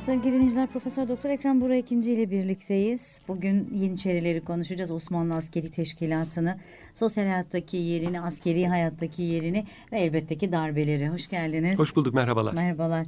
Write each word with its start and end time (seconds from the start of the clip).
Sevgili 0.00 0.32
dinleyiciler 0.32 0.66
Profesör 0.66 1.08
Doktor 1.08 1.30
Ekrem 1.30 1.60
Burak 1.60 1.78
ikinci 1.78 2.12
ile 2.12 2.30
birlikteyiz. 2.30 3.20
Bugün 3.28 3.70
Yeniçerileri 3.74 4.40
konuşacağız. 4.44 4.90
Osmanlı 4.90 5.34
Askeri 5.34 5.70
Teşkilatı'nı, 5.70 6.58
sosyal 6.94 7.24
hayattaki 7.24 7.76
yerini, 7.76 8.20
askeri 8.20 8.66
hayattaki 8.66 9.22
yerini 9.22 9.64
ve 9.92 10.00
elbette 10.00 10.38
ki 10.38 10.52
darbeleri. 10.52 11.08
Hoş 11.08 11.28
geldiniz. 11.28 11.78
Hoş 11.78 11.96
bulduk 11.96 12.14
merhabalar. 12.14 12.52
Merhabalar. 12.52 13.06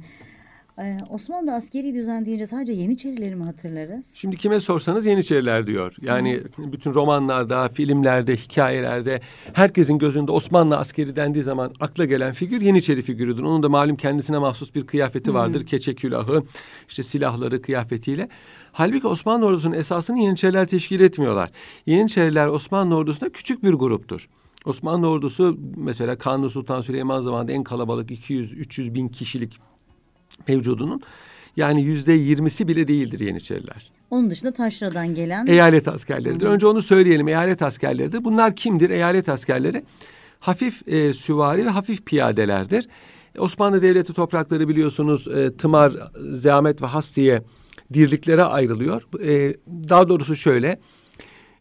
Ee, 0.79 0.97
Osmanlı 1.09 1.53
askeri 1.53 1.95
düzen 1.95 2.25
deyince 2.25 2.45
sadece 2.47 2.73
Yeniçerileri 2.73 3.35
mi 3.35 3.43
hatırlarız? 3.43 4.13
Şimdi 4.15 4.37
kime 4.37 4.59
sorsanız 4.59 5.05
Yeniçeriler 5.05 5.67
diyor. 5.67 5.95
Yani 6.01 6.41
Hı. 6.55 6.71
bütün 6.71 6.93
romanlarda, 6.93 7.69
filmlerde, 7.69 8.37
hikayelerde 8.37 9.21
herkesin 9.53 9.97
gözünde 9.97 10.31
Osmanlı 10.31 10.77
askeri 10.77 11.15
dendiği 11.15 11.43
zaman 11.43 11.73
akla 11.79 12.05
gelen 12.05 12.33
figür 12.33 12.61
Yeniçeri 12.61 13.01
figürüdür. 13.01 13.43
Onun 13.43 13.63
da 13.63 13.69
malum 13.69 13.95
kendisine 13.95 14.37
mahsus 14.37 14.75
bir 14.75 14.87
kıyafeti 14.87 15.33
vardır. 15.33 15.61
Hı. 15.61 15.65
Keçe 15.65 15.95
külahı, 15.95 16.43
işte 16.87 17.03
silahları, 17.03 17.61
kıyafetiyle. 17.61 18.29
Halbuki 18.71 19.07
Osmanlı 19.07 19.45
ordusunun 19.45 19.73
esasını 19.73 20.19
Yeniçeriler 20.19 20.67
teşkil 20.67 20.99
etmiyorlar. 20.99 21.51
Yeniçeriler 21.85 22.47
Osmanlı 22.47 22.95
ordusunda 22.95 23.31
küçük 23.31 23.63
bir 23.63 23.73
gruptur. 23.73 24.29
Osmanlı 24.65 25.09
ordusu 25.09 25.57
mesela 25.75 26.17
Kanuni 26.17 26.49
Sultan 26.49 26.81
Süleyman 26.81 27.21
zamanında 27.21 27.51
en 27.51 27.63
kalabalık 27.63 28.11
200-300 28.11 28.93
bin 28.93 29.07
kişilik 29.07 29.59
mevcudunun 30.47 31.01
yani 31.57 31.83
yüzde 31.83 32.13
yirmisi 32.13 32.67
bile 32.67 32.87
değildir 32.87 33.19
Yeniçeriler. 33.19 33.91
Onun 34.09 34.29
dışında 34.29 34.53
taşradan 34.53 35.15
gelen... 35.15 35.47
Eyalet 35.47 35.87
askerleridir. 35.87 36.45
Önce 36.45 36.67
onu 36.67 36.81
söyleyelim. 36.81 37.27
Eyalet 37.27 37.61
askerleridir. 37.61 38.23
Bunlar 38.23 38.55
kimdir? 38.55 38.89
Eyalet 38.89 39.29
askerleri 39.29 39.83
hafif 40.39 40.87
e, 40.87 41.13
süvari 41.13 41.65
ve 41.65 41.69
hafif 41.69 42.05
piyadelerdir. 42.05 42.87
Osmanlı 43.37 43.81
Devleti 43.81 44.13
toprakları 44.13 44.67
biliyorsunuz 44.67 45.27
e, 45.27 45.57
Tımar, 45.57 45.93
Zeamet 46.33 46.81
ve 46.81 46.85
Has 46.85 47.15
diye 47.15 47.43
dirliklere 47.93 48.43
ayrılıyor. 48.43 49.07
E, 49.23 49.57
daha 49.89 50.09
doğrusu 50.09 50.35
şöyle... 50.35 50.79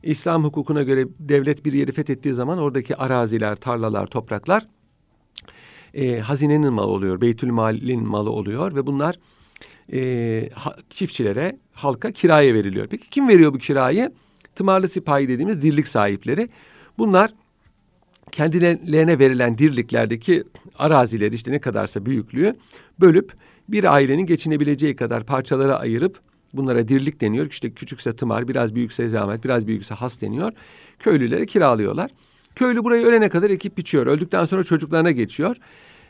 İslam 0.03 0.45
hukukuna 0.45 0.83
göre 0.83 1.07
devlet 1.19 1.65
bir 1.65 1.73
yeri 1.73 1.93
fethettiği 1.93 2.35
zaman 2.35 2.59
oradaki 2.59 2.97
araziler, 2.97 3.57
tarlalar, 3.57 4.07
topraklar 4.07 4.67
e, 5.95 6.19
hazinenin 6.19 6.73
malı 6.73 6.87
oluyor, 6.87 7.21
Beytül 7.21 7.51
Mal'in 7.51 8.09
malı 8.09 8.31
oluyor 8.31 8.75
ve 8.75 8.87
bunlar 8.87 9.19
e, 9.93 10.51
ha, 10.55 10.77
çiftçilere, 10.91 11.59
halka 11.73 12.13
kiraya 12.13 12.55
veriliyor. 12.55 12.87
Peki 12.91 13.11
kim 13.11 13.29
veriyor 13.29 13.55
bu 13.55 13.59
kirayı? 13.59 14.13
Tımarlı 14.55 14.89
sipahi 14.89 15.29
dediğimiz 15.29 15.63
dirlik 15.63 15.89
sahipleri. 15.89 16.49
Bunlar 16.99 17.35
kendilerine 18.33 19.19
verilen 19.19 19.59
dirliklerdeki 19.59 20.45
arazileri 20.79 21.35
işte 21.35 21.53
ne 21.53 21.61
kadarsa 21.61 22.07
büyüklüğü 22.07 22.57
bölüp 23.01 23.33
bir 23.69 23.95
ailenin 23.95 24.27
geçinebileceği 24.27 24.97
kadar 24.97 25.25
parçalara 25.25 25.79
ayırıp 25.79 26.21
bunlara 26.53 26.89
dirlik 26.89 27.21
deniyor. 27.21 27.47
İşte 27.51 27.71
küçükse 27.71 28.17
tımar, 28.17 28.49
biraz 28.49 28.75
büyükse 28.75 29.09
zahmet, 29.09 29.45
biraz 29.45 29.67
büyükse 29.67 29.95
has 29.95 30.21
deniyor. 30.21 30.53
Köylülere 30.99 31.47
kiralıyorlar. 31.47 32.11
Köylü 32.55 32.85
burayı 32.85 33.07
ölene 33.07 33.29
kadar 33.29 33.51
ekip 33.51 33.79
biçiyor. 33.79 34.07
Öldükten 34.07 34.45
sonra 34.45 34.65
çocuklarına 34.65 35.11
geçiyor. 35.11 35.57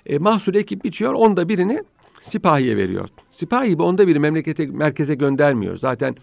E, 0.06 0.18
mahsul 0.18 0.54
ekip 0.54 0.84
biçiyor. 0.84 1.12
Onda 1.12 1.48
birini 1.48 1.84
sipahiye 2.20 2.76
veriyor. 2.76 3.08
Sipahi 3.30 3.78
bu 3.78 3.84
onda 3.84 4.08
biri 4.08 4.18
memlekete 4.18 4.66
merkeze 4.66 5.14
göndermiyor. 5.14 5.76
Zaten 5.76 6.16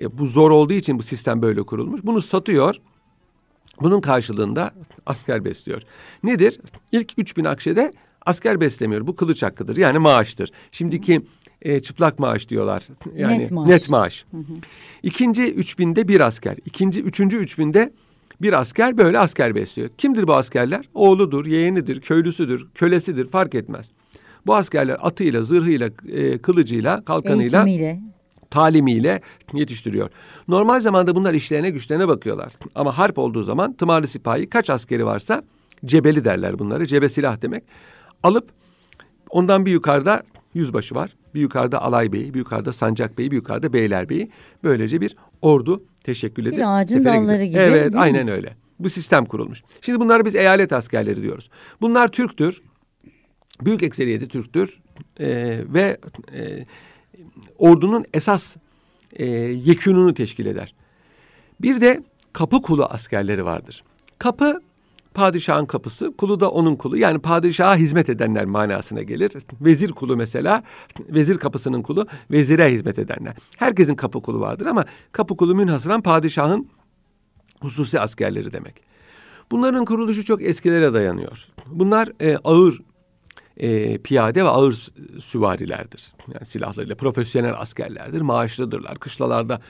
e, 0.00 0.18
bu 0.18 0.26
zor 0.26 0.50
olduğu 0.50 0.72
için 0.72 0.98
bu 0.98 1.02
sistem 1.02 1.42
böyle 1.42 1.62
kurulmuş. 1.62 2.00
Bunu 2.04 2.20
satıyor. 2.22 2.76
Bunun 3.80 4.00
karşılığında 4.00 4.74
asker 5.06 5.44
besliyor. 5.44 5.82
Nedir? 6.22 6.60
İlk 6.92 7.12
3000 7.16 7.44
akşede 7.44 7.90
asker 8.26 8.60
beslemiyor. 8.60 9.06
Bu 9.06 9.16
kılıç 9.16 9.42
hakkıdır. 9.42 9.76
Yani 9.76 9.98
maaştır. 9.98 10.50
Şimdiki 10.72 11.22
e, 11.62 11.80
çıplak 11.80 12.18
maaş 12.18 12.48
diyorlar. 12.48 12.84
Yani 13.16 13.38
net 13.38 13.50
maaş. 13.50 13.68
Net 13.68 13.88
maaş. 13.88 14.24
Hı 14.30 14.36
hı. 14.36 14.42
İkinci 15.02 15.42
3000'de 15.42 16.08
bir 16.08 16.20
asker. 16.20 16.56
İkinci, 16.64 17.02
üçüncü 17.02 17.42
3000'de 17.42 17.92
bir 18.42 18.60
asker 18.60 18.98
böyle 18.98 19.18
asker 19.18 19.54
besliyor. 19.54 19.88
Kimdir 19.98 20.26
bu 20.26 20.34
askerler? 20.34 20.88
Oğludur, 20.94 21.46
yeğenidir, 21.46 22.00
köylüsüdür, 22.00 22.66
kölesidir 22.74 23.26
fark 23.30 23.54
etmez. 23.54 23.90
Bu 24.46 24.54
askerler 24.54 24.96
atıyla, 25.02 25.42
zırhıyla, 25.42 25.90
e, 26.12 26.38
kılıcıyla, 26.38 27.04
kalkanıyla, 27.04 27.58
Eğitimiyle. 27.66 28.00
talimiyle 28.50 29.20
yetiştiriyor. 29.52 30.10
Normal 30.48 30.80
zamanda 30.80 31.14
bunlar 31.14 31.34
işlerine 31.34 31.70
güçlerine 31.70 32.08
bakıyorlar. 32.08 32.52
Ama 32.74 32.98
harp 32.98 33.18
olduğu 33.18 33.42
zaman 33.42 33.72
tımarlı 33.72 34.06
sipahi 34.06 34.48
kaç 34.48 34.70
askeri 34.70 35.06
varsa 35.06 35.42
cebeli 35.84 36.24
derler 36.24 36.58
bunları. 36.58 36.86
Cebe 36.86 37.08
silah 37.08 37.42
demek. 37.42 37.64
Alıp 38.22 38.48
ondan 39.30 39.66
bir 39.66 39.72
yukarıda 39.72 40.22
yüzbaşı 40.54 40.94
var. 40.94 41.16
Bir 41.34 41.40
yukarıda 41.40 41.82
alay 41.82 42.12
beyi, 42.12 42.34
bir 42.34 42.38
yukarıda 42.38 42.72
sancak 42.72 43.18
beyi, 43.18 43.30
bir 43.30 43.36
yukarıda 43.36 43.72
beyler 43.72 44.08
beyi. 44.08 44.30
Böylece 44.64 45.00
bir 45.00 45.16
ordu 45.42 45.84
teşekkül 46.04 46.46
edip 46.46 46.58
bir 46.58 46.78
ağacın 46.78 47.04
dalları 47.04 47.44
gibi. 47.44 47.58
Evet, 47.58 47.96
aynen 47.96 48.24
mi? 48.24 48.32
öyle. 48.32 48.56
Bu 48.78 48.90
sistem 48.90 49.24
kurulmuş. 49.24 49.62
Şimdi 49.80 50.00
bunları 50.00 50.24
biz 50.24 50.34
eyalet 50.34 50.72
askerleri 50.72 51.22
diyoruz. 51.22 51.50
Bunlar 51.80 52.08
Türktür. 52.08 52.62
Büyük 53.60 53.82
ekseriyeti 53.82 54.28
Türktür. 54.28 54.80
Ee, 55.20 55.60
ve 55.68 55.98
e, 56.32 56.66
ordunun 57.58 58.04
esas 58.14 58.56
e, 59.12 59.26
yekününü 59.26 60.14
teşkil 60.14 60.46
eder. 60.46 60.74
Bir 61.60 61.80
de 61.80 62.02
kapı 62.32 62.62
kulu 62.62 62.84
askerleri 62.84 63.44
vardır. 63.44 63.84
Kapı 64.18 64.62
padişahın 65.14 65.66
kapısı, 65.66 66.16
kulu 66.16 66.40
da 66.40 66.50
onun 66.50 66.76
kulu. 66.76 66.96
Yani 66.96 67.18
padişaha 67.18 67.76
hizmet 67.76 68.10
edenler 68.10 68.44
manasına 68.44 69.02
gelir. 69.02 69.32
Vezir 69.60 69.92
kulu 69.92 70.16
mesela, 70.16 70.62
vezir 71.08 71.38
kapısının 71.38 71.82
kulu, 71.82 72.06
vezire 72.30 72.72
hizmet 72.72 72.98
edenler. 72.98 73.34
Herkesin 73.58 73.94
kapı 73.94 74.22
kulu 74.22 74.40
vardır 74.40 74.66
ama 74.66 74.84
kapı 75.12 75.36
kulu 75.36 75.54
münhasıran 75.54 76.02
padişahın 76.02 76.68
hususi 77.60 78.00
askerleri 78.00 78.52
demek. 78.52 78.74
Bunların 79.50 79.84
kuruluşu 79.84 80.24
çok 80.24 80.42
eskilere 80.42 80.92
dayanıyor. 80.94 81.46
Bunlar 81.66 82.08
e, 82.20 82.36
ağır 82.36 82.80
e, 83.56 83.98
piyade 83.98 84.44
ve 84.44 84.48
ağır 84.48 84.88
süvarilerdir. 85.20 86.12
Yani 86.34 86.46
silahlarıyla 86.46 86.94
profesyonel 86.96 87.54
askerlerdir. 87.58 88.20
Maaşlıdırlar. 88.20 88.98
Kışlalarda 88.98 89.60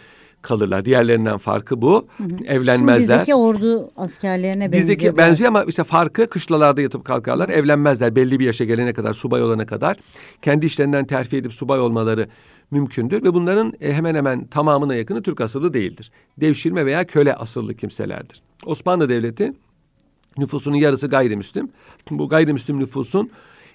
kalırlar. 0.44 0.84
Diğerlerinden 0.84 1.38
farkı 1.38 1.82
bu. 1.82 2.06
Hı 2.16 2.24
hı. 2.24 2.28
Evlenmezler. 2.46 2.98
Şimdi 2.98 3.20
bizdeki 3.20 3.34
ordu 3.34 3.90
askerlerine 3.96 4.72
benziyor. 4.72 4.82
Bizdeki 4.82 5.04
biraz. 5.04 5.16
benziyor 5.16 5.48
ama 5.48 5.64
işte 5.64 5.84
farkı 5.84 6.26
kışlalarda 6.26 6.80
yatıp 6.80 7.04
kalkarlar. 7.04 7.48
Hı. 7.48 7.52
Evlenmezler 7.52 8.16
belli 8.16 8.40
bir 8.40 8.44
yaşa 8.44 8.64
gelene 8.64 8.92
kadar, 8.92 9.12
subay 9.12 9.42
olana 9.42 9.66
kadar. 9.66 9.96
Kendi 10.42 10.66
işlerinden 10.66 11.04
terfi 11.04 11.36
edip 11.36 11.52
subay 11.52 11.80
olmaları 11.80 12.28
mümkündür 12.70 13.22
ve 13.22 13.34
bunların 13.34 13.72
e, 13.80 13.92
hemen 13.92 14.14
hemen 14.14 14.46
tamamına 14.46 14.94
yakını 14.94 15.22
Türk 15.22 15.40
asıllı 15.40 15.74
değildir. 15.74 16.10
Devşirme 16.40 16.86
veya 16.86 17.04
köle 17.06 17.34
asıllı 17.34 17.74
kimselerdir. 17.74 18.42
Osmanlı 18.66 19.08
Devleti 19.08 19.52
nüfusunun 20.38 20.76
yarısı 20.76 21.06
gayrimüslim. 21.06 21.68
Bu 22.10 22.28
gayrimüslim 22.28 22.80
nüfusun 22.80 23.30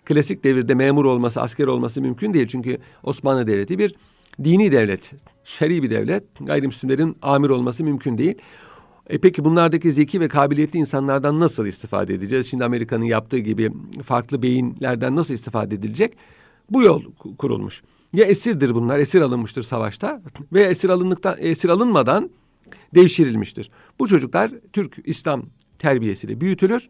klasik 0.05 0.43
devirde 0.43 0.73
memur 0.73 1.05
olması, 1.05 1.41
asker 1.41 1.67
olması 1.67 2.01
mümkün 2.01 2.33
değil. 2.33 2.47
Çünkü 2.47 2.77
Osmanlı 3.03 3.47
Devleti 3.47 3.79
bir 3.79 3.95
dini 4.43 4.71
devlet, 4.71 5.11
şer'i 5.43 5.83
bir 5.83 5.89
devlet. 5.89 6.23
Gayrimüslimlerin 6.39 7.17
amir 7.21 7.49
olması 7.49 7.83
mümkün 7.83 8.17
değil. 8.17 8.35
E 9.09 9.17
peki 9.17 9.45
bunlardaki 9.45 9.91
zeki 9.91 10.19
ve 10.19 10.27
kabiliyetli 10.27 10.79
insanlardan 10.79 11.39
nasıl 11.39 11.65
istifade 11.65 12.13
edeceğiz? 12.13 12.47
Şimdi 12.47 12.65
Amerika'nın 12.65 13.05
yaptığı 13.05 13.37
gibi 13.37 13.71
farklı 14.03 14.41
beyinlerden 14.41 15.15
nasıl 15.15 15.33
istifade 15.33 15.75
edilecek? 15.75 16.13
Bu 16.69 16.81
yol 16.81 17.03
kurulmuş. 17.37 17.83
Ya 18.13 18.25
esirdir 18.25 18.75
bunlar, 18.75 18.99
esir 18.99 19.21
alınmıştır 19.21 19.63
savaşta 19.63 20.21
ve 20.53 20.63
esir 20.63 20.89
alındıktan 20.89 21.35
esir 21.39 21.69
alınmadan 21.69 22.29
devşirilmiştir. 22.95 23.71
Bu 23.99 24.07
çocuklar 24.07 24.51
Türk 24.73 24.97
İslam 25.05 25.45
terbiyesiyle 25.79 26.41
büyütülür 26.41 26.89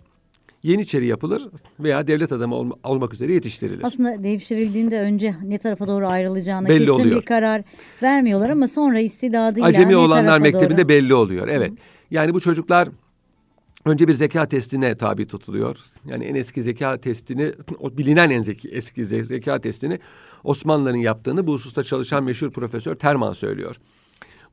Yeniçeri 0.64 1.06
yapılır 1.06 1.48
veya 1.80 2.08
devlet 2.08 2.32
adamı 2.32 2.56
olma, 2.56 2.76
olmak 2.84 3.14
üzere 3.14 3.34
yetiştirilir. 3.34 3.84
Aslında 3.84 4.24
devşirildiğinde 4.24 5.00
önce 5.00 5.36
ne 5.44 5.58
tarafa 5.58 5.88
doğru 5.88 6.08
ayrılacağını 6.08 6.70
belli 6.70 6.80
kesin 6.80 6.92
oluyor. 6.92 7.22
bir 7.22 7.26
karar 7.26 7.64
vermiyorlar 8.02 8.50
ama 8.50 8.68
sonra 8.68 9.00
istidadıyla 9.00 9.68
Acemi 9.68 9.96
olanlar 9.96 10.40
mektebinde 10.40 10.78
doğru... 10.78 10.90
belli 10.90 11.14
oluyor. 11.14 11.48
Evet. 11.48 11.72
Hı. 11.72 11.76
Yani 12.12 12.34
bu 12.34 12.40
çocuklar 12.40 12.90
önce 13.86 14.08
bir 14.08 14.14
zeka 14.14 14.46
testine 14.46 14.96
tabi 14.98 15.28
tutuluyor. 15.28 15.78
Yani 16.06 16.26
en 16.26 16.36
eski 16.36 16.64
zeka 16.64 16.98
testini, 16.98 17.52
o 17.80 17.98
bilinen 17.98 18.30
en 18.30 18.42
zeki, 18.42 18.70
eski 18.70 19.06
zeka 19.06 19.62
testini 19.62 20.00
Osmanlıların 20.44 20.98
yaptığını 20.98 21.48
bu 21.48 21.54
hususta 21.54 21.84
çalışan 21.84 22.24
meşhur 22.24 22.52
profesör 22.52 22.96
Terman 22.96 23.34
söylüyor. 23.34 23.76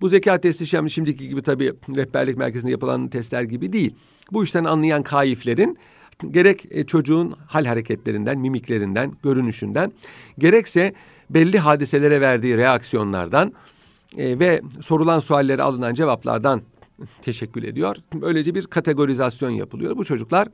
Bu 0.00 0.08
zeka 0.08 0.41
testi 0.41 0.67
şimdiki 0.67 1.29
gibi 1.29 1.43
tabii 1.43 1.73
rehberlik 1.97 2.37
merkezinde 2.37 2.70
yapılan 2.70 3.08
testler 3.08 3.43
gibi 3.43 3.73
değil. 3.73 3.94
Bu 4.32 4.44
işten 4.44 4.64
anlayan 4.64 5.03
kaiflerin 5.03 5.79
gerek 6.31 6.67
e, 6.71 6.87
çocuğun 6.87 7.35
hal 7.47 7.65
hareketlerinden, 7.65 8.39
mimiklerinden, 8.39 9.13
görünüşünden, 9.23 9.93
gerekse 10.39 10.95
belli 11.31 11.59
hadiselere 11.59 12.21
verdiği 12.21 12.57
reaksiyonlardan 12.57 13.53
e, 14.17 14.39
ve 14.39 14.63
sorulan 14.81 15.19
suallere 15.19 15.63
alınan 15.63 15.95
cevaplardan 15.95 16.63
teşekkül 17.23 17.65
ediyor. 17.65 17.97
Böylece 18.15 18.55
bir 18.55 18.65
kategorizasyon 18.67 19.51
yapılıyor. 19.51 19.97
Bu 19.97 20.05
çocuklar 20.05 20.49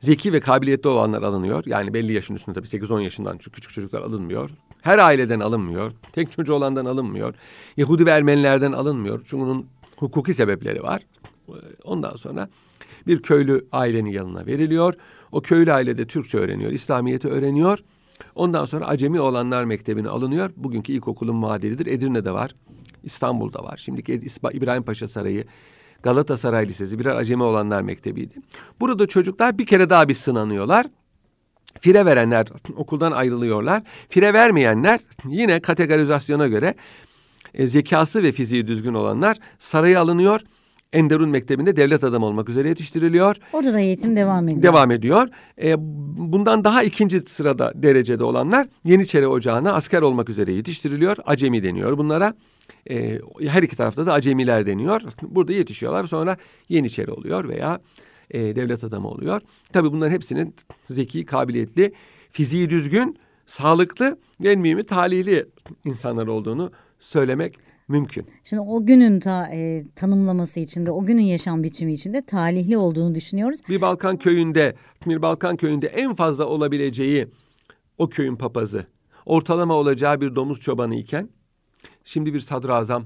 Zeki 0.00 0.32
ve 0.32 0.40
kabiliyetli 0.40 0.88
olanlar 0.88 1.22
alınıyor. 1.22 1.64
Yani 1.66 1.94
belli 1.94 2.12
yaşın 2.12 2.34
üstünde 2.34 2.60
tabii 2.60 2.84
8-10 2.84 3.02
yaşından 3.02 3.38
küçük 3.38 3.72
çocuklar 3.72 4.02
alınmıyor. 4.02 4.50
Her 4.82 4.98
aileden 4.98 5.40
alınmıyor. 5.40 5.92
Tek 6.12 6.32
çocuğu 6.32 6.54
olandan 6.54 6.84
alınmıyor. 6.84 7.34
Yahudi 7.76 8.06
ve 8.06 8.10
Ermenilerden 8.10 8.72
alınmıyor. 8.72 9.20
Çünkü 9.24 9.44
bunun 9.44 9.66
hukuki 9.96 10.34
sebepleri 10.34 10.82
var. 10.82 11.02
Ondan 11.84 12.16
sonra 12.16 12.48
bir 13.06 13.22
köylü 13.22 13.66
ailenin 13.72 14.10
yanına 14.10 14.46
veriliyor. 14.46 14.94
O 15.32 15.40
köylü 15.40 15.72
ailede 15.72 16.06
Türkçe 16.06 16.38
öğreniyor, 16.38 16.70
İslamiyet'i 16.72 17.28
öğreniyor. 17.28 17.78
Ondan 18.34 18.64
sonra 18.64 18.86
Acemi 18.86 19.20
olanlar 19.20 19.64
mektebine 19.64 20.08
alınıyor. 20.08 20.50
Bugünkü 20.56 20.92
ilkokulun 20.92 21.36
muadilidir. 21.36 21.86
Edirne'de 21.86 22.32
var, 22.32 22.54
İstanbul'da 23.02 23.64
var. 23.64 23.76
Şimdiki 23.76 24.22
İbrahim 24.52 24.82
Paşa 24.82 25.08
Sarayı, 25.08 25.44
Galatasaray 26.02 26.68
Lisesi 26.68 26.98
birer 26.98 27.16
Acemi 27.16 27.42
olanlar 27.42 27.82
mektebiydi. 27.82 28.34
Burada 28.80 29.06
çocuklar 29.06 29.58
bir 29.58 29.66
kere 29.66 29.90
daha 29.90 30.08
bir 30.08 30.14
sınanıyorlar. 30.14 30.86
Fire 31.80 32.06
verenler 32.06 32.46
okuldan 32.76 33.12
ayrılıyorlar. 33.12 33.82
Fire 34.08 34.32
vermeyenler 34.32 35.00
yine 35.28 35.60
kategorizasyona 35.60 36.48
göre 36.48 36.74
e, 37.54 37.66
zekası 37.66 38.22
ve 38.22 38.32
fiziği 38.32 38.66
düzgün 38.66 38.94
olanlar 38.94 39.36
saraya 39.58 40.00
alınıyor. 40.00 40.40
Enderun 40.92 41.28
Mektebi'nde 41.28 41.76
devlet 41.76 42.04
adamı 42.04 42.26
olmak 42.26 42.48
üzere 42.48 42.68
yetiştiriliyor. 42.68 43.36
Orada 43.52 43.74
da 43.74 43.80
eğitim 43.80 44.16
devam 44.16 44.48
ediyor. 44.48 44.62
Devam 44.62 44.90
ediyor. 44.90 45.28
E, 45.62 45.74
bundan 46.32 46.64
daha 46.64 46.82
ikinci 46.82 47.20
sırada 47.20 47.72
derecede 47.74 48.24
olanlar 48.24 48.68
Yeniçeri 48.84 49.26
Ocağı'na 49.26 49.72
asker 49.72 50.02
olmak 50.02 50.28
üzere 50.28 50.52
yetiştiriliyor. 50.52 51.16
Acemi 51.26 51.62
deniyor 51.62 51.98
bunlara. 51.98 52.34
E, 52.90 53.18
her 53.46 53.62
iki 53.62 53.76
tarafta 53.76 54.06
da 54.06 54.12
acemiler 54.12 54.66
deniyor. 54.66 55.02
Burada 55.22 55.52
yetişiyorlar 55.52 56.06
sonra 56.06 56.36
Yeniçeri 56.68 57.10
oluyor 57.10 57.48
veya 57.48 57.80
e, 58.30 58.56
devlet 58.56 58.84
adamı 58.84 59.08
oluyor. 59.08 59.40
Tabii 59.72 59.92
bunların 59.92 60.12
hepsinin 60.12 60.54
zeki, 60.90 61.24
kabiliyetli, 61.24 61.92
fiziği 62.30 62.70
düzgün, 62.70 63.18
sağlıklı 63.46 64.18
en 64.44 64.60
mühimi 64.60 64.86
talihli 64.86 65.46
insanlar 65.84 66.26
olduğunu 66.26 66.72
söylemek 67.00 67.58
mümkün. 67.90 68.26
Şimdi 68.44 68.62
o 68.62 68.86
günün 68.86 69.20
ta, 69.20 69.46
e, 69.46 69.82
tanımlaması 69.96 70.60
içinde, 70.60 70.90
o 70.90 71.04
günün 71.04 71.22
yaşam 71.22 71.62
biçimi 71.62 71.92
içinde 71.92 72.22
talihli 72.22 72.76
olduğunu 72.76 73.14
düşünüyoruz. 73.14 73.60
Bir 73.68 73.80
Balkan 73.80 74.16
köyünde, 74.16 74.74
bir 75.06 75.22
Balkan 75.22 75.56
köyünde 75.56 75.86
en 75.86 76.14
fazla 76.14 76.46
olabileceği 76.46 77.28
o 77.98 78.08
köyün 78.08 78.36
papazı, 78.36 78.86
ortalama 79.26 79.74
olacağı 79.74 80.20
bir 80.20 80.34
domuz 80.34 80.60
çobanı 80.60 80.94
iken, 80.94 81.28
şimdi 82.04 82.34
bir 82.34 82.40
sadrazam, 82.40 83.04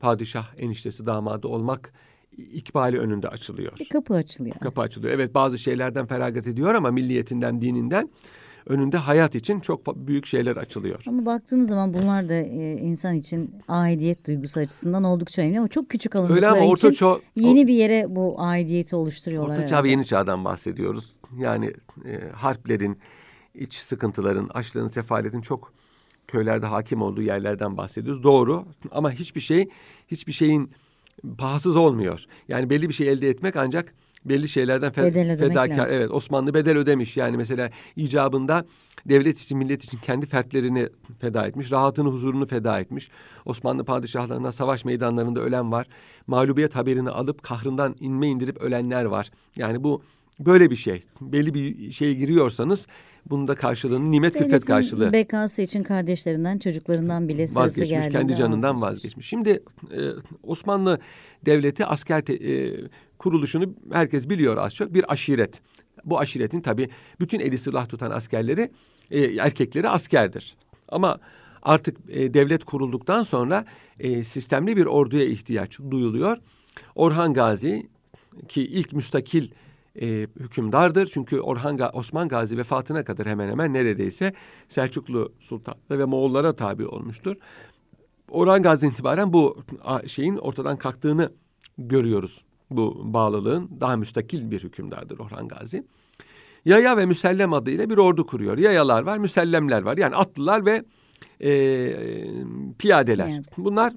padişah 0.00 0.46
eniştesi 0.58 1.06
damadı 1.06 1.48
olmak 1.48 1.92
ikbali 2.36 2.98
önünde 2.98 3.28
açılıyor. 3.28 3.72
Bir 3.80 3.88
kapı 3.88 4.14
açılıyor. 4.14 4.56
Kapı 4.56 4.80
açılıyor. 4.80 5.14
Evet 5.14 5.34
bazı 5.34 5.58
şeylerden 5.58 6.06
feragat 6.06 6.46
ediyor 6.46 6.74
ama 6.74 6.90
milliyetinden, 6.90 7.62
dininden 7.62 8.10
önünde 8.66 8.96
hayat 8.96 9.34
için 9.34 9.60
çok 9.60 9.96
büyük 10.06 10.26
şeyler 10.26 10.56
açılıyor. 10.56 11.02
Ama 11.06 11.26
baktığınız 11.26 11.68
zaman 11.68 11.94
bunlar 11.94 12.28
da 12.28 12.34
e, 12.34 12.76
insan 12.76 13.14
için 13.14 13.54
aidiyet 13.68 14.26
duygusu 14.26 14.60
açısından 14.60 15.04
oldukça 15.04 15.42
önemli 15.42 15.58
ama 15.58 15.68
çok 15.68 15.88
küçük 15.88 16.16
alındıkları 16.16 16.36
Öyle 16.36 16.48
ama 16.48 16.70
orta 16.70 16.88
için 16.88 16.98
çağ, 16.98 17.18
yeni 17.36 17.66
bir 17.66 17.74
yere 17.74 18.06
bu 18.08 18.34
aidiyeti 18.38 18.96
oluşturuyorlar. 18.96 19.56
Orta 19.56 19.66
çağ 19.66 19.84
ve 19.84 19.90
yeni 19.90 20.04
çağdan 20.04 20.44
bahsediyoruz. 20.44 21.12
Yani 21.38 21.72
e, 22.04 22.30
harplerin, 22.32 22.98
iç 23.54 23.74
sıkıntıların, 23.74 24.48
açlığın, 24.54 24.88
sefaletin 24.88 25.40
çok 25.40 25.72
köylerde 26.28 26.66
hakim 26.66 27.02
olduğu 27.02 27.22
yerlerden 27.22 27.76
bahsediyoruz. 27.76 28.22
Doğru 28.22 28.64
ama 28.90 29.12
hiçbir 29.12 29.40
şey, 29.40 29.68
hiçbir 30.08 30.32
şeyin 30.32 30.70
pahasız 31.38 31.76
olmuyor. 31.76 32.24
Yani 32.48 32.70
belli 32.70 32.88
bir 32.88 32.94
şey 32.94 33.08
elde 33.08 33.28
etmek 33.28 33.56
ancak 33.56 33.94
belli 34.24 34.48
şeylerden 34.48 34.92
fe, 34.92 35.02
bedel 35.02 35.38
fedakar. 35.38 35.78
Lazım. 35.78 35.94
Evet 35.94 36.10
Osmanlı 36.10 36.54
bedel 36.54 36.76
ödemiş. 36.76 37.16
Yani 37.16 37.36
mesela 37.36 37.70
icabında 37.96 38.64
devlet 39.06 39.40
için 39.40 39.58
millet 39.58 39.84
için 39.84 39.98
kendi 39.98 40.26
fertlerini 40.26 40.88
feda 41.20 41.46
etmiş. 41.46 41.72
Rahatını 41.72 42.08
huzurunu 42.08 42.46
feda 42.46 42.80
etmiş. 42.80 43.10
Osmanlı 43.44 43.84
padişahlarına 43.84 44.52
savaş 44.52 44.84
meydanlarında 44.84 45.40
ölen 45.40 45.72
var. 45.72 45.86
Mağlubiyet 46.26 46.76
haberini 46.76 47.10
alıp 47.10 47.42
kahrından 47.42 47.96
inme 48.00 48.28
indirip 48.28 48.62
ölenler 48.62 49.04
var. 49.04 49.30
Yani 49.56 49.84
bu 49.84 50.02
böyle 50.40 50.70
bir 50.70 50.76
şey. 50.76 51.02
Belli 51.20 51.54
bir 51.54 51.92
şeye 51.92 52.14
giriyorsanız 52.14 52.86
bunun 53.26 53.48
da 53.48 53.54
karşılığını 53.54 54.10
nimet 54.10 54.34
Devletin 54.34 54.50
külfet 54.50 54.66
karşılığı. 54.66 55.12
bekası 55.12 55.62
için 55.62 55.82
kardeşlerinden 55.82 56.58
çocuklarından 56.58 57.28
bile 57.28 57.48
sırası 57.48 57.80
vazgeçmiş, 57.80 58.08
kendi 58.08 58.36
canından 58.36 58.82
vazgeçmiş. 58.82 58.94
vazgeçmiş. 58.96 59.28
Şimdi 59.28 59.50
e, 59.50 60.00
Osmanlı 60.42 60.98
Devleti 61.46 61.86
asker 61.86 62.24
te, 62.24 62.34
e, 62.34 62.76
kuruluşunu 63.20 63.74
herkes 63.92 64.28
biliyor 64.28 64.56
az 64.56 64.74
çok 64.74 64.94
bir 64.94 65.12
aşiret. 65.12 65.62
Bu 66.04 66.18
aşiretin 66.18 66.60
tabi 66.60 66.88
bütün 67.20 67.40
eli 67.40 67.58
silah 67.58 67.88
tutan 67.88 68.10
askerleri 68.10 68.70
e, 69.10 69.20
erkekleri 69.20 69.88
askerdir. 69.88 70.56
Ama 70.88 71.18
artık 71.62 71.96
e, 72.08 72.34
devlet 72.34 72.64
kurulduktan 72.64 73.22
sonra 73.22 73.64
e, 73.98 74.24
sistemli 74.24 74.76
bir 74.76 74.86
orduya 74.86 75.24
ihtiyaç 75.24 75.78
duyuluyor. 75.90 76.36
Orhan 76.94 77.34
Gazi 77.34 77.90
ki 78.48 78.62
ilk 78.62 78.92
müstakil 78.92 79.50
e, 80.00 80.06
hükümdardır. 80.40 81.06
Çünkü 81.06 81.40
Orhan 81.40 81.76
Ga 81.76 81.90
Osman 81.90 82.28
Gazi 82.28 82.58
vefatına 82.58 83.04
kadar 83.04 83.26
hemen 83.26 83.48
hemen 83.48 83.72
neredeyse 83.72 84.32
Selçuklu 84.68 85.32
Sultan 85.38 85.74
ve 85.90 86.04
Moğollara 86.04 86.56
tabi 86.56 86.86
olmuştur. 86.86 87.36
Orhan 88.30 88.62
Gazi'den 88.62 88.90
itibaren 88.90 89.32
bu 89.32 89.64
şeyin 90.06 90.36
ortadan 90.36 90.76
kalktığını 90.76 91.32
görüyoruz. 91.78 92.44
Bu 92.70 93.00
bağlılığın 93.04 93.70
daha 93.80 93.96
müstakil 93.96 94.50
bir 94.50 94.62
hükümdardır 94.62 95.18
Orhan 95.18 95.48
Gazi. 95.48 95.84
Yaya 96.64 96.96
ve 96.96 97.06
Müsellem 97.06 97.52
adıyla 97.52 97.90
bir 97.90 97.96
ordu 97.96 98.26
kuruyor. 98.26 98.58
Yayalar 98.58 99.02
var, 99.02 99.18
müsellemler 99.18 99.82
var. 99.82 99.96
Yani 99.96 100.16
atlılar 100.16 100.66
ve 100.66 100.84
e, 101.40 101.50
piyadeler. 102.78 103.26
Piyade. 103.26 103.46
Bunlar 103.56 103.92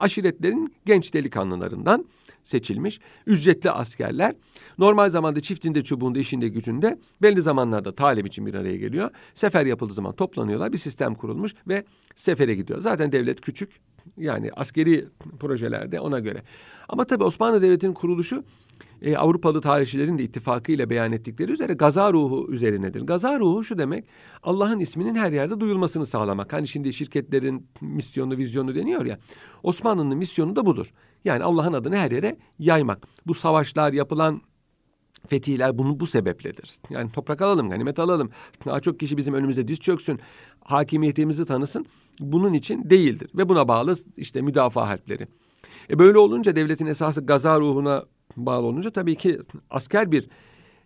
aşiretlerin 0.00 0.74
genç 0.86 1.14
delikanlılarından 1.14 2.06
seçilmiş 2.44 3.00
ücretli 3.26 3.70
askerler. 3.70 4.34
Normal 4.78 5.10
zamanda 5.10 5.40
çiftinde, 5.40 5.84
çubuğunda, 5.84 6.18
işinde, 6.18 6.48
gücünde 6.48 6.98
belli 7.22 7.42
zamanlarda 7.42 7.94
talep 7.94 8.26
için 8.26 8.46
bir 8.46 8.54
araya 8.54 8.76
geliyor. 8.76 9.10
Sefer 9.34 9.66
yapıldığı 9.66 9.94
zaman 9.94 10.16
toplanıyorlar. 10.16 10.72
Bir 10.72 10.78
sistem 10.78 11.14
kurulmuş 11.14 11.54
ve 11.68 11.84
sefere 12.16 12.54
gidiyor. 12.54 12.80
Zaten 12.80 13.12
devlet 13.12 13.40
küçük. 13.40 13.70
Yani 14.16 14.50
askeri 14.52 15.06
projelerde 15.40 16.00
ona 16.00 16.18
göre. 16.18 16.42
Ama 16.88 17.04
tabii 17.04 17.24
Osmanlı 17.24 17.62
Devleti'nin 17.62 17.94
kuruluşu 17.94 18.44
e, 19.02 19.16
Avrupalı 19.16 19.60
tarihçilerin 19.60 20.18
de 20.18 20.22
ittifakıyla 20.22 20.90
beyan 20.90 21.12
ettikleri 21.12 21.52
üzere 21.52 21.72
gaza 21.72 22.12
ruhu 22.12 22.52
üzerinedir. 22.52 23.02
Gaza 23.02 23.40
ruhu 23.40 23.64
şu 23.64 23.78
demek 23.78 24.04
Allah'ın 24.42 24.78
isminin 24.78 25.14
her 25.14 25.32
yerde 25.32 25.60
duyulmasını 25.60 26.06
sağlamak. 26.06 26.52
Hani 26.52 26.68
şimdi 26.68 26.92
şirketlerin 26.92 27.66
misyonu, 27.80 28.36
vizyonu 28.36 28.74
deniyor 28.74 29.06
ya. 29.06 29.18
Osmanlı'nın 29.62 30.18
misyonu 30.18 30.56
da 30.56 30.66
budur. 30.66 30.86
Yani 31.24 31.44
Allah'ın 31.44 31.72
adını 31.72 31.96
her 31.96 32.10
yere 32.10 32.36
yaymak. 32.58 33.06
Bu 33.26 33.34
savaşlar 33.34 33.92
yapılan 33.92 34.40
fetihler 35.28 35.78
bunu 35.78 36.00
bu 36.00 36.06
sebepledir. 36.06 36.72
Yani 36.90 37.12
toprak 37.12 37.42
alalım, 37.42 37.70
ganimet 37.70 37.98
alalım. 37.98 38.30
Daha 38.66 38.80
çok 38.80 39.00
kişi 39.00 39.16
bizim 39.16 39.34
önümüzde 39.34 39.68
diz 39.68 39.78
çöksün. 39.80 40.20
Hakimiyetimizi 40.64 41.44
tanısın. 41.44 41.86
Bunun 42.20 42.52
için 42.52 42.90
değildir. 42.90 43.30
Ve 43.34 43.48
buna 43.48 43.68
bağlı 43.68 43.96
işte 44.16 44.42
müdafaa 44.42 44.88
harpleri. 44.88 45.26
E 45.90 45.98
böyle 45.98 46.18
olunca 46.18 46.56
devletin 46.56 46.86
esası 46.86 47.26
gaza 47.26 47.60
ruhuna 47.60 48.04
bağlı 48.36 48.66
olunca 48.66 48.90
tabii 48.90 49.14
ki 49.14 49.38
asker 49.70 50.12
bir 50.12 50.28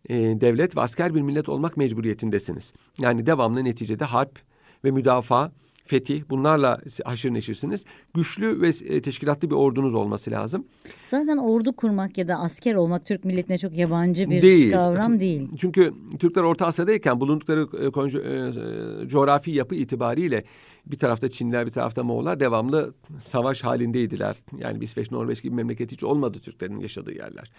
e, 0.09 0.15
devlet 0.17 0.77
ve 0.77 0.81
asker 0.81 1.15
bir 1.15 1.21
millet 1.21 1.49
olmak 1.49 1.77
mecburiyetindesiniz. 1.77 2.73
Yani 3.01 3.27
devamlı 3.27 3.65
neticede 3.65 4.05
harp 4.05 4.39
ve 4.85 4.91
müdafaa, 4.91 5.53
fetih 5.87 6.23
bunlarla 6.31 6.81
haşır 7.05 7.35
neşirsiniz. 7.35 7.85
Güçlü 8.15 8.61
ve 8.63 8.69
e, 8.69 9.03
teşkilatlı 9.03 9.51
bir 9.51 9.55
ordunuz 9.55 9.95
olması 9.95 10.31
lazım. 10.31 10.65
Zaten 11.05 11.37
ordu 11.37 11.73
kurmak 11.73 12.19
ya 12.19 12.29
da 12.29 12.37
asker 12.37 12.75
olmak 12.75 13.07
Türk 13.07 13.25
milletine 13.25 13.59
çok 13.59 13.77
yabancı 13.77 14.31
bir 14.31 14.43
değil. 14.43 14.73
kavram 14.73 15.21
değil. 15.21 15.49
Çünkü 15.59 15.95
Türkler 16.19 16.43
Orta 16.43 16.67
Asya'dayken 16.67 17.21
bulundukları 17.21 17.69
e, 17.81 17.87
e, 17.87 19.09
coğrafi 19.09 19.51
yapı 19.51 19.75
itibariyle 19.75 20.45
bir 20.87 20.99
tarafta 20.99 21.31
Çinliler 21.31 21.67
bir 21.67 21.71
tarafta 21.71 22.03
Moğollar 22.03 22.41
devamlı 22.41 22.95
savaş 23.23 23.65
halindeydiler. 23.65 24.37
Yani 24.59 24.85
İsveç, 24.85 25.11
Norveç 25.11 25.43
gibi 25.43 25.55
memleket 25.55 25.93
hiç 25.93 26.05
olmadı 26.05 26.39
Türklerin 26.41 26.81
yaşadığı 26.81 27.15
yerler. 27.15 27.51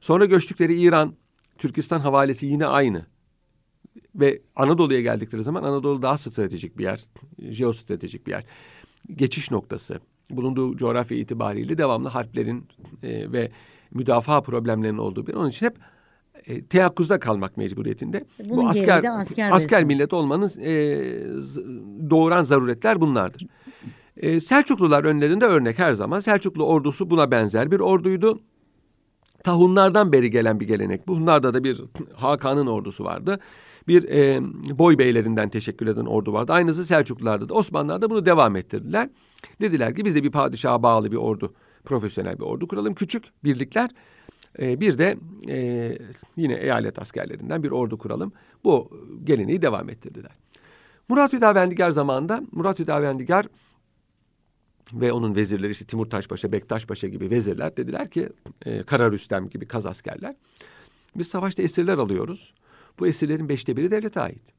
Sonra 0.00 0.24
göçtükleri 0.24 0.80
İran, 0.80 1.14
Türkistan 1.58 2.00
havalesi 2.00 2.46
yine 2.46 2.66
aynı. 2.66 3.06
Ve 4.14 4.42
Anadolu'ya 4.56 5.00
geldikleri 5.00 5.42
zaman 5.42 5.62
Anadolu 5.62 6.02
daha 6.02 6.18
stratejik 6.18 6.78
bir 6.78 6.84
yer, 6.84 7.04
jeostratejik 7.38 8.26
bir 8.26 8.32
yer. 8.32 8.44
Geçiş 9.14 9.50
noktası. 9.50 10.00
Bulunduğu 10.30 10.76
coğrafya 10.76 11.18
itibariyle 11.18 11.78
devamlı 11.78 12.08
harplerin 12.08 12.68
e, 13.02 13.32
ve 13.32 13.50
müdafaa 13.90 14.40
problemlerinin 14.40 14.98
olduğu 14.98 15.26
bir. 15.26 15.34
Onun 15.34 15.48
için 15.48 15.66
hep 15.66 15.76
e, 16.46 16.64
teyakkuzda 16.64 17.20
kalmak 17.20 17.56
mecburiyetinde. 17.56 18.24
Bunun 18.48 18.64
Bu 18.64 18.68
asker 18.68 19.04
asker, 19.04 19.50
asker 19.52 19.84
millet 19.84 20.12
olmanın 20.12 20.50
e, 20.60 20.72
doğuran 22.10 22.42
zaruretler 22.42 23.00
bunlardır. 23.00 23.46
E, 24.16 24.40
Selçuklular 24.40 25.04
önlerinde 25.04 25.44
örnek 25.44 25.78
her 25.78 25.92
zaman. 25.92 26.20
Selçuklu 26.20 26.66
ordusu 26.66 27.10
buna 27.10 27.30
benzer 27.30 27.70
bir 27.70 27.80
orduydu. 27.80 28.40
Ta 29.44 29.54
Hunlardan 29.54 30.12
beri 30.12 30.30
gelen 30.30 30.60
bir 30.60 30.66
gelenek. 30.66 31.08
Bu 31.08 31.16
Hunlarda 31.16 31.54
da 31.54 31.64
bir 31.64 31.80
Hakan'ın 32.14 32.66
ordusu 32.66 33.04
vardı. 33.04 33.40
Bir 33.88 34.08
e, 34.08 34.40
boy 34.78 34.98
beylerinden 34.98 35.48
teşekkür 35.48 35.86
eden 35.86 36.04
ordu 36.04 36.32
vardı. 36.32 36.52
Aynısı 36.52 36.84
Selçuklularda 36.84 37.48
da. 37.48 37.54
Osmanlılar 37.54 38.02
da 38.02 38.10
bunu 38.10 38.26
devam 38.26 38.56
ettirdiler. 38.56 39.08
Dediler 39.60 39.94
ki 39.94 40.04
biz 40.04 40.14
de 40.14 40.22
bir 40.22 40.30
padişaha 40.30 40.82
bağlı 40.82 41.12
bir 41.12 41.16
ordu, 41.16 41.54
profesyonel 41.84 42.38
bir 42.38 42.44
ordu 42.44 42.68
kuralım. 42.68 42.94
Küçük 42.94 43.24
birlikler. 43.44 43.90
E, 44.58 44.80
bir 44.80 44.98
de 44.98 45.16
e, 45.48 45.98
yine 46.36 46.54
eyalet 46.54 46.98
askerlerinden 46.98 47.62
bir 47.62 47.70
ordu 47.70 47.98
kuralım. 47.98 48.32
Bu 48.64 48.90
geleneği 49.24 49.62
devam 49.62 49.90
ettirdiler. 49.90 50.32
Murat 51.08 51.32
Hüdavendigar 51.32 51.90
zamanında 51.90 52.42
Murat 52.52 52.78
Hüdavendigar 52.78 53.46
ve 54.92 55.12
onun 55.12 55.34
vezirleri 55.34 55.72
işte 55.72 55.84
Timur 55.84 56.06
Taşpaşa, 56.06 56.52
Bektaş 56.52 56.86
Paşa 56.86 57.08
gibi 57.08 57.30
vezirler 57.30 57.76
dediler 57.76 58.10
ki 58.10 58.28
e, 58.66 58.82
Kara 58.82 59.12
Rüstem 59.12 59.48
gibi 59.48 59.66
kaz 59.66 59.86
askerler 59.86 60.34
biz 61.16 61.28
savaşta 61.28 61.62
esirler 61.62 61.98
alıyoruz. 61.98 62.54
Bu 62.98 63.06
esirlerin 63.06 63.48
beşte 63.48 63.76
biri 63.76 63.90
devlete 63.90 64.20
ait. 64.20 64.52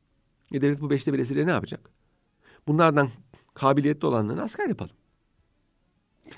E 0.54 0.62
devlet 0.62 0.82
bu 0.82 0.90
beşte 0.90 1.14
bir 1.14 1.20
esirleri 1.20 1.48
ne 1.48 1.52
yapacak? 1.52 1.90
Bunlardan 2.68 3.10
kabiliyetli 3.54 4.08
olanlarını 4.08 4.42
asker 4.42 4.68
yapalım. 4.68 4.96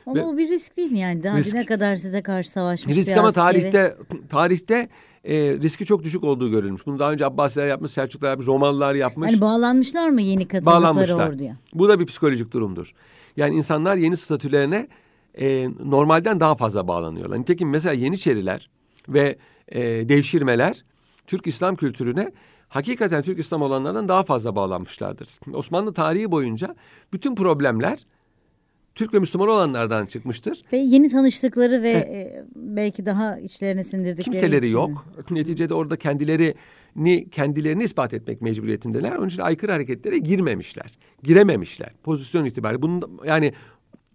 Ama 0.06 0.15
Ve- 0.15 0.24
bu 0.24 0.38
bir 0.38 0.50
risk 0.50 0.77
değil 0.77 0.91
mi 0.91 1.00
yani? 1.00 1.24
Daha 1.24 1.38
Risk. 1.38 1.53
ne 1.53 1.65
kadar 1.65 1.96
size 1.96 2.22
karşı 2.22 2.51
savaşmış 2.51 2.96
Risk 2.96 3.12
bir 3.12 3.17
ama 3.17 3.27
askeri. 3.27 3.44
tarihte 3.44 3.96
tarihte 4.29 4.89
e, 5.24 5.36
riski 5.36 5.86
çok 5.86 6.03
düşük 6.03 6.24
olduğu 6.24 6.51
görülmüş. 6.51 6.86
Bunu 6.86 7.00
daha 7.00 7.12
önce 7.12 7.25
Abbasiler 7.25 7.67
yapmış, 7.67 7.91
Selçuklular 7.91 8.29
yapmış, 8.29 8.48
Romalılar 8.48 8.96
yapmış. 8.96 9.32
Hani 9.32 9.41
bağlanmışlar 9.41 10.10
mı 10.10 10.22
yeni 10.22 10.48
katıldıkları 10.48 11.15
orduya? 11.15 11.58
Bu 11.74 11.89
da 11.89 12.00
bir 12.00 12.06
psikolojik 12.06 12.51
durumdur. 12.51 12.94
Yani 13.38 13.56
insanlar 13.56 13.96
yeni 13.96 14.17
statülerine 14.17 14.88
e, 15.39 15.70
normalden 15.84 16.39
daha 16.39 16.56
fazla 16.56 16.88
bağlanıyorlar. 16.88 17.39
Nitekim 17.39 17.70
mesela 17.70 17.94
Yeniçeriler 17.94 18.70
ve 19.10 19.38
e, 19.67 19.82
devşirmeler 20.10 20.84
Türk 21.27 21.48
İslam 21.48 21.75
kültürüne 21.75 22.32
hakikaten 22.70 23.24
Türk 23.24 23.39
İslam 23.39 23.62
olanlardan 23.62 24.08
daha 24.08 24.24
fazla 24.24 24.56
bağlanmışlardır. 24.56 25.27
Osmanlı 25.53 25.94
tarihi 25.94 26.32
boyunca 26.32 26.75
bütün 27.13 27.36
problemler 27.36 28.00
Türk 28.98 29.13
ve 29.13 29.20
Müslüman 29.20 29.48
olanlardan 29.50 30.06
çıkmıştır. 30.06 30.63
Ve 30.74 30.77
yeni 30.77 31.10
tanıştıkları 31.10 31.82
ve 31.82 31.89
e, 31.89 32.46
belki 32.56 33.06
daha 33.06 33.39
içlerine 33.39 33.84
sindirdikleri 33.84 34.24
Kimseleri 34.24 34.66
için. 34.66 34.77
yok. 34.77 35.06
Neticede 35.32 35.74
orada 35.74 35.96
kendilerini 35.96 37.30
kendilerini 37.32 37.84
ispat 37.84 38.13
etmek 38.13 38.42
mecburiyetindeler. 38.42 39.12
Onun 39.16 39.27
için 39.27 39.42
aykırı 39.42 39.72
hareketlere 39.72 40.18
girmemişler. 40.18 40.98
Girememişler. 41.24 41.92
Pozisyon 42.04 42.46
itibariyle. 42.46 42.82
Bunun 42.82 43.20
yani 43.25 43.54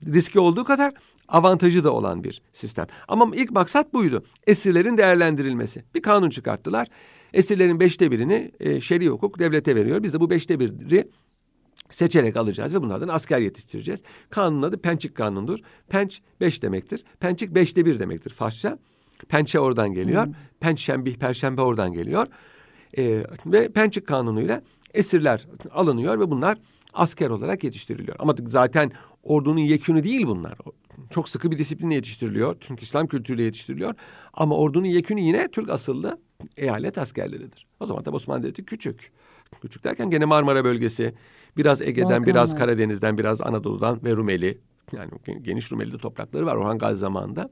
riski 0.06 0.40
olduğu 0.40 0.64
kadar 0.64 0.94
avantajı 1.28 1.84
da 1.84 1.92
olan 1.92 2.24
bir 2.24 2.42
sistem. 2.52 2.86
Ama 3.08 3.30
ilk 3.34 3.50
maksat 3.50 3.94
buydu. 3.94 4.24
Esirlerin 4.46 4.98
değerlendirilmesi. 4.98 5.84
Bir 5.94 6.02
kanun 6.02 6.30
çıkarttılar. 6.30 6.88
Esirlerin 7.32 7.80
beşte 7.80 8.10
birini 8.10 8.52
e, 8.60 8.80
şer'i 8.80 9.08
hukuk 9.08 9.38
devlete 9.38 9.76
veriyor. 9.76 10.02
Biz 10.02 10.12
de 10.12 10.20
bu 10.20 10.30
beşte 10.30 10.60
biri 10.60 11.08
seçerek 11.92 12.36
alacağız 12.36 12.74
ve 12.74 12.82
bunlardan 12.82 13.08
asker 13.08 13.38
yetiştireceğiz. 13.38 14.02
Kanunun 14.30 14.62
adı 14.62 14.80
Pençik 14.82 15.14
Kanunu'dur. 15.14 15.58
Penç 15.88 16.20
beş 16.40 16.62
demektir. 16.62 17.04
Pençik 17.20 17.54
beşte 17.54 17.86
bir 17.86 17.98
demektir 17.98 18.30
Farsça. 18.30 18.78
Pençe 19.28 19.60
oradan 19.60 19.92
geliyor. 19.92 20.26
Penç 20.60 20.80
şembih, 20.80 21.16
perşembe 21.16 21.60
oradan 21.60 21.92
geliyor. 21.92 22.26
Ee, 22.98 23.24
ve 23.46 23.72
Pençik 23.72 24.06
Kanunu'yla 24.06 24.62
esirler 24.94 25.46
alınıyor 25.70 26.20
ve 26.20 26.30
bunlar 26.30 26.58
asker 26.94 27.30
olarak 27.30 27.64
yetiştiriliyor. 27.64 28.16
Ama 28.18 28.34
zaten 28.46 28.92
ordunun 29.22 29.58
yekünü 29.58 30.04
değil 30.04 30.26
bunlar. 30.26 30.58
Çok 31.10 31.28
sıkı 31.28 31.50
bir 31.50 31.58
disiplinle 31.58 31.94
yetiştiriliyor. 31.94 32.54
Türk 32.54 32.82
İslam 32.82 33.06
kültürüyle 33.06 33.42
yetiştiriliyor. 33.42 33.94
Ama 34.34 34.56
ordunun 34.56 34.86
yekünü 34.86 35.20
yine 35.20 35.48
Türk 35.48 35.70
asıllı 35.70 36.20
eyalet 36.56 36.98
askerleridir. 36.98 37.66
O 37.80 37.86
zaman 37.86 38.02
tabi 38.02 38.16
Osmanlı 38.16 38.42
Devleti 38.42 38.64
küçük. 38.64 39.12
Küçük 39.62 39.84
derken 39.84 40.10
gene 40.10 40.24
Marmara 40.24 40.64
bölgesi, 40.64 41.14
biraz 41.56 41.80
Ege'den, 41.80 42.08
Balkanlar. 42.08 42.26
biraz 42.26 42.58
Karadeniz'den, 42.58 43.18
biraz 43.18 43.40
Anadolu'dan 43.40 44.04
ve 44.04 44.16
Rumeli. 44.16 44.58
Yani 44.92 45.10
geniş 45.42 45.72
Rumeli 45.72 45.98
toprakları 45.98 46.46
var 46.46 46.56
Orhan 46.56 46.78
Gazi 46.78 47.00
zamanında. 47.00 47.50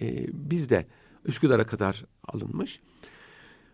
Ee, 0.00 0.26
biz 0.32 0.70
de 0.70 0.86
Üsküdar'a 1.24 1.66
kadar 1.66 2.04
alınmış. 2.28 2.80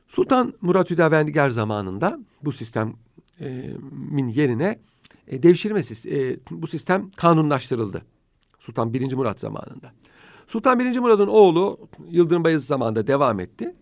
Sultan 0.09 0.55
Murat 0.61 0.91
Hüdavendigar 0.91 1.51
zamanında 1.51 2.19
bu 2.43 2.53
sistemin 2.53 4.29
yerine 4.29 4.79
e, 5.29 5.43
devşirme 5.43 5.81
e, 5.81 6.37
bu 6.51 6.67
sistem 6.67 7.11
kanunlaştırıldı. 7.17 8.03
Sultan 8.59 8.93
1. 8.93 9.13
Murat 9.15 9.41
zamanında. 9.41 9.93
Sultan 10.47 10.79
1. 10.79 10.99
Murat'ın 10.99 11.27
oğlu 11.27 11.89
Yıldırım 12.11 12.45
Bayezid 12.45 12.67
zamanında 12.67 13.07
devam 13.07 13.41
etti. 13.41 13.75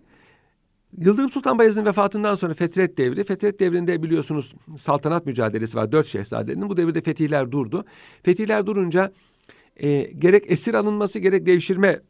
Yıldırım 0.99 1.31
Sultan 1.31 1.59
Bayezid'in 1.59 1.87
vefatından 1.87 2.35
sonra 2.35 2.55
Fetret 2.55 2.99
devri. 2.99 3.25
Fetret 3.25 3.61
devrinde 3.61 4.03
biliyorsunuz 4.03 4.55
saltanat 4.79 5.27
mücadelesi 5.27 5.77
var 5.77 5.93
dört 5.93 6.07
şehzadenin. 6.07 6.69
Bu 6.69 6.77
devirde 6.77 7.01
fetihler 7.01 7.53
durdu. 7.53 7.85
Fetihler 8.23 8.67
durunca 8.67 9.13
e, 9.77 10.03
gerek 10.03 10.51
esir 10.51 10.75
alınması 10.75 11.19
gerek 11.19 11.47
devşirme 11.47 12.01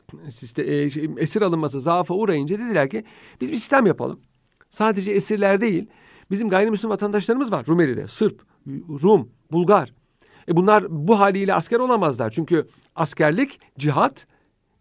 e, 0.59 0.91
şey, 0.91 1.11
esir 1.17 1.43
alınması 1.43 1.81
zaafa 1.81 2.15
uğrayınca 2.15 2.59
dediler 2.59 2.91
ki 2.91 3.05
biz 3.41 3.51
bir 3.51 3.57
sistem 3.57 3.87
yapalım. 3.87 4.21
Sadece 4.71 5.13
esirler 5.13 5.61
değil 5.61 5.87
bizim 6.31 6.49
gayrimüslim 6.49 6.91
vatandaşlarımız 6.91 7.53
var 7.53 7.67
Rumeli'de. 7.67 8.09
Sırp, 8.09 8.43
Rum, 9.03 9.29
Bulgar. 9.53 9.93
E 10.49 10.57
bunlar 10.57 10.85
bu 10.89 11.21
haliyle 11.21 11.55
asker 11.55 11.79
olamazlar. 11.79 12.31
Çünkü 12.31 12.67
askerlik, 12.97 13.61
cihat 13.79 14.27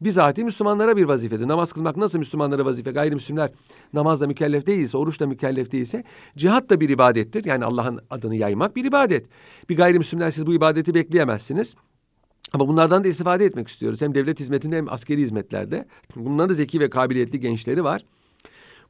bizatihi 0.02 0.46
Müslümanlara 0.46 0.98
bir 0.98 1.04
vazifedir. 1.04 1.48
Namaz 1.48 1.74
kılmak 1.74 1.98
nasıl 1.98 2.20
Müslümanlara 2.20 2.66
vazife? 2.66 2.92
Gayrimüslimler 2.92 3.52
namazla 3.94 4.28
mükellef 4.28 4.68
değilse, 4.68 4.98
oruçla 4.98 5.28
mükellef 5.28 5.72
değilse 5.72 6.04
cihat 6.38 6.70
da 6.70 6.80
bir 6.80 6.90
ibadettir. 6.90 7.46
Yani 7.46 7.66
Allah'ın 7.66 8.00
adını 8.10 8.36
yaymak 8.36 8.76
bir 8.76 8.86
ibadet. 8.86 9.26
Bir 9.70 9.78
gayrimüslimler 9.78 10.32
siz 10.32 10.46
bu 10.48 10.54
ibadeti 10.54 10.94
bekleyemezsiniz. 10.94 11.76
Ama 12.54 12.68
bunlardan 12.68 13.04
da 13.04 13.08
istifade 13.08 13.46
etmek 13.46 13.68
istiyoruz. 13.68 14.02
Hem 14.02 14.16
devlet 14.16 14.40
hizmetinde 14.40 14.78
hem 14.78 14.90
askeri 14.90 15.22
hizmetlerde. 15.22 15.86
Bunların 16.16 16.50
da 16.50 16.54
zeki 16.54 16.80
ve 16.80 16.90
kabiliyetli 16.90 17.40
gençleri 17.40 17.84
var. 17.84 18.06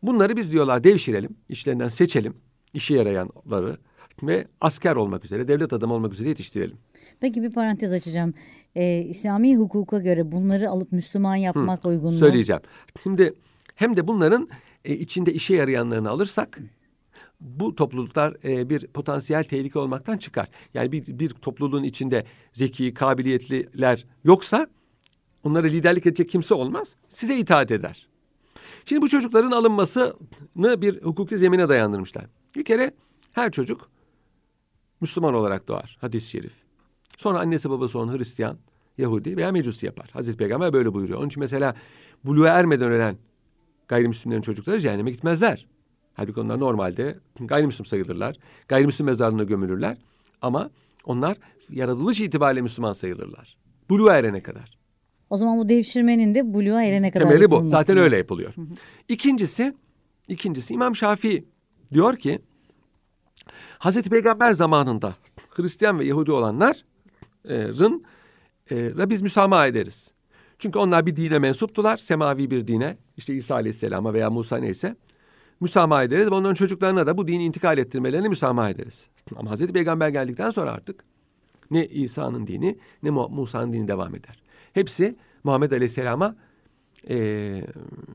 Bunları 0.03 0.35
biz 0.35 0.51
diyorlar 0.51 0.83
devşirelim, 0.83 1.35
işlerinden 1.49 1.89
seçelim, 1.89 2.33
işe 2.73 2.93
yarayanları 2.93 3.77
ve 4.23 4.47
asker 4.61 4.95
olmak 4.95 5.25
üzere, 5.25 5.47
devlet 5.47 5.73
adamı 5.73 5.93
olmak 5.93 6.13
üzere 6.13 6.29
yetiştirelim. 6.29 6.77
Peki 7.19 7.43
bir 7.43 7.51
parantez 7.53 7.93
açacağım. 7.93 8.33
Ee, 8.75 9.05
İslami 9.09 9.57
hukuka 9.57 9.99
göre 9.99 10.31
bunları 10.31 10.69
alıp 10.69 10.91
Müslüman 10.91 11.35
yapmak 11.35 11.85
uygun 11.85 12.13
mu? 12.13 12.19
Söyleyeceğim. 12.19 12.61
Şimdi 13.03 13.33
hem 13.75 13.97
de 13.97 14.07
bunların 14.07 14.49
e, 14.85 14.95
içinde 14.95 15.33
işe 15.33 15.55
yarayanlarını 15.55 16.09
alırsak 16.09 16.59
bu 17.39 17.75
topluluklar 17.75 18.37
e, 18.43 18.69
bir 18.69 18.87
potansiyel 18.87 19.43
tehlike 19.43 19.79
olmaktan 19.79 20.17
çıkar. 20.17 20.49
Yani 20.73 20.91
bir, 20.91 21.19
bir 21.19 21.29
topluluğun 21.29 21.83
içinde 21.83 22.25
zeki, 22.53 22.93
kabiliyetliler 22.93 24.05
yoksa 24.23 24.67
onlara 25.43 25.67
liderlik 25.67 26.05
edecek 26.05 26.29
kimse 26.29 26.53
olmaz. 26.53 26.95
Size 27.09 27.37
itaat 27.37 27.71
eder. 27.71 28.07
Şimdi 28.85 29.01
bu 29.01 29.09
çocukların 29.09 29.51
alınmasını 29.51 30.81
bir 30.81 31.01
hukuki 31.03 31.37
zemine 31.37 31.69
dayandırmışlar. 31.69 32.25
Bir 32.55 32.63
kere 32.63 32.91
her 33.31 33.51
çocuk 33.51 33.89
Müslüman 35.01 35.33
olarak 35.33 35.67
doğar. 35.67 35.97
Hadis-i 36.01 36.29
şerif. 36.29 36.53
Sonra 37.17 37.39
annesi 37.39 37.69
babası 37.69 37.99
onu 37.99 38.17
Hristiyan, 38.17 38.57
Yahudi 38.97 39.37
veya 39.37 39.51
Mecusi 39.51 39.85
yapar. 39.85 40.09
Hazreti 40.13 40.37
Peygamber 40.37 40.73
böyle 40.73 40.93
buyuruyor. 40.93 41.19
Onun 41.19 41.27
için 41.27 41.39
mesela 41.39 41.75
buluğa 42.23 42.49
ermeden 42.49 42.91
ölen 42.91 43.17
gayrimüslimlerin 43.87 44.41
çocukları 44.41 44.79
cehenneme 44.79 45.11
gitmezler. 45.11 45.67
Halbuki 46.13 46.39
onlar 46.39 46.59
normalde 46.59 47.19
gayrimüslim 47.39 47.85
sayılırlar. 47.85 48.37
Gayrimüslim 48.67 49.05
mezarlığına 49.05 49.43
gömülürler. 49.43 49.97
Ama 50.41 50.69
onlar 51.05 51.37
yaratılış 51.69 52.21
itibariyle 52.21 52.61
Müslüman 52.61 52.93
sayılırlar. 52.93 53.57
Buluğa 53.89 54.17
erene 54.17 54.43
kadar. 54.43 54.77
O 55.29 55.37
zaman 55.37 55.57
bu 55.57 55.69
devşirmenin 55.69 56.35
de 56.35 56.53
buluğa 56.53 56.83
erene 56.83 57.11
kadar 57.11 57.25
Temeli 57.25 57.51
bu. 57.51 57.69
Zaten 57.69 57.97
öyle 57.97 58.17
yapılıyor. 58.17 58.53
İkincisi, 59.09 59.73
ikincisi 60.27 60.73
İmam 60.73 60.95
Şafii 60.95 61.45
diyor 61.93 62.17
ki 62.17 62.39
Hazreti 63.77 64.09
Peygamber 64.09 64.53
zamanında 64.53 65.15
Hristiyan 65.49 65.99
ve 65.99 66.05
Yahudi 66.05 66.31
olanların 67.45 68.03
e, 68.71 69.09
biz 69.09 69.21
müsamaha 69.21 69.67
ederiz. 69.67 70.11
Çünkü 70.59 70.79
onlar 70.79 71.05
bir 71.05 71.15
dine 71.15 71.39
mensuptular. 71.39 71.97
Semavi 71.97 72.51
bir 72.51 72.67
dine. 72.67 72.97
işte 73.17 73.33
İsa 73.33 73.55
Aleyhisselam'a 73.55 74.13
veya 74.13 74.29
Musa 74.29 74.57
neyse. 74.57 74.95
Müsamaha 75.59 76.03
ederiz 76.03 76.27
ve 76.27 76.35
onların 76.35 76.55
çocuklarına 76.55 77.07
da 77.07 77.17
bu 77.17 77.27
dini 77.27 77.43
intikal 77.43 77.77
ettirmelerini 77.77 78.29
müsamaha 78.29 78.69
ederiz. 78.69 79.07
Ama 79.35 79.51
Hazreti 79.51 79.73
Peygamber 79.73 80.09
geldikten 80.09 80.49
sonra 80.49 80.71
artık 80.71 81.03
ne 81.71 81.87
İsa'nın 81.87 82.47
dini 82.47 82.77
ne 83.03 83.09
Mu- 83.09 83.29
Musa'nın 83.29 83.73
dini 83.73 83.87
devam 83.87 84.15
eder. 84.15 84.41
Hepsi 84.73 85.15
Muhammed 85.43 85.71
Aleyhisselam'a 85.71 86.35
e, 87.09 87.65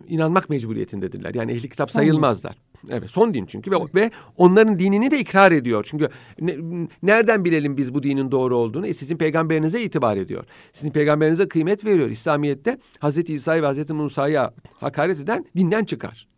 inanmak 0.08 0.50
mecburiyetindedirler. 0.50 1.34
Yani 1.34 1.52
ehli 1.52 1.68
kitap 1.68 1.90
sayılmazlar. 1.90 2.56
Evet 2.90 3.10
son 3.10 3.34
din 3.34 3.46
çünkü 3.46 3.70
ve, 3.70 3.76
ve 3.94 4.10
onların 4.36 4.78
dinini 4.78 5.10
de 5.10 5.18
ikrar 5.18 5.52
ediyor. 5.52 5.84
Çünkü 5.90 6.08
ne, 6.40 6.56
nereden 7.02 7.44
bilelim 7.44 7.76
biz 7.76 7.94
bu 7.94 8.02
dinin 8.02 8.30
doğru 8.30 8.56
olduğunu? 8.56 8.86
E, 8.86 8.94
sizin 8.94 9.16
peygamberinize 9.16 9.82
itibar 9.82 10.16
ediyor. 10.16 10.44
Sizin 10.72 10.90
peygamberinize 10.90 11.48
kıymet 11.48 11.84
veriyor. 11.84 12.10
İslamiyet'te 12.10 12.78
Hazreti 12.98 13.34
İsa'yı 13.34 13.62
ve 13.62 13.66
Hazreti 13.66 13.92
Musa'ya 13.92 14.54
hakaret 14.80 15.20
eden 15.20 15.44
dinden 15.56 15.84
çıkar. 15.84 16.28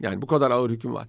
Yani 0.00 0.22
bu 0.22 0.26
kadar 0.26 0.50
ağır 0.50 0.70
hüküm 0.70 0.94
var. 0.94 1.08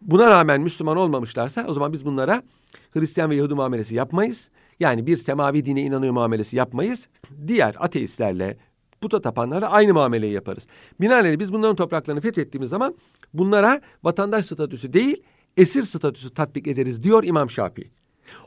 Buna 0.00 0.30
rağmen 0.30 0.60
Müslüman 0.60 0.96
olmamışlarsa 0.96 1.64
o 1.68 1.72
zaman 1.72 1.92
biz 1.92 2.04
bunlara 2.04 2.42
Hristiyan 2.90 3.30
ve 3.30 3.36
Yahudi 3.36 3.54
muamelesi 3.54 3.94
yapmayız. 3.94 4.50
Yani 4.80 5.06
bir 5.06 5.16
semavi 5.16 5.64
dine 5.64 5.82
inanıyor 5.82 6.12
muamelesi 6.12 6.56
yapmayız. 6.56 7.08
Diğer 7.46 7.76
ateistlerle, 7.78 8.56
puta 9.00 9.20
tapanlarla 9.20 9.70
aynı 9.70 9.94
muameleyi 9.94 10.32
yaparız. 10.32 10.66
Binaenaleyh 11.00 11.38
biz 11.38 11.52
bunların 11.52 11.76
topraklarını 11.76 12.20
fethettiğimiz 12.20 12.70
zaman 12.70 12.94
bunlara 13.34 13.80
vatandaş 14.04 14.46
statüsü 14.46 14.92
değil, 14.92 15.22
esir 15.56 15.82
statüsü 15.82 16.34
tatbik 16.34 16.66
ederiz 16.66 17.02
diyor 17.02 17.24
İmam 17.24 17.50
Şafii. 17.50 17.90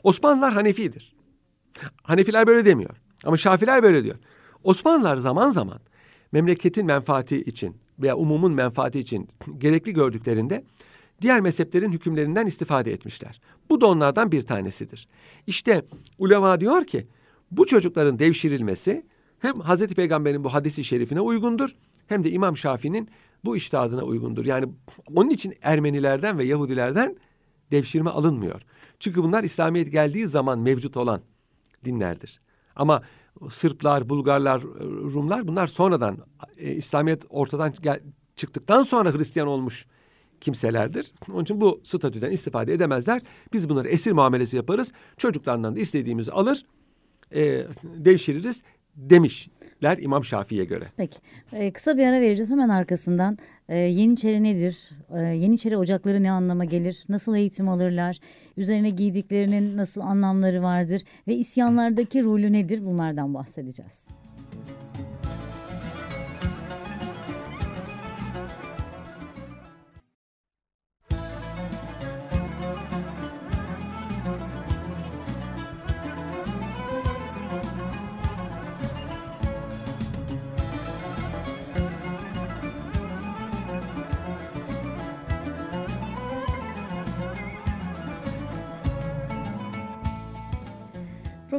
Osmanlılar 0.02 0.52
Hanefidir. 0.52 1.14
Hanefiler 2.02 2.46
böyle 2.46 2.64
demiyor. 2.64 2.96
Ama 3.24 3.36
Şafiler 3.36 3.82
böyle 3.82 4.04
diyor. 4.04 4.16
Osmanlılar 4.64 5.16
zaman 5.16 5.50
zaman 5.50 5.80
memleketin 6.32 6.86
menfaati 6.86 7.36
için 7.36 7.76
veya 7.98 8.16
umumun 8.16 8.52
menfaati 8.52 9.00
için 9.00 9.28
gerekli 9.58 9.92
gördüklerinde 9.92 10.64
diğer 11.20 11.40
mezheplerin 11.40 11.92
hükümlerinden 11.92 12.46
istifade 12.46 12.92
etmişler. 12.92 13.40
Bu 13.70 13.80
da 13.80 13.86
onlardan 13.86 14.32
bir 14.32 14.42
tanesidir. 14.42 15.08
İşte 15.46 15.84
ulema 16.18 16.60
diyor 16.60 16.84
ki 16.84 17.06
bu 17.50 17.66
çocukların 17.66 18.18
devşirilmesi 18.18 19.06
hem 19.44 19.60
Hazreti 19.60 19.94
Peygamber'in 19.94 20.44
bu 20.44 20.54
hadisi 20.54 20.84
şerifine 20.84 21.20
uygundur 21.20 21.76
hem 22.06 22.24
de 22.24 22.30
İmam 22.30 22.56
Şafii'nin 22.56 23.08
bu 23.44 23.56
iştihadına 23.56 24.02
uygundur. 24.02 24.46
Yani 24.46 24.66
onun 25.14 25.30
için 25.30 25.54
Ermenilerden 25.62 26.38
ve 26.38 26.44
Yahudilerden 26.44 27.16
devşirme 27.70 28.10
alınmıyor. 28.10 28.62
Çünkü 29.00 29.22
bunlar 29.22 29.44
İslamiyet 29.44 29.92
geldiği 29.92 30.26
zaman 30.26 30.58
mevcut 30.58 30.96
olan 30.96 31.20
dinlerdir. 31.84 32.40
Ama 32.76 33.02
Sırplar, 33.50 34.08
Bulgarlar, 34.08 34.62
Rumlar 35.12 35.48
bunlar 35.48 35.66
sonradan 35.66 36.18
e, 36.56 36.72
İslamiyet 36.72 37.22
ortadan 37.30 37.72
gel, 37.82 38.00
çıktıktan 38.36 38.82
sonra 38.82 39.14
Hristiyan 39.14 39.48
olmuş 39.48 39.86
kimselerdir. 40.40 41.12
Onun 41.32 41.42
için 41.42 41.60
bu 41.60 41.80
statüden 41.84 42.30
istifade 42.30 42.72
edemezler. 42.72 43.22
Biz 43.52 43.68
bunları 43.68 43.88
esir 43.88 44.12
muamelesi 44.12 44.56
yaparız. 44.56 44.92
Çocuklarından 45.16 45.76
da 45.76 45.80
istediğimizi 45.80 46.32
alır, 46.32 46.64
e, 47.34 47.66
devşiririz 47.82 48.62
demişler 48.96 49.98
İmam 49.98 50.24
Şafii'ye 50.24 50.64
göre. 50.64 50.84
Peki 50.96 51.18
ee, 51.52 51.72
kısa 51.72 51.96
bir 51.96 52.06
ara 52.06 52.20
vereceğiz 52.20 52.50
hemen 52.50 52.68
arkasından 52.68 53.38
e, 53.68 53.78
Yeniçeri 53.78 54.42
nedir? 54.42 54.90
E, 55.14 55.20
Yeniçeri 55.20 55.76
ocakları 55.76 56.22
ne 56.22 56.30
anlama 56.30 56.64
gelir? 56.64 57.04
Nasıl 57.08 57.36
eğitim 57.36 57.68
alırlar? 57.68 58.18
Üzerine 58.56 58.90
giydiklerinin 58.90 59.76
nasıl 59.76 60.00
anlamları 60.00 60.62
vardır? 60.62 61.02
Ve 61.28 61.34
isyanlardaki 61.34 62.22
rolü 62.22 62.52
nedir? 62.52 62.86
Bunlardan 62.86 63.34
bahsedeceğiz. 63.34 64.08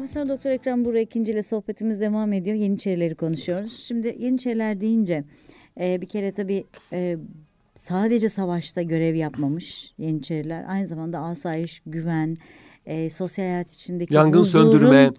Profesör 0.06 0.30
Doktor 0.30 0.50
Ekrem 0.50 0.86
Burak 0.86 1.02
ikinci 1.02 1.32
ile 1.32 1.44
sohbetimiz 1.44 2.02
devam 2.02 2.34
ediyor. 2.34 2.56
Yeniçerileri 2.56 3.16
konuşuyoruz. 3.16 3.84
Şimdi 3.88 4.16
Yeniçeriler 4.20 4.82
deyince 4.82 5.24
e, 5.80 6.02
bir 6.02 6.08
kere 6.08 6.32
tabii 6.32 6.66
e, 6.94 7.18
sadece 7.76 8.30
savaşta 8.30 8.82
görev 8.82 9.16
yapmamış 9.16 9.94
Yeniçeriler. 9.98 10.66
Aynı 10.68 10.88
zamanda 10.88 11.20
asayiş, 11.20 11.82
güven, 11.86 12.38
e, 12.86 13.10
sosyal 13.10 13.46
hayat 13.46 13.72
içindeki 13.72 14.16
Yangın 14.16 14.40
huzurun 14.40 14.72
söndürme, 14.72 15.12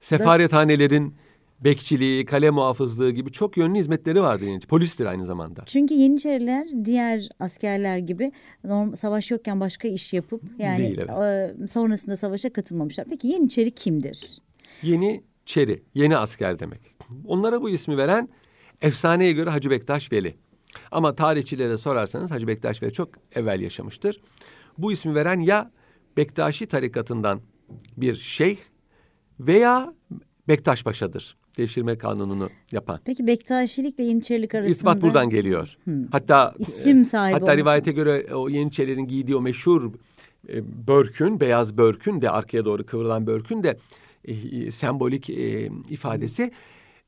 sefarethanelerin 0.00 1.14
bekçiliği, 1.60 2.24
kale 2.24 2.50
muhafızlığı 2.50 3.10
gibi 3.10 3.32
çok 3.32 3.56
yönlü 3.56 3.78
hizmetleri 3.78 4.22
vardır. 4.22 4.46
Yani. 4.46 4.60
Polistir 4.60 5.06
aynı 5.06 5.26
zamanda. 5.26 5.62
Çünkü 5.66 5.94
Yeniçeriler 5.94 6.68
diğer 6.84 7.28
askerler 7.40 7.98
gibi 7.98 8.32
norm, 8.64 8.96
savaş 8.96 9.30
yokken 9.30 9.60
başka 9.60 9.88
iş 9.88 10.12
yapıp 10.12 10.42
yani 10.58 10.78
Değil, 10.78 10.98
evet. 10.98 11.62
e, 11.62 11.66
sonrasında 11.66 12.16
savaşa 12.16 12.52
katılmamışlar. 12.52 13.06
Peki 13.10 13.28
Yeniçeri 13.28 13.70
kimdir? 13.70 14.38
Yeni 14.82 15.22
Çeri, 15.46 15.82
yeni 15.94 16.16
asker 16.16 16.58
demek. 16.58 16.80
Onlara 17.26 17.62
bu 17.62 17.70
ismi 17.70 17.96
veren 17.96 18.28
efsaneye 18.82 19.32
göre 19.32 19.50
Hacı 19.50 19.70
Bektaş 19.70 20.12
Veli. 20.12 20.36
Ama 20.90 21.14
tarihçilere 21.14 21.78
sorarsanız 21.78 22.30
Hacı 22.30 22.46
Bektaş 22.46 22.82
Veli 22.82 22.92
çok 22.92 23.08
evvel 23.34 23.60
yaşamıştır. 23.60 24.20
Bu 24.78 24.92
ismi 24.92 25.14
veren 25.14 25.40
ya 25.40 25.70
Bektaşi 26.16 26.66
tarikatından 26.66 27.40
bir 27.96 28.14
şeyh 28.14 28.58
veya 29.40 29.94
Bektaş 30.48 30.82
Paşa'dır. 30.82 31.36
Devşirme 31.58 31.98
kanununu 31.98 32.50
yapan. 32.72 33.00
Peki 33.04 33.26
Bektaşilikle 33.26 34.04
Yeniçerilik 34.04 34.54
arasında... 34.54 34.72
İspat 34.72 35.02
buradan 35.02 35.30
geliyor. 35.30 35.76
Hmm. 35.84 36.06
Hatta 36.12 36.54
İsim 36.58 37.04
sahibi 37.04 37.32
hatta 37.32 37.44
olması. 37.44 37.58
rivayete 37.58 37.92
göre 37.92 38.34
o 38.34 38.48
Yeniçerilerin 38.48 39.08
giydiği 39.08 39.36
o 39.36 39.40
meşhur 39.40 39.92
e, 40.48 40.86
börkün, 40.86 41.40
beyaz 41.40 41.76
börkün 41.76 42.22
de 42.22 42.30
arkaya 42.30 42.64
doğru 42.64 42.86
kıvrılan 42.86 43.26
börkün 43.26 43.62
de 43.62 43.76
e, 44.24 44.70
sembolik 44.70 45.30
e, 45.30 45.70
ifadesi 45.90 46.42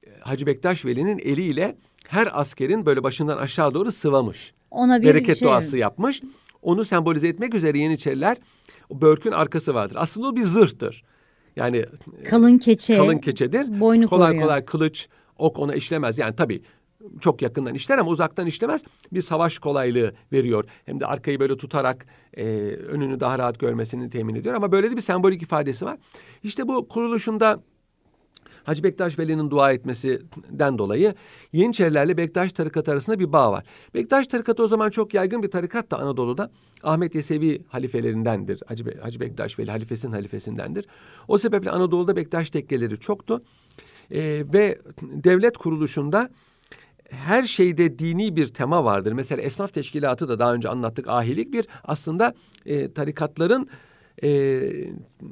e, 0.07 0.11
Hacı 0.21 0.47
Bektaş 0.47 0.85
Veli'nin 0.85 1.19
eliyle 1.19 1.77
her 2.09 2.41
askerin 2.41 2.87
böyle 2.87 3.03
başından 3.03 3.39
aşağı 3.39 3.75
doğru 3.75 3.93
sıvamış. 3.93 4.55
Ona 4.71 5.03
bir 5.03 5.07
Bereket 5.07 5.37
şey- 5.37 5.49
duası 5.49 5.79
yapmış. 5.79 6.23
Onu 6.63 6.85
sembolize 6.85 7.29
etmek 7.29 7.55
üzere 7.55 7.79
Yeniçeriler 7.79 8.37
o 8.89 9.01
börkün 9.01 9.33
arkası 9.33 9.75
vardır. 9.75 9.97
Aslında 9.99 10.29
o 10.29 10.37
bir 10.37 10.43
zırhtır. 10.43 11.05
Yani 11.59 11.85
Kalın 12.25 12.59
keçe. 12.59 12.97
kalın 12.97 13.19
keçedir. 13.19 13.81
boynu 13.81 14.09
kolay 14.09 14.29
koruyor. 14.31 14.43
kolay 14.43 14.65
kılıç, 14.65 15.09
ok 15.39 15.59
ona 15.59 15.75
işlemez. 15.75 16.19
Yani 16.19 16.37
tabii 16.37 16.63
çok 17.21 17.43
yakından 17.43 17.75
işler 17.75 17.99
ama 17.99 18.11
uzaktan 18.11 18.47
işlemez. 18.47 18.83
Bir 19.13 19.23
savaş 19.23 19.59
kolaylığı 19.59 20.15
veriyor. 20.33 20.65
Hem 20.87 21.01
de 21.01 21.07
arkayı 21.07 21.41
böyle 21.41 21.57
tutarak 21.57 22.07
e, 22.37 22.45
önünü 22.73 23.21
daha 23.21 23.39
rahat 23.39 23.59
görmesini 23.59 24.11
temin 24.11 24.35
ediyor. 24.35 24.55
Ama 24.55 24.73
böyle 24.73 24.91
de 24.91 24.97
bir 24.97 25.01
sembolik 25.01 25.43
ifadesi 25.43 25.85
var. 25.85 25.99
İşte 26.43 26.69
bu 26.69 26.89
kuruluşunda 26.89 27.61
Hacı 28.69 28.83
Bektaş 28.83 29.19
Veli'nin 29.19 29.51
dua 29.51 29.73
etmesinden 29.73 30.79
dolayı 30.79 31.15
Yeniçerilerle 31.53 32.17
Bektaş 32.17 32.53
tarikatı 32.53 32.93
arasında 32.93 33.19
bir 33.19 33.33
bağ 33.33 33.53
var. 33.53 33.65
Bektaş 33.95 34.27
tarikatı 34.27 34.63
o 34.63 34.69
zaman 34.69 34.91
çok 34.91 35.15
yaygın 35.15 35.43
bir 35.43 35.51
tarikat 35.51 35.91
da 35.91 35.99
Anadolu'da. 35.99 36.51
Ahmet 36.83 37.15
Yesevi 37.15 37.63
halifelerindendir. 37.69 38.61
Hacı, 38.67 38.87
Be- 38.87 39.01
Hacı 39.03 39.21
Bektaş 39.21 39.59
Veli 39.59 39.71
halifesinin 39.71 40.13
halifesindendir. 40.13 40.87
O 41.29 41.39
sebeple 41.39 41.71
Anadolu'da 41.71 42.17
Bektaş 42.17 42.51
tekkeleri 42.51 43.01
çoktu. 43.01 43.43
Ee, 44.11 44.45
ve 44.53 44.79
devlet 45.01 45.59
kuruluşunda 45.59 46.31
her 47.11 47.43
şeyde 47.43 47.99
dini 47.99 48.37
bir 48.37 48.47
tema 48.47 48.85
vardır. 48.85 49.13
Mesela 49.13 49.43
esnaf 49.43 49.75
teşkilatı 49.75 50.29
da 50.29 50.39
daha 50.39 50.55
önce 50.55 50.69
anlattık 50.69 51.09
ahilik 51.09 51.53
bir 51.53 51.67
aslında 51.85 52.35
e, 52.67 52.93
tarikatların 52.93 53.69
e, 54.23 54.61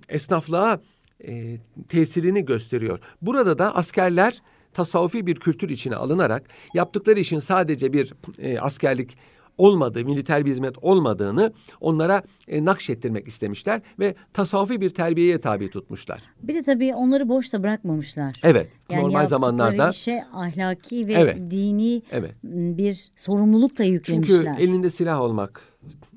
esnaflığa 0.09 0.81
e, 1.24 1.59
tesirini 1.88 2.44
gösteriyor. 2.44 2.98
Burada 3.22 3.59
da 3.59 3.76
askerler 3.76 4.42
tasavvufi 4.74 5.26
bir 5.26 5.35
kültür 5.35 5.68
içine 5.68 5.96
alınarak 5.96 6.48
yaptıkları 6.74 7.20
işin 7.20 7.38
sadece 7.38 7.92
bir 7.92 8.14
e, 8.38 8.59
askerlik 8.59 9.16
olmadığı, 9.59 10.05
militer 10.05 10.44
bir 10.44 10.50
hizmet 10.50 10.79
olmadığını 10.83 11.52
onlara 11.81 12.22
e, 12.48 12.64
nakşettirmek 12.64 13.29
istemişler 13.29 13.81
ve 13.98 14.14
tasavvufi 14.33 14.81
bir 14.81 14.90
terbiyeye 14.90 15.40
tabi 15.40 15.70
tutmuşlar. 15.70 16.22
Bir 16.42 16.55
de 16.55 16.62
tabii 16.62 16.94
onları 16.94 17.29
boşta 17.29 17.62
bırakmamışlar. 17.62 18.37
Evet, 18.42 18.68
Yani 18.90 19.02
normal 19.02 19.26
zamanlarda 19.26 19.90
işe 19.90 20.24
ahlaki 20.35 21.09
ve 21.09 21.12
Evet. 21.12 21.37
dini 21.50 22.02
evet. 22.11 22.35
bir 22.42 23.11
sorumluluk 23.16 23.79
da 23.79 23.85
Çünkü 23.85 24.12
yüklemişler. 24.12 24.57
elinde 24.59 24.90
silah 24.90 25.20
olmak, 25.20 25.62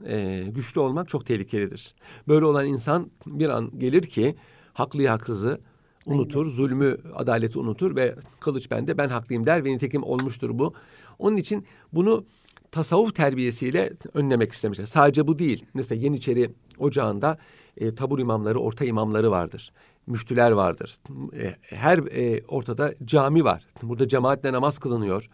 e, 0.07 0.43
güçlü 0.47 0.79
olmak 0.79 1.09
çok 1.09 1.25
tehlikelidir. 1.25 1.95
Böyle 2.27 2.45
olan 2.45 2.65
insan 2.65 3.11
bir 3.25 3.49
an 3.49 3.71
gelir 3.79 4.01
ki 4.01 4.35
haklıyı 4.73 5.09
haksızı 5.09 5.61
unutur, 6.05 6.49
zulmü 6.49 6.97
adaleti 7.15 7.59
unutur 7.59 7.95
ve 7.95 8.15
kılıç 8.39 8.71
bende 8.71 8.97
ben 8.97 9.09
haklıyım 9.09 9.45
der 9.45 9.65
ve 9.65 9.69
nitekim 9.69 10.03
olmuştur 10.03 10.49
bu. 10.59 10.73
Onun 11.19 11.37
için 11.37 11.65
bunu 11.93 12.25
tasavvuf 12.71 13.15
terbiyesiyle 13.15 13.93
önlemek 14.13 14.51
istemişler. 14.51 14.85
Sadece 14.85 15.27
bu 15.27 15.39
değil. 15.39 15.65
Mesela 15.73 16.01
Yeniçeri 16.01 16.51
Ocağı'nda 16.79 17.37
e, 17.77 17.95
tabur 17.95 18.19
imamları, 18.19 18.59
orta 18.59 18.85
imamları 18.85 19.31
vardır. 19.31 19.71
Müftüler 20.07 20.51
vardır. 20.51 20.97
E, 21.39 21.55
her 21.61 21.97
e, 21.97 22.43
ortada 22.47 22.93
cami 23.05 23.43
var. 23.43 23.65
Burada 23.83 24.07
cemaatle 24.07 24.53
namaz 24.53 24.79
kılınıyor. 24.79 25.29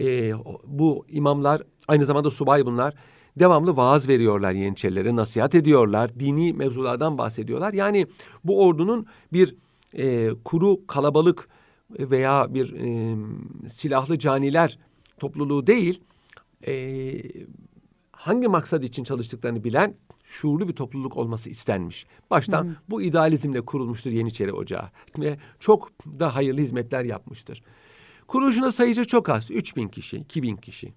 E, 0.00 0.32
bu 0.64 1.06
imamlar 1.08 1.62
aynı 1.88 2.04
zamanda 2.04 2.30
subay 2.30 2.66
bunlar. 2.66 2.94
Devamlı 3.36 3.76
vaaz 3.76 4.08
veriyorlar 4.08 4.52
Yeniçerilere, 4.52 5.16
nasihat 5.16 5.54
ediyorlar, 5.54 6.20
dini 6.20 6.52
mevzulardan 6.52 7.18
bahsediyorlar. 7.18 7.72
Yani 7.72 8.06
bu 8.44 8.62
ordunun 8.62 9.06
bir 9.32 9.56
e, 9.92 10.30
kuru 10.44 10.86
kalabalık 10.86 11.48
veya 11.90 12.54
bir 12.54 12.72
e, 12.72 13.16
silahlı 13.76 14.18
caniler 14.18 14.78
topluluğu 15.18 15.66
değil, 15.66 16.00
e, 16.66 17.12
hangi 18.12 18.48
maksat 18.48 18.84
için 18.84 19.04
çalıştıklarını 19.04 19.64
bilen 19.64 19.94
şuurlu 20.24 20.68
bir 20.68 20.72
topluluk 20.72 21.16
olması 21.16 21.50
istenmiş. 21.50 22.06
Baştan 22.30 22.64
hmm. 22.64 22.74
bu 22.90 23.02
idealizmle 23.02 23.60
kurulmuştur 23.60 24.10
Yeniçeri 24.10 24.52
Ocağı 24.52 24.90
ve 25.18 25.38
çok 25.60 25.92
da 26.06 26.34
hayırlı 26.34 26.60
hizmetler 26.60 27.04
yapmıştır. 27.04 27.62
Kuruluşunda 28.26 28.72
sayıca 28.72 29.04
çok 29.04 29.28
az. 29.28 29.50
3 29.50 29.76
bin 29.76 29.88
kişi, 29.88 30.16
2 30.16 30.42
bin 30.42 30.56
kişi. 30.56 30.92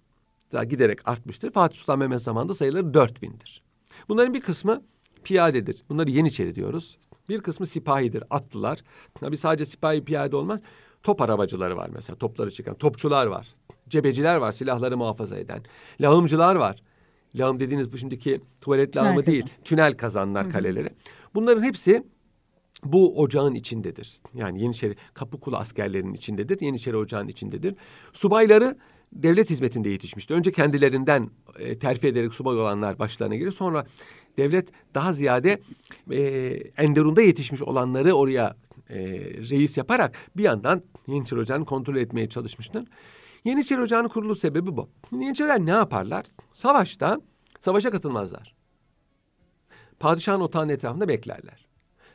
Daha 0.52 0.64
giderek 0.64 1.08
artmıştır. 1.08 1.52
Fatih 1.52 1.78
Sultan 1.78 2.00
Mehmet 2.00 2.22
zamanında 2.22 2.54
sayıları 2.54 2.94
4 2.94 3.22
bindir. 3.22 3.64
Bunların 4.10 4.34
bir 4.34 4.42
kısmı 4.42 4.82
piyadedir. 5.24 5.84
Bunları 5.90 6.10
Yeniçeri 6.12 6.56
diyoruz. 6.56 6.98
Bir 7.30 7.42
kısmı 7.42 7.68
sipahidir, 7.68 8.24
atlılar. 8.30 8.80
Tabii 9.20 9.38
sadece 9.38 9.66
sipahi 9.66 10.04
piyade 10.04 10.36
olmaz. 10.36 10.60
Top 11.04 11.22
arabacıları 11.22 11.78
var 11.78 11.90
mesela, 11.94 12.18
topları 12.18 12.52
çıkan. 12.52 12.76
Topçular 12.76 13.28
var. 13.28 13.56
Cebeciler 13.90 14.36
var, 14.36 14.52
silahları 14.52 14.98
muhafaza 14.98 15.38
eden. 15.38 15.64
Lağımcılar 16.02 16.56
var. 16.56 16.82
Lağım 17.36 17.60
dediğiniz 17.60 17.94
bu 17.94 17.98
şimdiki 17.98 18.42
tuvalet 18.62 18.94
tünel 18.94 19.06
lağımı 19.06 19.20
kazan. 19.20 19.34
değil. 19.34 19.46
Tünel 19.64 19.98
kazanlar 19.98 20.44
Hı-hı. 20.46 20.54
kaleleri. 20.54 20.90
Bunların 21.36 21.64
hepsi 21.64 22.04
bu 22.84 23.22
ocağın 23.22 23.56
içindedir. 23.56 24.22
Yani 24.34 24.62
Yeniçeri 24.62 24.96
Kapıkulu 25.14 25.58
askerlerinin 25.58 26.14
içindedir. 26.14 26.62
Yeniçeri 26.62 26.98
ocağın 26.98 27.28
içindedir. 27.28 27.76
Subayları 28.14 28.78
devlet 29.14 29.50
hizmetinde 29.50 29.90
yetişmişti. 29.90 30.34
Önce 30.34 30.52
kendilerinden 30.52 31.30
e, 31.60 31.80
terfi 31.80 32.08
ederek 32.08 32.34
subay 32.34 32.60
olanlar 32.60 33.00
başlarına 33.00 33.36
gelir. 33.36 33.52
Sonra 33.52 33.86
devlet 34.38 34.70
daha 34.94 35.14
ziyade 35.14 35.62
e, 36.12 36.20
Enderun'da 36.78 37.22
yetişmiş 37.22 37.62
olanları 37.62 38.14
oraya 38.14 38.56
e, 38.90 38.98
reis 39.50 39.78
yaparak 39.78 40.18
bir 40.38 40.44
yandan 40.44 40.84
Yeniçeri 41.08 41.40
Ocağı'nı 41.40 41.66
kontrol 41.66 41.96
etmeye 41.96 42.30
çalışmıştır. 42.30 42.84
Yeniçeri 43.46 43.82
Ocağı'nın 43.82 44.08
kuruluş 44.08 44.40
sebebi 44.40 44.78
bu. 44.78 44.90
Yeniçeriler 45.12 45.60
ne 45.60 45.72
yaparlar? 45.72 46.26
Savaşta 46.54 47.22
savaşa 47.62 47.92
katılmazlar. 47.92 48.56
Padişahın 50.00 50.42
otağının 50.42 50.70
etrafında 50.70 51.08
beklerler. 51.08 51.68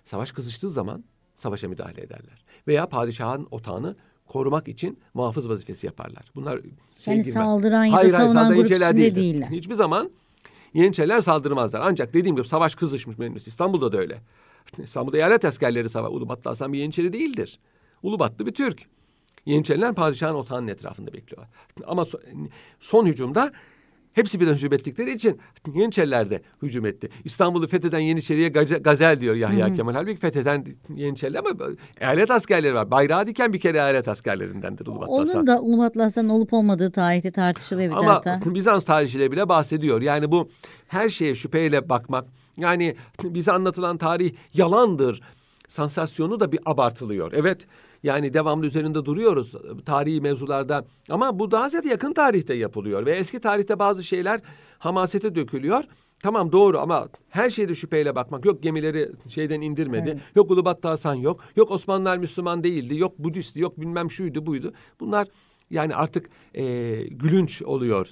Savaş 0.04 0.32
kızıştığı 0.32 0.70
zaman 0.70 1.04
savaşa 1.34 1.68
müdahale 1.68 2.02
ederler. 2.02 2.44
Veya 2.68 2.88
padişahın 2.88 3.48
otağını 3.50 3.96
korumak 4.32 4.68
için 4.68 4.98
muhafız 5.14 5.48
vazifesi 5.48 5.86
yaparlar. 5.86 6.24
Bunlar 6.34 6.60
şey 6.96 7.14
yani 7.14 7.24
girmez. 7.24 7.44
saldıran 7.44 7.84
ya 7.84 7.92
hayır, 7.92 8.12
da 8.12 8.18
savunan 8.18 8.44
hayır, 8.44 8.56
grup 8.56 8.66
içinde 8.66 8.96
değildir. 8.96 9.14
değiller. 9.14 9.48
Hiçbir 9.50 9.74
zaman 9.74 10.10
Yeniçeriler 10.74 11.20
saldırmazlar. 11.20 11.80
Ancak 11.84 12.14
dediğim 12.14 12.36
gibi 12.36 12.48
savaş 12.48 12.74
kızışmış 12.74 13.20
benim. 13.20 13.36
İstanbul'da 13.36 13.92
da 13.92 13.98
öyle. 13.98 14.20
İstanbul'da 14.78 15.16
eyalet 15.16 15.44
askerleri 15.44 15.88
savaş. 15.88 16.10
Ulubatlı 16.10 16.50
Hasan 16.50 16.72
bir 16.72 16.78
Yeniçeri 16.78 17.12
değildir. 17.12 17.58
Ulubatlı 18.02 18.46
bir 18.46 18.54
Türk. 18.54 18.82
Yeniçeriler 19.46 19.94
padişahın 19.94 20.34
otağının 20.34 20.68
etrafında 20.68 21.12
bekliyorlar. 21.12 21.48
Ama 21.86 22.04
son, 22.04 22.20
son 22.80 23.06
hücumda 23.06 23.52
hepsi 24.12 24.40
birden 24.40 24.54
hücum 24.54 24.72
ettikleri 24.72 25.10
için 25.10 25.38
Yeniçeriler 25.74 26.30
de 26.30 26.42
hücum 26.62 26.86
etti. 26.86 27.08
İstanbul'u 27.24 27.66
fetheden 27.66 27.98
Yeniçeri'ye 27.98 28.48
gazel 28.48 29.20
diyor 29.20 29.34
Yahya 29.34 29.68
Hı-hı. 29.68 29.76
Kemal. 29.76 29.94
Halbuki 29.94 30.16
fetheden 30.16 30.66
Yeniçeriler 30.94 31.38
ama 31.38 31.50
eyalet 32.00 32.30
askerleri 32.30 32.74
var. 32.74 32.90
Bayrağı 32.90 33.26
diken 33.26 33.52
bir 33.52 33.60
kere 33.60 33.76
eyalet 33.76 34.08
askerlerindendir 34.08 34.86
Hasan. 34.86 35.08
Onun 35.08 35.46
da 35.46 35.60
Hasan 36.04 36.28
olup 36.28 36.52
olmadığı 36.52 36.90
tarihte 36.90 37.30
tartışılıyor 37.30 37.90
bir 37.90 37.96
Ama 37.96 38.20
tarafta. 38.20 38.54
Bizans 38.54 38.84
tarihçileri 38.84 39.32
bile 39.32 39.48
bahsediyor. 39.48 40.02
Yani 40.02 40.32
bu 40.32 40.48
her 40.88 41.08
şeye 41.08 41.34
şüpheyle 41.34 41.88
bakmak. 41.88 42.24
Yani 42.56 42.96
bize 43.22 43.52
anlatılan 43.52 43.96
tarih 43.96 44.32
yalandır. 44.54 45.20
Sansasyonu 45.68 46.40
da 46.40 46.52
bir 46.52 46.60
abartılıyor. 46.66 47.32
Evet 47.34 47.66
yani 48.02 48.34
devamlı 48.34 48.66
üzerinde 48.66 49.04
duruyoruz 49.04 49.52
tarihi 49.86 50.20
mevzularda. 50.20 50.84
Ama 51.10 51.38
bu 51.38 51.50
daha 51.50 51.68
ziyade 51.68 51.88
yakın 51.88 52.12
tarihte 52.12 52.54
yapılıyor. 52.54 53.06
Ve 53.06 53.12
eski 53.12 53.40
tarihte 53.40 53.78
bazı 53.78 54.02
şeyler 54.02 54.40
hamasete 54.78 55.34
dökülüyor. 55.34 55.84
Tamam 56.22 56.52
doğru 56.52 56.78
ama 56.78 57.08
her 57.28 57.50
şeyde 57.50 57.74
şüpheyle 57.74 58.14
bakmak. 58.14 58.44
Yok 58.44 58.62
gemileri 58.62 59.10
şeyden 59.28 59.60
indirmedi. 59.60 60.10
Evet. 60.10 60.22
Yok 60.34 60.50
Ulubatlı 60.50 60.88
Hasan 60.88 61.14
yok. 61.14 61.40
Yok 61.56 61.70
Osmanlılar 61.70 62.18
Müslüman 62.18 62.64
değildi. 62.64 62.98
Yok 62.98 63.18
Budistti. 63.18 63.60
Yok 63.60 63.80
bilmem 63.80 64.10
şuydu 64.10 64.46
buydu. 64.46 64.72
Bunlar 65.00 65.28
yani 65.70 65.94
artık 65.94 66.30
e, 66.54 66.62
gülünç 67.10 67.62
oluyor. 67.62 68.08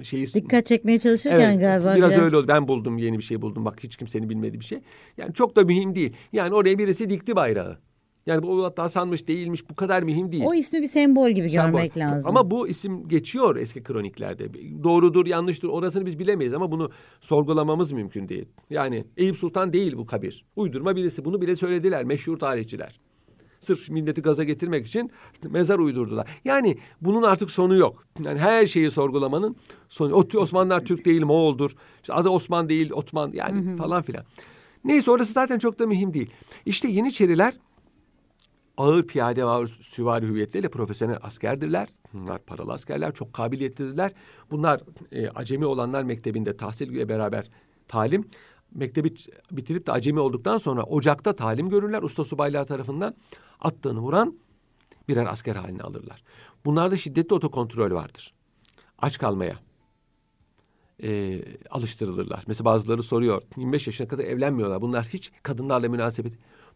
E, 0.00 0.04
şeyi 0.04 0.34
Dikkat 0.34 0.66
çekmeye 0.66 0.98
çalışırken 0.98 1.40
evet, 1.40 1.60
galiba. 1.60 1.94
Biraz, 1.96 2.10
biraz 2.10 2.22
öyle 2.22 2.36
oldu. 2.36 2.48
Ben 2.48 2.68
buldum 2.68 2.98
yeni 2.98 3.18
bir 3.18 3.22
şey 3.22 3.42
buldum. 3.42 3.64
Bak 3.64 3.78
hiç 3.82 3.96
kimsenin 3.96 4.30
bilmediği 4.30 4.60
bir 4.60 4.64
şey. 4.64 4.78
Yani 5.16 5.34
çok 5.34 5.56
da 5.56 5.62
mühim 5.62 5.94
değil. 5.94 6.12
Yani 6.32 6.54
oraya 6.54 6.78
birisi 6.78 7.10
dikti 7.10 7.36
bayrağı. 7.36 7.78
Yani 8.26 8.42
bu 8.42 8.64
hatta 8.64 8.88
sanmış 8.88 9.28
değilmiş 9.28 9.70
bu 9.70 9.74
kadar 9.74 10.02
mühim 10.02 10.32
değil. 10.32 10.44
O 10.46 10.54
ismi 10.54 10.82
bir 10.82 10.86
sembol 10.86 11.30
gibi 11.30 11.50
sembol. 11.50 11.66
görmek 11.66 11.96
lazım. 11.96 12.30
Ama 12.30 12.50
bu 12.50 12.68
isim 12.68 13.08
geçiyor 13.08 13.56
eski 13.56 13.82
kroniklerde. 13.82 14.44
Doğrudur 14.84 15.26
yanlıştır 15.26 15.68
orasını 15.68 16.06
biz 16.06 16.18
bilemeyiz 16.18 16.54
ama 16.54 16.70
bunu 16.70 16.90
sorgulamamız 17.20 17.92
mümkün 17.92 18.28
değil. 18.28 18.48
Yani 18.70 19.04
Eyüp 19.16 19.36
Sultan 19.36 19.72
değil 19.72 19.96
bu 19.96 20.06
kabir. 20.06 20.44
Uydurma 20.56 20.96
birisi 20.96 21.24
bunu 21.24 21.42
bile 21.42 21.56
söylediler 21.56 22.04
meşhur 22.04 22.38
tarihçiler. 22.38 23.00
Sırf 23.60 23.90
milleti 23.90 24.22
gaza 24.22 24.44
getirmek 24.44 24.86
için 24.86 25.10
mezar 25.42 25.78
uydurdular. 25.78 26.28
Yani 26.44 26.78
bunun 27.00 27.22
artık 27.22 27.50
sonu 27.50 27.76
yok. 27.76 28.06
Yani 28.24 28.38
her 28.38 28.66
şeyi 28.66 28.90
sorgulamanın 28.90 29.56
sonu. 29.88 30.26
Osmanlılar 30.34 30.84
Türk 30.84 31.04
değil 31.04 31.22
Moğol'dur. 31.22 31.76
İşte 32.02 32.12
adı 32.12 32.28
Osman 32.28 32.68
değil 32.68 32.90
Otman 32.92 33.32
yani 33.34 33.66
hı 33.66 33.72
hı. 33.72 33.76
falan 33.76 34.02
filan. 34.02 34.24
Neyse 34.84 35.10
orası 35.10 35.32
zaten 35.32 35.58
çok 35.58 35.78
da 35.78 35.86
mühim 35.86 36.14
değil. 36.14 36.30
İşte 36.66 36.88
Yeniçeriler 36.88 37.54
ağır 38.76 39.06
piyade 39.06 39.46
ve 39.46 39.50
ağır 39.50 39.78
süvari 39.80 40.26
hüviyetleriyle 40.26 40.68
profesyonel 40.68 41.18
askerdirler. 41.22 41.88
Bunlar 42.12 42.38
paralı 42.38 42.72
askerler, 42.72 43.14
çok 43.14 43.32
kabiliyetlidirler. 43.32 44.12
Bunlar 44.50 44.80
e, 45.12 45.28
acemi 45.28 45.66
olanlar 45.66 46.02
mektebinde 46.02 46.56
tahsil 46.56 47.08
beraber 47.08 47.50
talim. 47.88 48.28
Mektebi 48.74 49.14
bitirip 49.50 49.86
de 49.86 49.92
acemi 49.92 50.20
olduktan 50.20 50.58
sonra 50.58 50.82
ocakta 50.82 51.36
talim 51.36 51.70
görürler. 51.70 52.02
Usta 52.02 52.24
subaylar 52.24 52.64
tarafından 52.66 53.14
attığını 53.60 54.00
vuran 54.00 54.38
birer 55.08 55.26
asker 55.26 55.56
haline 55.56 55.82
alırlar. 55.82 56.22
Bunlarda 56.64 56.96
şiddetli 56.96 57.34
otokontrol 57.34 57.90
vardır. 57.90 58.34
Aç 58.98 59.18
kalmaya 59.18 59.58
e, 61.02 61.42
alıştırılırlar. 61.70 62.44
Mesela 62.46 62.64
bazıları 62.64 63.02
soruyor 63.02 63.42
25 63.56 63.86
yaşına 63.86 64.08
kadar 64.08 64.24
evlenmiyorlar. 64.24 64.82
Bunlar 64.82 65.04
hiç 65.04 65.32
kadınlarla 65.42 65.88
münasebet 65.88 66.32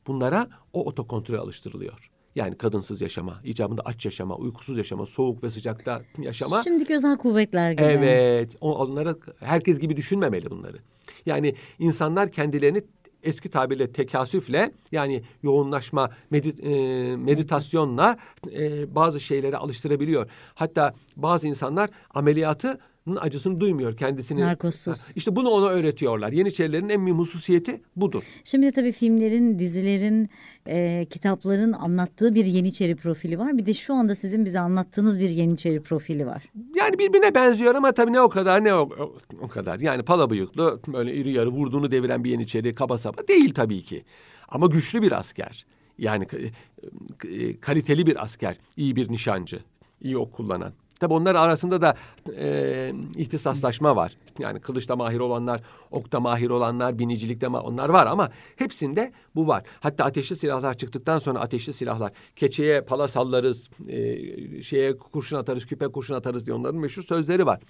bunlara 0.07 0.49
o 0.73 0.85
otokontrol 0.85 1.39
alıştırılıyor. 1.39 2.11
Yani 2.35 2.59
kadınsız 2.59 3.01
yaşama, 3.01 3.41
icabında 3.45 3.83
aç 3.85 4.05
yaşama, 4.05 4.37
uykusuz 4.37 4.79
yaşama, 4.79 5.07
soğuk 5.07 5.43
ve 5.43 5.51
sıcakta 5.51 6.03
yaşama. 6.19 6.63
Şimdiki 6.63 6.95
özel 6.95 7.17
kuvvetler 7.17 7.73
gibi. 7.73 7.83
Evet. 7.83 8.57
Onlara 8.61 9.15
herkes 9.41 9.79
gibi 9.79 9.97
düşünmemeli 9.97 10.51
bunları. 10.51 10.77
Yani 11.27 11.55
insanlar 11.79 12.33
kendilerini 12.33 12.83
eski 13.23 13.49
tabirle 13.51 13.93
tekasüfle 13.93 14.73
yani 14.93 15.23
yoğunlaşma, 15.43 16.11
medit, 16.31 16.65
e, 16.65 16.71
meditasyonla 17.17 18.17
e, 18.53 18.95
bazı 18.95 19.21
şeylere 19.21 19.57
alıştırabiliyor. 19.57 20.31
Hatta 20.55 20.95
bazı 21.17 21.49
insanlar 21.49 21.91
ameliyatı 22.15 22.79
acısını 23.17 23.61
duymuyor 23.61 23.97
kendisini. 23.97 24.41
Narkozsuz. 24.41 25.13
İşte 25.17 25.37
bunu 25.37 25.49
ona 25.49 25.69
öğretiyorlar. 25.69 26.33
Yeniçerilerin 26.33 26.89
en 26.89 27.01
mühim 27.01 27.19
hususiyeti 27.19 27.81
budur. 27.97 28.23
Şimdi 28.45 28.73
tabii 28.73 28.93
filmlerin, 28.93 29.59
dizilerin, 29.59 30.29
e, 30.67 31.07
kitapların 31.11 31.73
anlattığı 31.73 32.35
bir 32.35 32.45
Yeniçeri 32.45 32.97
profili 32.97 33.39
var. 33.39 33.59
Bir 33.59 33.67
de 33.67 33.75
şu 33.75 33.95
anda 33.95 34.15
sizin 34.15 34.45
bize 34.45 34.61
anlattığınız 34.61 35.21
bir 35.21 35.29
Yeniçeri 35.29 35.83
profili 35.83 36.27
var. 36.27 36.43
Yani 36.75 36.99
birbirine 36.99 37.35
benziyor 37.35 37.75
ama 37.75 37.93
tabii 37.93 38.13
ne 38.13 38.21
o 38.21 38.29
kadar 38.29 38.65
ne 38.65 38.75
o, 38.75 38.89
o, 39.41 39.49
kadar. 39.49 39.81
Yani 39.81 40.03
pala 40.03 40.31
bıyıklı 40.31 40.81
böyle 40.87 41.15
iri 41.15 41.33
yarı 41.33 41.49
vurduğunu 41.49 41.91
deviren 41.91 42.25
bir 42.25 42.31
Yeniçeri 42.31 42.75
kaba 42.75 42.99
saba 42.99 43.29
değil 43.29 43.55
tabii 43.55 43.83
ki. 43.83 44.05
Ama 44.49 44.67
güçlü 44.67 45.03
bir 45.03 45.19
asker. 45.19 45.67
Yani 45.99 46.27
e, 47.25 47.61
kaliteli 47.61 48.07
bir 48.07 48.25
asker, 48.25 48.57
iyi 48.77 48.97
bir 48.97 49.13
nişancı, 49.13 49.61
iyi 50.01 50.19
ok 50.19 50.33
kullanan. 50.33 50.73
Tabi 51.01 51.15
onlar 51.15 51.35
arasında 51.35 51.83
da 51.83 51.95
e, 52.37 52.93
ihtisaslaşma 53.17 53.97
var. 53.97 54.17
Yani 54.39 54.61
kılıçta 54.61 54.97
mahir 54.97 55.21
olanlar, 55.21 55.61
okta 55.91 56.21
mahir 56.21 56.51
olanlar, 56.51 56.99
binicilikte 56.99 57.49
ma 57.49 57.61
onlar 57.61 57.89
var 57.89 58.07
ama 58.07 58.31
hepsinde 58.57 59.13
bu 59.35 59.49
var. 59.49 59.63
Hatta 59.81 60.05
ateşli 60.05 60.37
silahlar 60.37 60.75
çıktıktan 60.75 61.19
sonra 61.19 61.41
ateşli 61.41 61.73
silahlar, 61.73 62.13
keçeye 62.37 62.81
pala 62.81 63.09
sallarız, 63.09 63.71
e, 63.89 64.63
şeye 64.63 64.97
kurşun 64.97 65.37
atarız, 65.37 65.67
küpe 65.67 65.89
kurşun 65.89 66.15
atarız 66.15 66.47
diye 66.47 66.57
onların 66.57 66.81
meşhur 66.81 67.03
sözleri 67.03 67.47
var. 67.47 67.61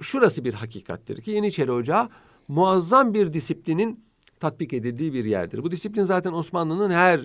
Şurası 0.00 0.44
bir 0.44 0.54
hakikattir 0.54 1.22
ki 1.22 1.30
Yeniçeri 1.30 1.72
Ocağı 1.72 2.08
muazzam 2.48 3.14
bir 3.14 3.32
disiplinin 3.32 4.03
tatbik 4.44 4.72
edildiği 4.72 5.14
bir 5.14 5.24
yerdir. 5.24 5.62
Bu 5.62 5.70
disiplin 5.70 6.04
zaten 6.04 6.32
Osmanlı'nın 6.32 6.90
her 6.90 7.18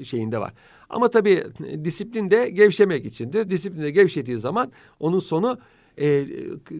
e, 0.00 0.04
şeyinde 0.04 0.38
var. 0.38 0.52
Ama 0.90 1.10
tabii 1.10 1.44
disiplin 1.84 2.30
de 2.30 2.50
gevşemek 2.50 3.04
içindir. 3.04 3.50
Disiplin 3.50 3.82
de 3.82 3.90
gevşediği 3.90 4.38
zaman 4.38 4.72
onun 5.00 5.18
sonu 5.18 5.58
e, 6.00 6.24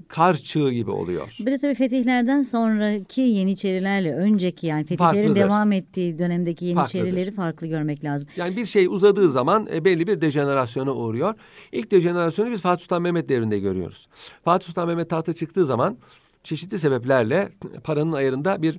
kar 0.09 0.35
çığı 0.37 0.71
gibi 0.71 0.91
oluyor. 0.91 1.37
Bir 1.41 1.53
de 1.53 1.59
tabii 1.59 1.75
fetihlerden 1.75 2.43
sonraki 2.43 3.21
Yeniçerilerle 3.21 4.15
önceki 4.15 4.67
yani 4.67 4.85
fetihlerin 4.85 5.13
Farklıdır. 5.13 5.37
devam 5.37 5.73
ettiği 5.73 6.19
dönemdeki 6.19 6.65
Yeniçerileri 6.65 7.15
Farklıdır. 7.15 7.37
farklı 7.37 7.67
görmek 7.67 8.05
lazım. 8.05 8.29
Yani 8.37 8.57
bir 8.57 8.65
şey 8.65 8.87
uzadığı 8.87 9.31
zaman 9.31 9.69
e, 9.73 9.85
belli 9.85 10.07
bir 10.07 10.21
dejenerasyona 10.21 10.95
uğruyor. 10.95 11.35
İlk 11.73 11.91
dejenerasyonu 11.91 12.51
biz 12.51 12.61
Fatih 12.61 12.83
Sultan 12.83 13.03
Mehmet 13.03 13.29
devrinde 13.29 13.59
görüyoruz. 13.59 14.09
Fatih 14.45 14.67
Sultan 14.67 14.89
Mehmet 14.89 15.11
tahta 15.11 15.33
çıktığı 15.33 15.65
zaman 15.65 15.97
çeşitli 16.45 16.79
sebeplerle 16.79 17.49
paranın 17.85 18.13
ayarında 18.13 18.63
bir 18.63 18.79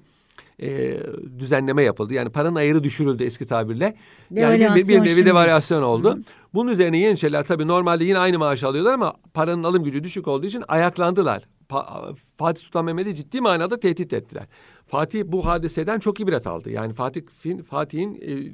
e, 0.62 1.00
düzenleme 1.40 1.84
yapıldı. 1.84 2.14
Yani 2.14 2.30
paranın 2.30 2.56
ayarı 2.56 2.84
düşürüldü 2.84 3.24
eski 3.24 3.46
tabirle. 3.46 3.96
Yani 4.32 4.76
bir, 4.76 4.88
bir, 4.88 5.02
nevi 5.02 5.26
devalüasyon 5.26 5.84
oldu. 5.84 6.20
Bunun 6.54 6.72
üzerine 6.72 6.98
Yeniçeriler 6.98 7.46
tabii 7.46 7.68
normalde 7.68 8.06
yine 8.06 8.20
aynı 8.20 8.40
maaş 8.40 8.64
alıyorlar 8.64 8.94
ama 8.94 9.14
paranın 9.34 9.64
alım 9.64 9.84
gücü 9.84 10.04
düşük 10.04 10.28
olduğu 10.28 10.46
için 10.46 10.64
ayaklandılar. 10.68 11.44
Pa- 11.70 12.16
Fatih 12.38 12.62
Sultan 12.62 12.86
Mehmet'i 12.86 13.16
ciddi 13.16 13.42
manada 13.42 13.80
tehdit 13.80 14.14
ettiler. 14.14 14.48
Fatih 14.88 15.24
bu 15.26 15.46
hadiseden 15.46 16.00
çok 16.00 16.20
ibret 16.20 16.48
aldı. 16.48 16.70
Yani 16.72 16.94
Fatih 16.94 17.22
Fatih'in 17.70 18.16
e, 18.16 18.52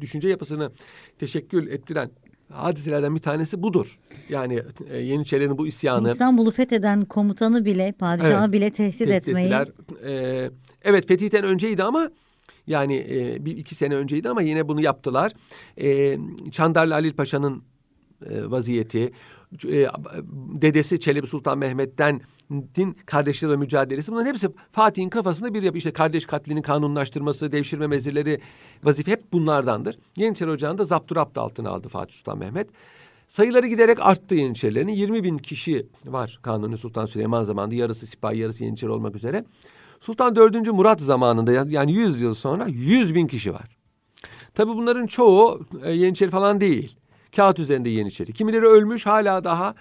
düşünce 0.00 0.28
yapısını 0.28 0.70
teşekkül 1.18 1.66
ettiren 1.66 2.10
hadiselerden 2.52 3.14
bir 3.14 3.20
tanesi 3.20 3.62
budur. 3.62 3.98
Yani 4.28 4.62
e, 4.90 4.98
Yeniçerilerin 4.98 5.58
bu 5.58 5.66
isyanı 5.66 6.10
İstanbul'u 6.10 6.50
fetheden 6.50 7.04
komutanı 7.04 7.64
bile, 7.64 7.92
padişahı 7.92 8.44
Evet, 8.44 8.52
bile 8.52 8.70
tehdit, 8.70 8.98
tehdit 8.98 9.28
etmeyi. 9.28 9.46
ettiler. 9.46 9.68
Ee, 10.06 10.50
evet 10.82 11.08
fetihten 11.08 11.44
önceydi 11.44 11.82
ama 11.82 12.10
yani 12.66 13.06
e, 13.10 13.44
bir 13.44 13.56
iki 13.56 13.74
sene 13.74 13.94
önceydi 13.94 14.28
ama 14.28 14.42
yine 14.42 14.68
bunu 14.68 14.80
yaptılar. 14.80 15.32
E, 15.80 16.18
Çandarlı 16.50 16.92
Halil 16.92 17.12
Paşa'nın 17.12 17.62
e, 18.26 18.50
vaziyeti, 18.50 19.12
e, 19.66 19.86
dedesi 20.52 21.00
Çelebi 21.00 21.26
Sultan 21.26 21.58
Mehmet'ten 21.58 22.20
din 22.50 22.96
kardeşlerle 23.06 23.56
mücadelesi 23.56 24.12
bunların 24.12 24.30
hepsi 24.30 24.48
Fatih'in 24.72 25.08
kafasında 25.08 25.54
bir 25.54 25.62
yapı. 25.62 25.78
İşte 25.78 25.92
kardeş 25.92 26.26
katlinin 26.26 26.62
kanunlaştırması, 26.62 27.52
devşirme 27.52 27.86
mezirleri 27.86 28.40
vazife 28.84 29.10
hep 29.10 29.32
bunlardandır. 29.32 29.98
Yeniçeri 30.16 30.50
Ocağı'nda 30.50 30.84
zapturapt 30.84 31.38
altına 31.38 31.70
aldı 31.70 31.88
Fatih 31.88 32.14
Sultan 32.14 32.38
Mehmet. 32.38 32.68
Sayıları 33.28 33.66
giderek 33.66 33.98
arttı 34.00 34.34
Yeniçerilerin. 34.34 34.88
20 34.88 35.24
bin 35.24 35.38
kişi 35.38 35.86
var 36.04 36.38
Kanuni 36.42 36.78
Sultan 36.78 37.06
Süleyman 37.06 37.42
zamanında. 37.42 37.74
Yarısı 37.74 38.06
sipahi, 38.06 38.38
yarısı 38.38 38.64
Yeniçeri 38.64 38.90
olmak 38.90 39.16
üzere. 39.16 39.44
Sultan 40.00 40.36
4. 40.36 40.72
Murat 40.72 41.00
zamanında 41.00 41.52
yani 41.68 41.92
100 41.92 42.20
yıl 42.20 42.34
sonra 42.34 42.66
100 42.66 43.14
bin 43.14 43.26
kişi 43.26 43.54
var. 43.54 43.78
Tabii 44.54 44.74
bunların 44.74 45.06
çoğu 45.06 45.66
e, 45.82 45.92
Yeniçeri 45.92 46.30
falan 46.30 46.60
değil. 46.60 46.96
Kağıt 47.36 47.58
üzerinde 47.58 47.90
Yeniçeri. 47.90 48.32
Kimileri 48.32 48.66
ölmüş 48.66 49.06
hala 49.06 49.44
daha 49.44 49.74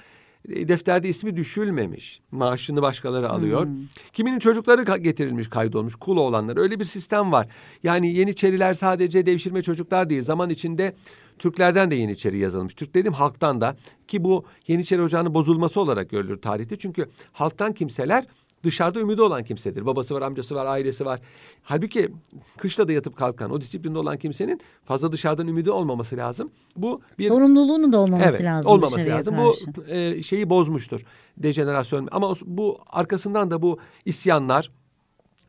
e, 0.50 0.68
defterde 0.68 1.10
ismi 1.10 1.36
düşülmemiş. 1.36 2.22
Maaşını 2.32 2.82
başkaları 2.82 3.30
alıyor. 3.30 3.68
Kiminin 4.14 4.40
çocukları 4.40 4.98
getirilmiş, 4.98 5.50
kaydolmuş, 5.50 5.96
kul 5.96 6.18
olanlar. 6.18 6.58
Öyle 6.58 6.80
bir 6.80 6.86
sistem 6.86 7.32
var. 7.32 7.48
Yani 7.84 8.14
Yeniçeriler 8.14 8.74
sadece 8.74 9.26
devşirme 9.26 9.62
çocuklar 9.62 10.10
değil. 10.10 10.24
Zaman 10.24 10.50
içinde 10.50 10.96
Türklerden 11.40 11.92
de 11.92 11.96
Yeniçeri 11.96 12.38
yazılmış. 12.38 12.74
Türk 12.74 12.94
dedim 12.94 13.14
halktan 13.14 13.62
da 13.62 13.76
ki 14.08 14.24
bu 14.24 14.46
Yeniçeri 14.68 15.02
Ocağı'nın 15.02 15.34
bozulması 15.34 15.82
olarak 15.82 16.10
görülür 16.10 16.42
tarihte. 16.42 16.78
Çünkü 16.78 17.10
halktan 17.34 17.74
kimseler 17.74 18.26
dışarıda 18.64 19.00
ümidi 19.00 19.22
olan 19.22 19.44
kimsedir. 19.44 19.86
Babası 19.86 20.16
var, 20.16 20.22
amcası 20.22 20.56
var, 20.56 20.66
ailesi 20.66 21.06
var. 21.06 21.20
Halbuki 21.64 22.12
kışla 22.58 22.88
da 22.88 22.92
yatıp 22.92 23.18
kalkan, 23.18 23.52
o 23.52 23.62
disiplinde 23.62 24.00
olan 24.00 24.18
kimsenin 24.18 24.62
fazla 24.86 25.12
dışarıdan 25.12 25.48
ümidi 25.48 25.72
olmaması 25.72 26.18
lazım. 26.18 26.52
Bu 26.76 27.02
bir 27.20 27.28
Sorumluluğunun 27.28 27.94
da 27.94 27.98
olmaması 27.98 28.30
evet, 28.30 28.46
lazım 28.46 28.72
olmaması 28.72 29.10
lazım. 29.10 29.36
karşı. 29.36 29.76
Bu 29.76 29.86
e, 29.88 30.22
şeyi 30.24 30.50
bozmuştur. 30.50 31.02
Dejenerasyon. 31.38 32.08
Ama 32.12 32.34
bu 32.46 32.80
arkasından 32.88 33.52
da 33.52 33.62
bu 33.62 33.80
isyanlar 34.06 34.72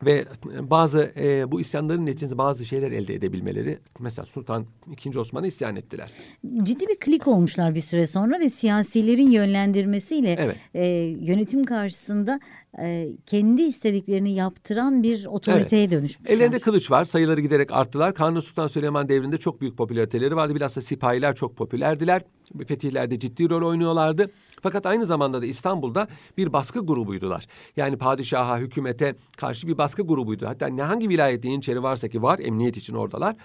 ve 0.05 0.25
bazı 0.61 1.11
e, 1.17 1.51
bu 1.51 1.61
isyanların 1.61 2.05
neticesinde 2.05 2.37
bazı 2.37 2.65
şeyler 2.65 2.91
elde 2.91 3.13
edebilmeleri 3.13 3.77
mesela 3.99 4.25
Sultan 4.25 4.65
II. 5.05 5.17
Osman'a 5.17 5.47
isyan 5.47 5.75
ettiler. 5.75 6.11
Ciddi 6.63 6.87
bir 6.87 6.95
klik 6.95 7.27
olmuşlar 7.27 7.75
bir 7.75 7.81
süre 7.81 8.07
sonra 8.07 8.39
ve 8.39 8.49
siyasilerin 8.49 9.31
yönlendirmesiyle 9.31 10.35
Evet. 10.39 10.55
e, 10.73 10.85
yönetim 11.21 11.63
karşısında 11.63 12.39
e, 12.81 13.09
kendi 13.25 13.61
istediklerini 13.61 14.33
yaptıran 14.33 15.03
bir 15.03 15.25
otoriteye 15.25 15.91
dönüşmüşler. 15.91 16.35
Ellerinde 16.35 16.59
kılıç 16.59 16.91
var. 16.91 17.05
Sayıları 17.05 17.41
giderek 17.41 17.71
arttılar. 17.71 18.13
Kanuni 18.13 18.41
Sultan 18.41 18.67
Süleyman 18.67 19.09
devrinde 19.09 19.37
çok 19.37 19.61
büyük 19.61 19.77
popülariteleri 19.77 20.35
vardı. 20.35 20.55
Bilhassa 20.55 20.81
sipahiler 20.81 21.35
çok 21.35 21.57
popülerdiler. 21.57 22.21
Fetihlerde 22.67 23.19
ciddi 23.19 23.49
rol 23.49 23.67
oynuyorlardı. 23.67 24.31
Fakat 24.61 24.85
aynı 24.85 25.05
zamanda 25.05 25.41
da 25.41 25.45
İstanbul'da 25.45 26.07
bir 26.37 26.53
baskı 26.53 26.85
grubuydular. 26.85 27.45
Yani 27.77 27.97
padişaha, 27.97 28.57
hükümete 28.57 29.15
karşı 29.37 29.67
bir 29.67 29.77
baskı 29.77 30.01
grubuydu. 30.01 30.47
Hatta 30.47 30.67
ne 30.67 30.83
hangi 30.83 31.09
vilayette 31.09 31.49
Yeniçeri 31.49 31.83
varsa 31.83 32.07
ki 32.07 32.21
var, 32.21 32.39
emniyet 32.39 32.77
için 32.77 32.95
oradalar. 32.95 33.35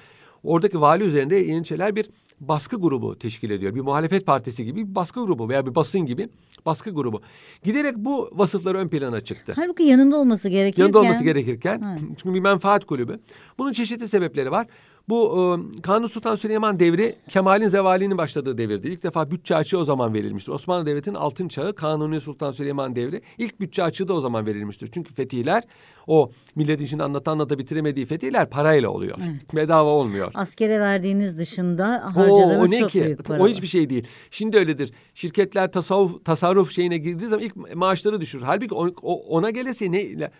Oradaki 0.42 0.81
vali 0.81 1.05
üzerinde 1.05 1.37
Yeniçeriler 1.37 1.96
bir 1.96 2.11
baskı 2.40 2.77
grubu 2.77 3.18
teşkil 3.18 3.50
ediyor. 3.50 3.74
Bir 3.74 3.81
muhalefet 3.81 4.27
partisi 4.27 4.64
gibi 4.64 4.88
bir 4.88 4.94
baskı 4.94 5.24
grubu 5.24 5.48
veya 5.48 5.66
bir 5.66 5.74
basın 5.74 6.00
gibi 6.00 6.29
baskı 6.66 6.90
grubu. 6.90 7.20
Giderek 7.62 7.96
bu 7.96 8.31
vasıfları 8.33 8.79
ön 8.79 8.88
plana 8.88 9.20
çıktı. 9.20 9.53
Halbuki 9.57 9.83
yanında 9.83 10.16
olması 10.16 10.48
gerekirken. 10.48 10.83
Yanında 10.83 10.98
olması 10.98 11.24
gerekirken 11.24 11.83
Evet. 11.90 12.18
çünkü 12.22 12.35
bir 12.35 12.40
menfaat 12.40 12.85
kulübü. 12.85 13.20
Bunun 13.59 13.72
çeşitli 13.72 14.09
sebepleri 14.09 14.50
var. 14.50 14.66
Bu 15.09 15.35
e, 15.79 15.81
Kanuni 15.83 16.09
Sultan 16.09 16.37
Süleyman 16.37 16.81
devri 16.81 17.17
Kemal'in 17.29 17.69
zevalinin 17.69 18.19
başladığı 18.19 18.59
devirdi. 18.59 18.88
İlk 18.88 19.03
defa 19.03 19.31
bütçe 19.31 19.57
açığı 19.57 19.79
o 19.79 19.85
zaman 19.85 20.14
verilmiştir. 20.14 20.53
Osmanlı 20.53 20.87
Devleti'nin 20.87 21.14
altın 21.14 21.49
çağı 21.49 21.75
Kanuni 21.75 22.21
Sultan 22.21 22.53
Süleyman 22.53 22.97
devri. 22.97 23.23
İlk 23.38 23.61
bütçe 23.61 23.83
açığı 23.83 24.09
da 24.09 24.14
o 24.14 24.21
zaman 24.21 24.47
verilmiştir. 24.47 24.90
Çünkü 24.95 25.14
fetihler 25.14 25.62
o 26.07 26.31
milletin 26.57 26.85
şimdi 26.85 27.03
anlata 27.03 27.31
anlata 27.31 27.59
bitiremediği 27.59 28.07
fetihler 28.07 28.51
parayla 28.51 28.90
oluyor. 28.90 29.17
Bedava 29.55 29.90
olmuyor. 29.90 30.31
Askere 30.35 30.81
verdiğiniz 30.81 31.38
dışında 31.38 32.05
O, 32.07 32.17
harcadığınız 32.21 32.71
o 32.73 32.75
ne 32.75 32.81
çok 32.81 32.90
ki? 32.90 33.05
büyük 33.05 33.25
para 33.25 33.43
O 33.43 33.49
hiçbir 33.49 33.67
şey 33.67 33.90
değil. 33.90 34.07
Şimdi 34.31 34.57
öyledir. 34.59 34.93
Şirketler 35.14 35.73
tasavvuf, 35.73 36.25
tasarruf 36.25 36.71
şeyine 36.73 36.99
girdiği 36.99 37.27
zaman 37.29 37.45
ilk 37.45 37.75
maaşları 37.77 38.21
düşürür. 38.21 38.43
Halbuki 38.43 38.75
o- 38.75 38.95
o- 39.03 39.37
ona 39.37 39.51
gelesi 39.51 39.93
ne? 39.93 40.31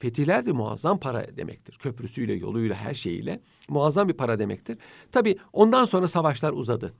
Fetihler 0.00 0.46
de 0.46 0.52
muazzam 0.52 0.98
para 0.98 1.36
demektir. 1.36 1.74
Köprüsüyle, 1.78 2.32
yoluyla, 2.32 2.76
her 2.76 2.94
şeyiyle 2.94 3.40
muazzam 3.68 4.08
bir 4.08 4.14
para 4.14 4.38
demektir. 4.38 4.78
Tabii 5.12 5.36
ondan 5.52 5.84
sonra 5.84 6.08
savaşlar 6.08 6.52
uzadı. 6.52 6.92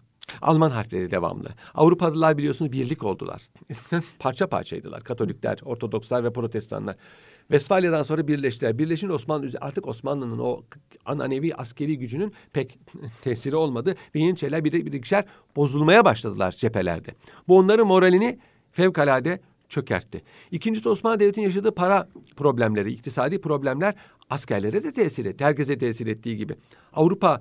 Alman 0.42 0.70
harpleri 0.70 1.10
devamlı. 1.10 1.48
Avrupalılar 1.74 2.38
biliyorsunuz 2.38 2.72
birlik 2.72 3.04
oldular. 3.04 3.42
parça 4.18 4.46
parçaydılar. 4.46 5.00
Katolikler, 5.00 5.58
Ortodokslar 5.64 6.24
ve 6.24 6.32
Protestanlar. 6.32 6.96
Westfalya'dan 7.40 8.02
sonra 8.02 8.28
birleştiler. 8.28 8.78
Birleşince 8.78 9.12
Osmanlı 9.12 9.50
artık 9.60 9.88
Osmanlı'nın 9.88 10.38
o 10.38 10.62
ananevi 11.04 11.54
askeri 11.54 11.98
gücünün 11.98 12.32
pek 12.52 12.78
tesiri 13.22 13.56
olmadı 13.56 13.94
ve 14.14 14.20
Yeniçeriler 14.20 14.64
bir, 14.64 14.72
birikişer 14.72 15.24
bozulmaya 15.56 16.04
başladılar 16.04 16.52
cephelerde. 16.52 17.14
Bu 17.48 17.58
onların 17.58 17.86
moralini 17.86 18.38
fevkalade 18.72 19.40
çökertti. 19.70 20.22
İkincisi 20.50 20.88
Osmanlı 20.88 21.20
Devleti'nin 21.20 21.46
yaşadığı 21.46 21.74
para 21.74 22.08
problemleri, 22.36 22.92
iktisadi 22.92 23.40
problemler 23.40 23.94
askerlere 24.30 24.82
de 24.82 24.92
tesir 24.92 25.24
etti. 25.24 25.44
Herkese 25.44 25.78
tesir 25.78 26.06
ettiği 26.06 26.36
gibi. 26.36 26.54
Avrupa 26.92 27.40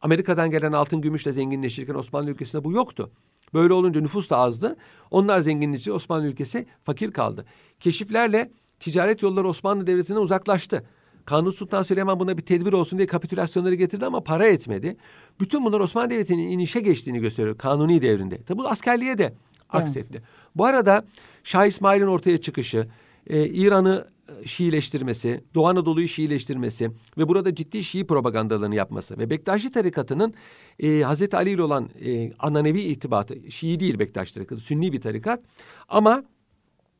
Amerika'dan 0.00 0.50
gelen 0.50 0.72
altın 0.72 1.00
gümüşle 1.00 1.32
zenginleşirken 1.32 1.94
Osmanlı 1.94 2.30
ülkesinde 2.30 2.64
bu 2.64 2.72
yoktu. 2.72 3.10
Böyle 3.54 3.72
olunca 3.72 4.00
nüfus 4.00 4.30
da 4.30 4.38
azdı. 4.38 4.76
Onlar 5.10 5.40
zenginleşti, 5.40 5.92
Osmanlı 5.92 6.26
ülkesi 6.26 6.66
fakir 6.84 7.10
kaldı. 7.10 7.46
Keşiflerle 7.80 8.50
ticaret 8.80 9.22
yolları 9.22 9.48
Osmanlı 9.48 9.86
Devleti'ne 9.86 10.18
uzaklaştı. 10.18 10.86
Kanuni 11.24 11.52
Sultan 11.52 11.82
Süleyman 11.82 12.20
buna 12.20 12.36
bir 12.36 12.42
tedbir 12.42 12.72
olsun 12.72 12.98
diye 12.98 13.06
kapitülasyonları 13.06 13.74
getirdi 13.74 14.06
ama 14.06 14.20
para 14.20 14.46
etmedi. 14.46 14.96
Bütün 15.40 15.64
bunlar 15.64 15.80
Osmanlı 15.80 16.10
Devleti'nin 16.10 16.48
inişe 16.48 16.80
geçtiğini 16.80 17.18
gösteriyor 17.18 17.58
Kanuni 17.58 18.02
devrinde. 18.02 18.42
Tabi 18.42 18.58
bu 18.58 18.68
askerliğe 18.68 19.18
de 19.18 19.34
aksetti. 19.68 20.22
Bu 20.54 20.64
arada 20.64 21.04
Şah 21.44 21.66
İsmail'in 21.66 22.06
ortaya 22.06 22.38
çıkışı, 22.40 22.88
e, 23.26 23.46
İran'ı 23.46 24.08
e, 24.42 24.46
Şiileştirmesi, 24.46 25.44
Doğu 25.54 25.66
Anadolu'yu 25.66 26.08
Şiileştirmesi 26.08 26.90
ve 27.18 27.28
burada 27.28 27.54
ciddi 27.54 27.84
Şii 27.84 28.06
propagandalarını 28.06 28.74
yapması 28.74 29.18
ve 29.18 29.30
Bektaşi 29.30 29.72
tarikatının 29.72 30.34
e, 30.80 31.00
Hazreti 31.00 31.36
Ali 31.36 31.50
ile 31.50 31.62
olan 31.62 31.90
e, 32.04 32.32
ananevi 32.38 32.80
irtibatı, 32.80 33.50
Şii 33.50 33.80
değil 33.80 33.98
Bektaşi 33.98 34.34
tarikatı, 34.34 34.60
Sünni 34.60 34.92
bir 34.92 35.00
tarikat 35.00 35.40
ama 35.88 36.24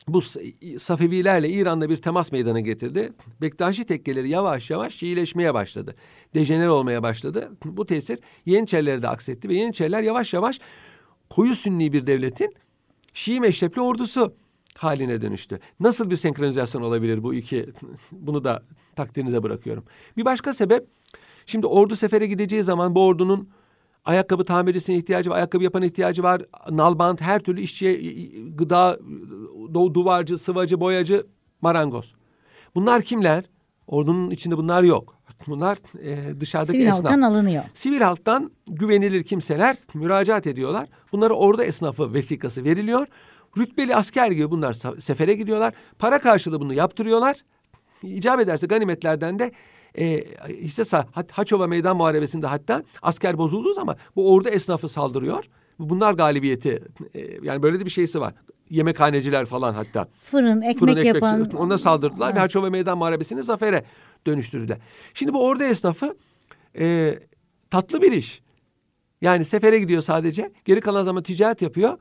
bu 0.09 0.23
Safevilerle 0.79 1.49
İran'da 1.49 1.91
bir 1.91 1.97
temas 1.97 2.33
meydana 2.33 2.61
getirdi. 2.61 3.13
Bektaşi 3.41 3.85
tekkeleri 3.85 4.29
yavaş 4.29 4.71
yavaş 4.71 4.95
Şiileşmeye 4.95 5.55
başladı. 5.55 5.95
Dejener 6.35 6.67
olmaya 6.67 7.03
başladı. 7.03 7.53
Bu 7.65 7.87
tesir 7.87 8.19
Yeniçerilere 8.47 9.03
de 9.03 9.09
aksetti 9.09 9.49
ve 9.49 9.55
Yeniçeriler 9.55 10.03
yavaş 10.03 10.35
yavaş 10.35 10.61
koyu 11.31 11.55
Sünni 11.55 11.93
bir 11.93 12.07
devletin 12.07 12.55
Şii 13.17 13.41
meşrepli 13.41 13.81
ordusu 13.81 14.35
haline 14.77 15.23
dönüştü. 15.23 15.61
Nasıl 15.81 16.11
bir 16.11 16.17
senkronizasyon 16.17 16.83
olabilir 16.83 17.23
bu 17.23 17.35
iki? 17.35 17.67
Bunu 18.13 18.45
da 18.45 18.63
takdirinize 18.97 19.43
bırakıyorum. 19.43 19.85
Bir 20.17 20.25
başka 20.25 20.55
sebep, 20.55 20.87
şimdi 21.47 21.67
ordu 21.67 21.97
sefere 21.97 22.27
gideceği 22.27 22.63
zaman 22.63 22.95
bu 22.95 23.07
ordunun 23.07 23.49
ayakkabı 24.05 24.45
tamircisine 24.45 24.97
ihtiyacı 24.97 25.31
var, 25.31 25.37
ayakkabı 25.37 25.65
yapan 25.65 25.83
ihtiyacı 25.83 26.23
var. 26.23 26.43
Nalbant 26.71 27.21
her 27.21 27.41
türlü 27.41 27.61
işçiye, 27.61 27.95
gıda, 28.51 28.99
du- 29.75 29.95
duvarcı, 29.95 30.39
sıvacı, 30.39 30.81
boyacı, 30.81 31.27
marangoz. 31.61 32.15
Bunlar 32.75 33.03
kimler? 33.03 33.45
Ordunun 33.87 34.31
içinde 34.31 34.57
bunlar 34.57 34.83
yok. 34.83 35.16
Bunlar 35.47 35.79
e, 36.03 36.41
dışarıdaki 36.41 36.73
Sivil 36.79 36.87
esnaf. 36.87 37.05
halktan 37.05 37.21
alınıyor. 37.23 37.65
Sivil 37.75 38.01
halktan 38.01 38.51
güvenilir 38.67 39.23
kimseler 39.25 39.77
müracaat 39.95 40.47
ediyorlar. 40.47 40.89
Bunlara 41.13 41.35
orada 41.35 41.65
esnafı 41.65 42.15
vesikası 42.15 42.65
veriliyor. 42.65 43.07
Rütbeli 43.59 43.97
asker 43.97 44.31
gibi 44.31 44.51
bunlar 44.51 44.77
sefere 44.99 45.35
gidiyorlar. 45.35 45.75
Para 45.99 46.19
karşılığı 46.19 46.61
bunu 46.61 46.75
yaptırıyorlar. 46.75 47.37
İcap 48.03 48.41
ederse 48.41 48.67
ganimetlerden 48.67 49.39
de 49.39 49.53
e, 49.99 50.25
hisse 50.49 50.97
Hat- 50.97 51.33
Haçova 51.33 51.67
Meydan 51.67 51.97
Muharebesi'nde 51.97 52.47
hatta 52.47 52.83
asker 53.03 53.39
bozulduğu 53.39 53.75
zaman 53.75 53.97
bu 54.17 54.33
orada 54.35 54.51
esnafı 54.51 54.89
saldırıyor. 54.89 55.45
Bunlar 55.79 56.15
galibiyeti 56.15 56.83
e, 57.15 57.21
yani 57.43 57.63
böyle 57.63 57.81
de 57.81 57.85
bir 57.85 57.91
şeysi 57.91 58.21
var. 58.21 58.35
Yemekhaneciler 58.71 59.47
falan 59.47 59.75
hatta. 59.75 60.09
Fırın, 60.23 60.61
ekmek, 60.63 60.79
Fırın 60.79 60.97
ekmek 60.97 61.15
yapan. 61.15 61.51
ona 61.57 61.79
saldırdılar 61.79 62.35
ve 62.35 62.39
Haçova 62.39 62.71
Meydan 62.71 62.99
Muharebesi'ni 62.99 63.43
zafere 63.43 63.85
dönüştürdüler. 64.27 64.79
Şimdi 65.15 65.33
bu 65.35 65.45
orada 65.47 65.65
esnafı 65.65 66.17
e, 66.79 67.19
tatlı 67.71 68.03
bir 68.03 68.13
iş. 68.13 68.43
Yani 69.21 69.45
sefere 69.45 69.79
gidiyor 69.79 70.03
sadece. 70.03 70.53
Geri 70.65 70.81
kalan 70.81 71.03
zaman 71.05 71.23
ticaret 71.23 71.63
yapıyor. 71.63 71.99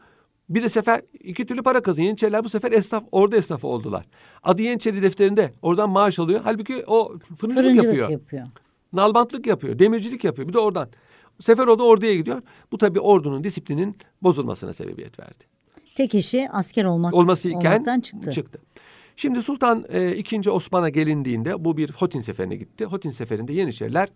Bir 0.50 0.64
de 0.64 0.70
sefer 0.70 1.02
iki 1.20 1.46
türlü 1.46 1.64
para 1.64 1.82
kazanıyor. 1.82 2.06
Yeniçeriler 2.08 2.44
bu 2.44 2.50
sefer 2.50 2.72
esnaf, 2.72 3.04
orada 3.12 3.38
esnafı 3.38 3.68
oldular. 3.68 4.06
Adı 4.44 4.62
Yeniçeri 4.62 5.02
defterinde 5.02 5.52
oradan 5.62 5.90
maaş 5.90 6.20
alıyor. 6.20 6.42
Halbuki 6.44 6.84
o 6.88 7.08
fırıncılık, 7.18 7.40
Fırıncılık 7.40 7.86
yapıyor. 7.86 8.10
yapıyor. 8.10 8.48
Nalbantlık 8.94 9.48
yapıyor. 9.48 9.80
Demircilik 9.80 10.24
yapıyor. 10.24 10.48
Bir 10.48 10.54
de 10.54 10.60
oradan. 10.60 10.90
Sefer 11.42 11.68
oldu 11.68 11.84
orduya 11.84 12.16
gidiyor. 12.16 12.42
Bu 12.72 12.78
tabii 12.78 13.00
ordunun 13.00 13.44
disiplinin 13.44 13.98
bozulmasına 14.22 14.74
sebebiyet 14.74 15.20
verdi 15.20 15.44
Tek 15.96 16.16
işi 16.16 16.50
asker 16.52 16.86
olmak 16.86 17.14
olması 17.14 17.48
iken 17.48 17.58
olmaktan 17.60 18.00
çıktı. 18.00 18.32
çıktı. 18.32 18.60
Şimdi 19.16 19.42
Sultan 19.42 19.86
e, 19.90 20.16
II. 20.16 20.50
Osman'a 20.50 20.90
gelindiğinde 20.90 21.66
bu 21.66 21.78
bir 21.78 21.92
Hotin 21.92 22.22
seferine 22.22 22.56
gitti. 22.56 22.86
Hotin 22.86 23.12
seferinde 23.12 23.54
Yeniçeriler 23.54 24.10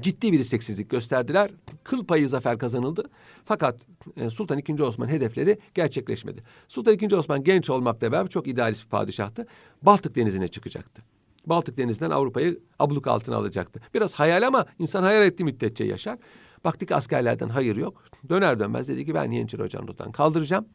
ciddi 0.00 0.32
bir 0.32 0.38
isteksizlik 0.38 0.90
gösterdiler. 0.90 1.50
Kıl 1.84 2.04
payı 2.04 2.28
zafer 2.28 2.58
kazanıldı. 2.58 3.10
Fakat 3.44 3.80
e, 4.16 4.30
Sultan 4.30 4.58
II. 4.58 4.82
Osman 4.82 5.08
hedefleri 5.08 5.58
gerçekleşmedi. 5.74 6.42
Sultan 6.68 6.98
II. 6.98 7.14
Osman 7.14 7.44
genç 7.44 7.70
olmakla 7.70 8.12
beraber 8.12 8.30
çok 8.30 8.48
idealist 8.48 8.84
bir 8.84 8.88
padişahtı. 8.88 9.46
Baltık 9.82 10.16
Denizi'ne 10.16 10.48
çıkacaktı. 10.48 11.02
Baltık 11.46 11.76
Denizi'nden 11.76 12.10
Avrupa'yı 12.10 12.60
abluk 12.78 13.06
altına 13.06 13.36
alacaktı. 13.36 13.80
Biraz 13.94 14.14
hayal 14.14 14.46
ama 14.46 14.66
insan 14.78 15.02
hayal 15.02 15.22
ettiği 15.26 15.44
müddetçe 15.44 15.84
yaşar. 15.84 16.18
Baktık 16.64 16.92
askerlerden 16.92 17.48
hayır 17.48 17.76
yok. 17.76 18.04
Döner 18.28 18.60
dönmez 18.60 18.88
dedi 18.88 19.06
ki 19.06 19.14
ben 19.14 19.30
Yeniçeri 19.30 19.62
oradan 19.62 20.12
kaldıracağım. 20.12 20.68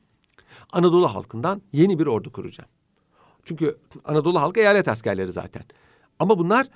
Anadolu 0.72 1.16
halkından 1.16 1.62
yeni 1.74 2.00
bir 2.00 2.06
ordu 2.06 2.32
kuracağım. 2.32 2.70
Çünkü 3.50 3.78
Anadolu 4.06 4.42
halkı 4.42 4.60
eyalet 4.60 4.88
askerleri 4.88 5.32
zaten. 5.32 5.64
Ama 6.20 6.40
bunlar 6.40 6.68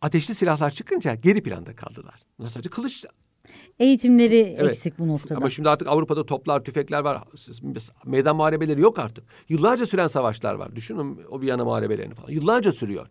ateşli 0.00 0.34
silahlar 0.34 0.70
çıkınca 0.70 1.14
geri 1.14 1.42
planda 1.42 1.76
kaldılar. 1.76 2.22
Bunlar 2.38 2.48
sadece 2.48 2.70
kılıç. 2.70 3.04
Eğitimleri 3.78 4.56
Evet. 4.58 4.68
eksik 4.70 4.98
bu 4.98 5.08
noktada. 5.08 5.36
Ama 5.38 5.50
şimdi 5.50 5.68
artık 5.68 5.88
Avrupa'da 5.88 6.26
toplar, 6.26 6.64
tüfekler 6.64 7.00
var. 7.00 7.22
Meydan 8.04 8.36
muharebeleri 8.36 8.80
yok 8.80 8.98
artık. 8.98 9.24
Yıllarca 9.48 9.86
süren 9.86 10.06
savaşlar 10.06 10.54
var. 10.54 10.76
Düşünün 10.76 11.20
o 11.30 11.40
Viyana 11.40 11.64
muharebelerini 11.64 12.14
falan. 12.14 12.30
Yıllarca 12.30 12.72
sürüyor. 12.72 13.06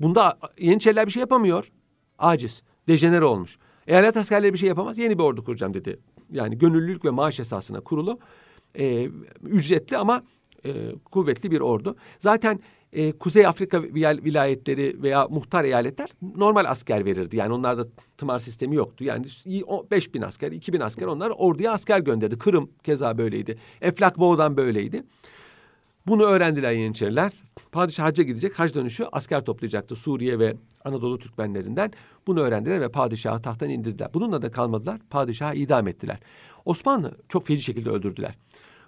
Bunda 0.00 0.38
Yeniçeriler 0.58 1.06
bir 1.06 1.12
şey 1.12 1.20
yapamıyor. 1.20 1.72
Aciz. 2.18 2.62
Dejenere 2.88 3.24
olmuş. 3.24 3.58
Eyalet 3.86 4.16
askerleri 4.16 4.52
bir 4.52 4.58
şey 4.58 4.68
yapamaz. 4.68 4.98
Yeni 4.98 5.18
bir 5.18 5.22
ordu 5.22 5.44
kuracağım 5.44 5.74
dedi. 5.74 5.98
Yani 6.30 6.58
gönüllülük 6.58 7.04
ve 7.04 7.10
maaş 7.10 7.40
esasına 7.40 7.80
kurulu. 7.80 8.18
e, 8.78 9.08
ücretli 9.42 9.96
ama 9.96 10.22
e, 10.64 10.92
kuvvetli 11.10 11.50
bir 11.50 11.60
ordu. 11.60 11.96
Zaten 12.18 12.60
e, 12.92 13.12
Kuzey 13.12 13.46
Afrika 13.46 13.76
vil- 13.78 14.24
vilayetleri 14.24 15.02
veya 15.02 15.28
muhtar 15.28 15.64
eyaletler 15.64 16.08
normal 16.36 16.64
asker 16.64 17.04
verirdi. 17.04 17.36
Yani 17.36 17.52
onlarda 17.52 17.86
tımar 18.18 18.38
sistemi 18.38 18.76
yoktu. 18.76 19.04
Yani 19.04 19.26
5 19.90 20.14
bin 20.14 20.22
asker, 20.22 20.52
2 20.52 20.72
bin 20.72 20.80
asker 20.80 21.06
onlar 21.06 21.30
orduya 21.30 21.72
asker 21.72 21.98
gönderdi. 21.98 22.38
Kırım 22.38 22.70
keza 22.82 23.18
böyleydi. 23.18 23.58
Eflak 23.80 24.18
Boğdan 24.18 24.56
böyleydi. 24.56 25.02
Bunu 26.06 26.22
öğrendiler 26.22 26.72
Yeniçeriler. 26.72 27.32
Padişah 27.72 28.04
hacca 28.04 28.24
gidecek. 28.24 28.58
Hac 28.58 28.74
dönüşü 28.74 29.04
asker 29.12 29.44
toplayacaktı 29.44 29.96
Suriye 29.96 30.38
ve 30.38 30.56
Anadolu 30.84 31.18
Türkmenlerinden. 31.18 31.92
Bunu 32.26 32.40
öğrendiler 32.40 32.80
ve 32.80 32.88
padişahı 32.88 33.42
tahttan 33.42 33.70
indirdiler. 33.70 34.08
Bununla 34.14 34.42
da 34.42 34.50
kalmadılar. 34.50 35.00
Padişahı 35.10 35.54
idam 35.54 35.88
ettiler. 35.88 36.18
Osmanlı 36.64 37.16
çok 37.28 37.46
feci 37.46 37.62
şekilde 37.62 37.90
öldürdüler. 37.90 38.34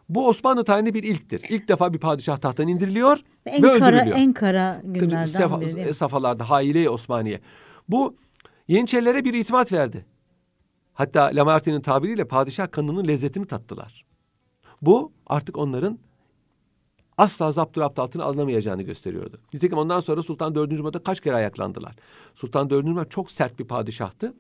Bu 0.09 0.29
Osmanlı 0.29 0.65
tarihinde 0.65 0.95
bir 0.95 1.03
ilktir. 1.03 1.43
İlk 1.49 1.69
defa 1.69 1.95
bir 1.95 1.99
padişah 1.99 2.37
tahttan 2.39 2.69
indiriliyor 2.69 3.19
en 3.47 3.63
ve 3.63 3.79
kara 3.79 3.97
öldürülüyor. 3.97 4.17
en 4.19 4.33
kara 4.33 4.81
günlerden 4.85 5.25
Sefa- 5.27 5.61
biri. 5.61 5.95
safhalarda 5.95 6.51
Haile 6.51 6.91
Osmaniye. 6.91 7.41
Bu 7.89 8.17
Yeniçerilere 8.69 9.25
bir 9.25 9.35
itimat 9.35 9.73
verdi. 9.73 10.07
Hatta 10.93 11.31
Lamartine'in 11.35 11.81
tabiriyle 11.81 12.25
padişah 12.29 12.71
kanının 12.71 13.09
lezzetini 13.09 13.47
tattılar. 13.47 14.05
Bu 14.83 15.13
artık 15.27 15.59
onların 15.59 15.99
asla 17.19 17.53
zapturapt 17.53 17.99
altına 17.99 18.25
alınamayacağını 18.25 18.83
gösteriyordu. 18.83 19.39
Nitekim 19.55 19.79
ondan 19.79 20.01
sonra 20.01 20.23
Sultan 20.23 20.55
4. 20.55 20.73
Murat'a 20.81 21.03
kaç 21.03 21.21
kere 21.21 21.35
ayaklandılar. 21.35 21.97
Sultan 22.35 22.71
4. 22.71 22.87
Murat 22.87 23.11
çok 23.11 23.31
sert 23.31 23.59
bir 23.59 23.65
padişahtı. 23.65 24.35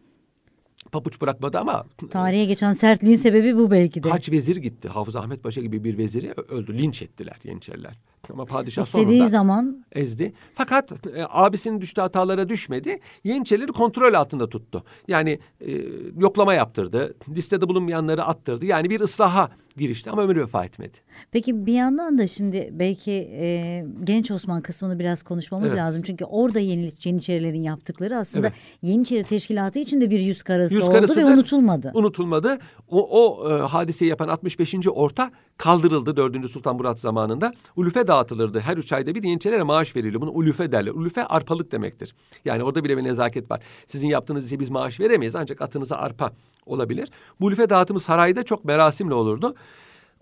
Papuç 0.92 1.20
bırakmadı 1.20 1.59
ama 1.59 1.85
Tarihe 2.11 2.44
geçen 2.44 2.73
sertliğin 2.73 3.16
sebebi 3.16 3.57
bu 3.57 3.70
belki 3.70 4.03
de. 4.03 4.11
kaç 4.11 4.31
vezir 4.31 4.57
gitti. 4.57 4.88
Hafız 4.88 5.16
Ahmet 5.16 5.42
Paşa 5.42 5.61
gibi 5.61 5.85
bir 5.85 5.99
veziri 5.99 6.33
öldü. 6.49 6.79
Linç 6.79 7.03
ettiler 7.03 7.37
Yeniçeriler. 7.44 7.99
Ama 8.30 8.44
padişah 8.44 8.82
İstediği 8.82 9.06
sonunda 9.06 9.28
zaman 9.28 9.84
ezdi. 9.92 10.32
Fakat 10.54 10.92
e, 10.92 11.24
abisinin 11.28 11.80
düştüğü 11.80 12.00
hatalara 12.00 12.48
düşmedi. 12.48 12.98
Yeniçerileri 13.24 13.72
kontrol 13.72 14.14
altında 14.14 14.48
tuttu. 14.48 14.84
Yani 15.08 15.38
e, 15.60 15.72
yoklama 16.18 16.54
yaptırdı. 16.54 17.14
Listede 17.28 17.68
bulunmayanları 17.68 18.24
attırdı. 18.24 18.66
Yani 18.66 18.90
bir 18.90 19.00
ıslaha 19.00 19.50
girişti 19.76 20.10
ama 20.10 20.22
ömrü 20.22 20.40
vefa 20.40 20.64
etmedi. 20.64 20.96
Peki 21.30 21.66
bir 21.66 21.72
yandan 21.72 22.18
da 22.18 22.26
şimdi 22.26 22.70
belki 22.72 23.12
e, 23.12 23.84
genç 24.04 24.30
Osman 24.30 24.62
kısmını 24.62 24.98
biraz 24.98 25.22
konuşmamız 25.22 25.70
Evet. 25.70 25.80
lazım. 25.80 26.02
Çünkü 26.02 26.24
orada 26.24 26.60
yeni, 26.60 26.92
Yeniçerilerin 27.04 27.62
yaptıkları 27.62 28.16
aslında 28.16 28.46
Evet. 28.46 28.56
Yeniçeri 28.82 29.24
Teşkilatı 29.24 29.78
için 29.78 30.00
de 30.00 30.10
bir 30.10 30.20
yüz 30.20 30.42
karası 30.42 30.74
Yüz 30.74 30.84
oldu 30.84 31.16
ve 31.16 31.24
unutulmadı. 31.24 31.90
Unutulmadı. 31.94 32.58
O, 32.88 33.08
o 33.22 33.50
e, 33.50 33.60
hadiseyi 33.60 34.08
yapan 34.08 34.28
65. 34.28 34.74
orta 34.88 35.30
kaldırıldı 35.56 36.16
4. 36.16 36.50
Sultan 36.50 36.76
Murat 36.76 36.98
zamanında. 36.98 37.52
Ulufe 37.76 38.06
dağıtılırdı. 38.14 38.61
Her 38.61 38.77
üç 38.77 38.92
ayda 38.92 39.14
bir 39.14 39.22
Yeniçerilere 39.22 39.62
maaş 39.62 39.96
veriliyor. 39.96 40.20
Bunu 40.20 40.31
ulufe 40.31 40.72
derler. 40.72 40.90
Ulufe 40.90 41.24
arpalık 41.24 41.72
demektir. 41.72 42.14
Yani 42.44 42.62
orada 42.64 42.85
bile 42.85 42.96
bir 42.96 43.05
nezaket 43.05 43.50
var. 43.50 43.61
Sizin 43.87 44.09
yaptığınız 44.09 44.46
işe 44.46 44.61
biz 44.61 44.70
maaş 44.70 45.00
veremeyiz 45.00 45.35
ancak 45.35 45.62
atınıza 45.62 45.96
arpa 45.96 46.33
olabilir. 46.66 47.09
Bu 47.40 47.46
ulufe 47.46 47.70
dağıtımı 47.70 48.00
sarayda 48.00 48.42
çok 48.42 48.64
merasimle 48.64 49.14
olurdu. 49.14 49.55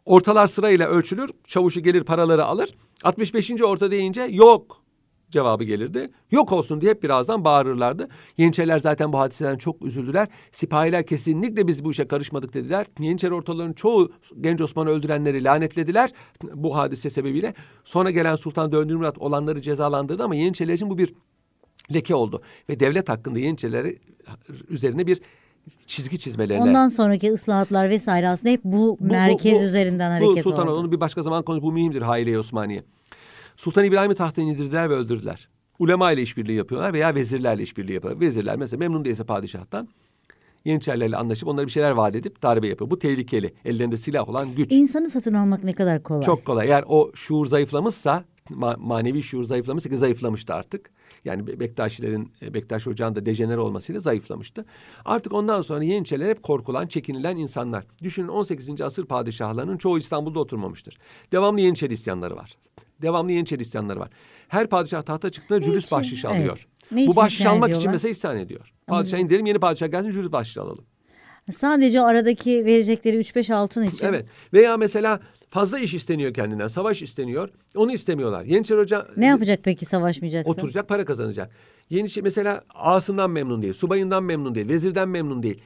Ortalar 0.04 0.46
sırayla 0.46 0.88
ölçülür. 0.88 1.30
Çavuşu 1.46 1.80
gelir 1.80 2.04
paraları 2.04 2.44
alır. 2.44 2.74
65. 3.04 3.50
orta 3.62 3.90
deyince 3.90 4.22
yok 4.22 4.81
cevabı 5.32 5.64
gelirdi. 5.64 6.10
Yok 6.30 6.52
olsun 6.52 6.80
diye 6.80 6.90
hep 6.90 7.02
birazdan 7.02 7.44
bağırırlardı. 7.44 8.08
Yeniçeriler 8.38 8.78
zaten 8.78 9.12
bu 9.12 9.18
hadiseden 9.18 9.56
çok 9.58 9.82
üzüldüler. 9.82 10.28
Sipahiler 10.52 11.06
kesinlikle 11.06 11.66
biz 11.66 11.84
bu 11.84 11.90
işe 11.90 12.08
karışmadık 12.08 12.54
dediler. 12.54 12.86
Yeniçeri 13.00 13.34
ortalarının 13.34 13.72
çoğu 13.72 14.12
genç 14.40 14.60
Osman'ı 14.60 14.90
öldürenleri 14.90 15.44
lanetlediler 15.44 16.10
bu 16.54 16.76
hadise 16.76 17.10
sebebiyle. 17.10 17.54
Sonra 17.84 18.10
gelen 18.10 18.36
Sultan 18.36 18.72
4. 18.72 18.90
Murat 18.90 19.18
olanları 19.18 19.60
cezalandırdı 19.60 20.24
ama 20.24 20.34
Yeniçeriler 20.34 20.74
için 20.74 20.90
bu 20.90 20.98
bir 20.98 21.14
leke 21.94 22.14
oldu. 22.14 22.42
Ve 22.68 22.80
devlet 22.80 23.08
hakkında 23.08 23.38
Yeniçerileri 23.38 23.98
üzerine 24.68 25.06
bir 25.06 25.20
çizgi 25.86 26.18
çizmelerine 26.18 26.62
Ondan 26.64 26.88
sonraki 26.88 27.32
ıslahatlar 27.32 27.90
vesaire 27.90 28.28
aslında 28.28 28.52
hep 28.52 28.64
bu, 28.64 28.78
bu- 28.78 28.96
bu- 29.00 29.04
merkez 29.04 29.60
bu- 29.60 29.64
üzerinden 29.64 30.20
bu 30.22 30.26
hareket 30.26 30.42
Sultan 30.44 30.68
oldu. 30.68 30.80
onu 30.80 30.92
bir 30.92 31.00
başka 31.00 31.22
zaman 31.22 31.42
konuş. 31.42 31.62
Bu 31.62 31.72
mühimdir 31.72 32.02
Haile-i 32.02 32.38
Osmaniye. 32.38 32.82
Sultan 33.56 33.84
İbrahim'i 33.84 34.14
tahttan 34.14 34.46
indirdiler 34.46 34.90
ve 34.90 34.94
öldürdüler. 34.94 35.48
Ulema 35.78 36.12
ile 36.12 36.22
işbirliği 36.22 36.56
yapıyorlar 36.56 36.92
veya 36.92 37.14
vezirlerle 37.14 37.62
işbirliği 37.62 37.92
yapıyorlar. 37.92 38.20
Vezirler 38.20 38.56
mesela 38.56 38.78
memnun 38.78 39.04
değilse 39.04 39.24
padişahtan 39.24 39.88
Yeniçerilerle 40.64 41.16
anlaşıp 41.16 41.48
onlara 41.48 41.66
bir 41.66 41.70
şeyler 41.72 41.90
vaat 41.90 42.16
edip 42.16 42.42
darbe 42.42 42.66
yapıyor. 42.68 42.90
Bu 42.90 42.98
tehlikeli. 42.98 43.54
Ellerinde 43.64 43.96
silah 43.96 44.28
olan 44.28 44.54
güç. 44.54 44.72
İnsanı 44.72 45.10
satın 45.10 45.34
almak 45.34 45.64
ne 45.64 45.72
kadar 45.72 46.02
kolay. 46.02 46.22
Çok 46.22 46.44
kolay. 46.44 46.66
Eğer 46.68 46.84
o 46.88 47.10
şuur 47.14 47.46
zayıflamışsa, 47.46 48.24
ma- 48.50 48.76
manevi 48.80 49.22
şuur 49.22 49.44
zayıflamışsa 49.44 49.88
ki 49.90 49.96
zayıflamıştı 49.98 50.54
artık. 50.54 50.90
Yani 51.24 51.46
Be- 51.46 51.60
Bektaşilerin, 51.60 52.32
e, 52.42 52.54
Bektaş 52.54 52.86
Ocağı'nın 52.86 53.14
da 53.16 53.26
dejenere 53.26 53.58
olmasıyla 53.60 54.00
zayıflamıştı. 54.00 54.64
Artık 55.04 55.32
ondan 55.32 55.62
sonra 55.62 55.84
Yeniçeriler 55.84 56.28
hep 56.28 56.42
korkulan, 56.42 56.86
çekinilen 56.86 57.36
insanlar. 57.36 57.84
Düşünün 58.02 58.28
18. 58.28 58.80
asır 58.80 59.04
padişahlarının 59.06 59.76
çoğu 59.76 59.98
İstanbul'da 59.98 60.40
oturmamıştır. 60.40 60.98
Devamlı 61.32 61.60
Yeniçeri 61.60 61.92
isyanları 61.94 62.36
var. 62.36 62.56
Devamlı 63.02 63.32
Yeniçeri 63.32 63.62
isyanları 63.62 64.00
var. 64.00 64.08
Her 64.48 64.66
padişah 64.66 65.02
tahta 65.02 65.30
çıktığında 65.30 65.58
Ne 65.58 65.64
cülüs 65.64 65.84
için? 65.86 65.96
bahşiş 65.98 66.24
Evet. 66.24 66.34
alıyor. 66.36 66.66
Ne 66.90 67.06
Bu 67.06 67.16
bahşiş 67.16 67.46
almak 67.46 67.76
için 67.76 67.90
mesela 67.90 68.10
isyan 68.12 68.36
ediyor. 68.38 68.72
Padişah 68.86 69.18
indirelim 69.18 69.46
yeni 69.46 69.58
padişah 69.58 69.90
gelsin 69.90 70.10
cülüs 70.10 70.32
bahşiş 70.32 70.58
alalım. 70.58 70.84
Sadece 71.52 72.00
aradaki 72.00 72.64
verecekleri 72.64 73.16
3-5 73.18 73.54
altın 73.54 73.82
için. 73.82 74.06
Evet. 74.06 74.26
Veya 74.52 74.76
mesela 74.76 75.20
fazla 75.50 75.78
iş 75.78 75.94
isteniyor 75.94 76.34
kendinden. 76.34 76.68
Savaş 76.68 77.02
isteniyor. 77.02 77.48
Onu 77.76 77.92
istemiyorlar. 77.92 78.44
Yeniçeri 78.44 78.78
Hoca 78.78 79.06
Ne 79.16 79.26
yapacak 79.26 79.60
peki 79.62 79.84
savaşmayacaksa? 79.84 80.50
oturacak 80.50 80.88
para 80.88 81.04
kazanacak. 81.04 81.50
Yeniçeri 81.90 82.22
mesela 82.24 82.62
ağasından 82.74 83.30
memnun 83.30 83.62
değil. 83.62 83.74
Subayından 83.74 84.24
memnun 84.24 84.54
değil. 84.54 84.68
Vezirden 84.68 85.08
memnun 85.08 85.42
değil. 85.42 85.62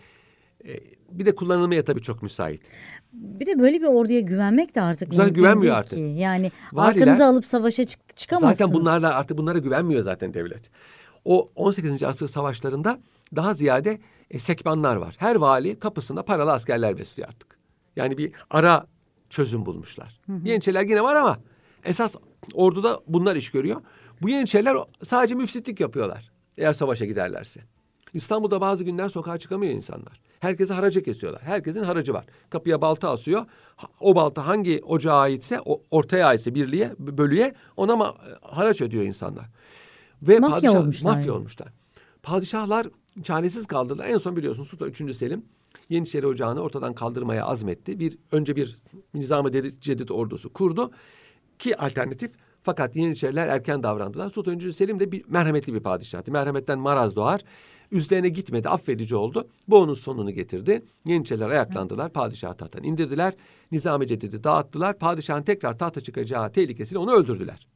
Ee, 0.67 0.77
bir 1.11 1.27
de 1.27 1.35
kullanılmaya 1.35 1.85
tabii 1.85 2.03
çok 2.03 2.23
müsait. 2.23 2.61
Bir 3.13 3.47
de 3.47 3.59
böyle 3.59 3.81
bir 3.81 3.87
orduya 3.87 4.21
güvenmek 4.21 4.75
de 4.75 4.83
artık 4.83 5.15
Zaten 5.15 5.35
güvenmiyor 5.35 5.63
değil 5.63 5.79
artık. 5.79 5.99
ki. 5.99 6.01
Yani 6.01 6.53
Valiler- 6.73 7.01
arkanızı 7.03 7.27
alıp 7.27 7.47
savaşa 7.47 7.85
çık 7.85 8.17
çıkamazsınız. 8.17 8.59
Zaten 8.59 8.75
bunlarla 8.75 9.15
artık 9.15 9.39
bunlara 9.39 9.59
güvenmiyor 9.59 10.03
zaten 10.03 10.35
devlet. 10.35 10.71
O 11.25 11.51
18. 11.55 12.03
asır 12.03 12.29
savaşlarında 12.29 12.99
daha 13.37 13.55
ziyade 13.55 14.01
e, 14.31 14.39
sekbanlar 14.39 14.97
var. 14.97 15.15
Her 15.19 15.37
vali 15.37 15.79
kapısında 15.79 16.25
paralı 16.25 16.53
askerler 16.53 16.99
besliyor 16.99 17.29
artık. 17.29 17.59
Yani 17.97 18.19
bir 18.19 18.33
ara 18.51 18.87
çözüm 19.31 19.67
bulmuşlar. 19.67 20.21
Yeniçeriler 20.45 20.83
yine 20.83 21.03
var 21.03 21.17
ama 21.17 21.39
esas 21.85 22.15
orduda 22.55 23.01
bunlar 23.07 23.37
iş 23.37 23.51
görüyor. 23.51 23.81
Bu 24.23 24.29
Yeniçeriler 24.29 24.77
sadece 25.05 25.35
müfsitlik 25.35 25.81
yapıyorlar 25.81 26.31
eğer 26.59 26.73
savaşa 26.73 27.05
giderlerse. 27.05 27.61
İstanbul'da 28.15 28.61
bazı 28.61 28.85
günler 28.85 29.09
sokağa 29.09 29.39
çıkamıyor 29.39 29.73
insanlar. 29.73 30.21
Herkese 30.41 30.75
haracı 30.75 31.03
kesiyorlar. 31.03 31.43
Herkesin 31.43 31.83
haracı 31.83 32.15
var. 32.15 32.25
Kapıya 32.51 32.81
balta 32.81 33.11
asıyor. 33.11 33.45
O 34.01 34.15
balta 34.15 34.47
hangi 34.47 34.81
ocağa 34.87 35.15
aitse, 35.15 35.61
ortaya 35.91 36.27
aitse 36.27 36.55
birliğe, 36.55 36.95
bölüye 36.99 37.55
ona 37.77 37.93
ma- 37.93 38.15
haraç 38.43 38.81
ödüyor 38.81 39.05
insanlar. 39.05 39.47
Ve 40.23 40.39
Mafya 40.39 40.81
olmuşlar 40.81 41.11
Mafya 41.11 41.27
yani. 41.27 41.37
olmuşlar. 41.37 41.69
Padişahlar 42.23 42.87
çaresiz 43.23 43.67
kaldılar. 43.67 44.07
En 44.07 44.19
son 44.19 44.37
biliyorsunuz 44.37 44.69
Sultan 44.69 44.89
3. 44.89 45.17
Selim 45.17 45.45
Yeniçeri 45.89 46.27
Ocağı'nı 46.27 46.61
ortadan 46.61 46.95
kaldırmaya 46.95 47.45
azmetti. 47.45 48.01
Bir 48.01 48.19
önce 48.33 48.57
bir 48.57 48.79
Nizam-ı 49.15 49.53
Cedid 49.81 50.09
ordusu 50.09 50.53
kurdu 50.53 50.91
ki 51.59 51.77
alternatif 51.77 52.31
fakat 52.63 52.97
Yeniçeriler 52.97 53.49
erken 53.49 53.83
davrandılar. 53.83 54.31
Sultan 54.31 54.59
3. 54.59 54.77
Selim 54.77 55.01
de 55.01 55.13
bir 55.13 55.25
merhametli 55.29 55.75
bir 55.75 55.81
padişahtı. 55.81 56.33
Merhametten 56.33 56.79
maraz 56.79 57.17
doğar. 57.17 57.41
Üzerine 57.97 58.29
gitmedi, 58.29 58.69
affedici 58.69 59.17
oldu. 59.17 59.49
Bu 59.69 59.79
onun 59.79 59.95
sonunu 59.95 60.31
getirdi. 60.31 60.85
Yeniçeriler 61.07 61.49
ayaklandılar, 61.49 62.13
padişahı 62.13 62.57
tahttan 62.57 62.83
indirdiler. 62.83 63.35
Nizam-ı 63.73 64.07
Cedid'i 64.07 64.45
dağıttılar. 64.45 64.99
Padişahın 64.99 65.43
tekrar 65.43 65.79
tahta 65.79 66.01
çıkacağı 66.01 66.53
tehlikesiyle 66.53 66.99
onu 66.99 67.13
öldürdüler. 67.13 67.69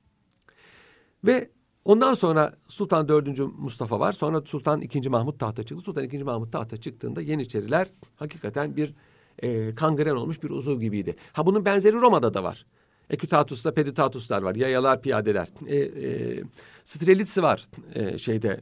Ve 1.25 1.51
ondan 1.85 2.15
sonra 2.15 2.57
Sultan 2.69 3.09
4. 3.09 3.39
Mustafa 3.59 4.01
var. 4.01 4.13
Sonra 4.13 4.41
Sultan 4.41 4.81
2. 4.81 5.09
Mahmut 5.09 5.41
tahta 5.41 5.63
çıktı. 5.63 5.85
Sultan 5.85 6.05
2. 6.05 6.25
Mahmut 6.25 6.53
tahta 6.53 6.77
çıktığında 6.77 7.21
Yeniçeriler 7.21 7.89
hakikaten 8.17 8.77
bir 8.77 8.95
e, 9.39 9.75
kangren 9.75 10.17
olmuş 10.17 10.43
bir 10.43 10.51
uzuv 10.51 10.81
gibiydi. 10.81 11.17
Ha 11.33 11.47
bunun 11.47 11.65
benzeri 11.65 11.97
Roma'da 11.97 12.35
da 12.35 12.45
var. 12.45 12.67
Ekütatus'ta 13.11 13.75
peditatuslar 13.75 14.43
var. 14.43 14.55
Yayalar, 14.55 15.03
piyadeler. 15.03 15.49
E, 15.67 15.77
e, 15.77 16.43
Strelitsi 16.85 17.43
var 17.43 17.67
e, 17.95 18.19
şeyde. 18.19 18.61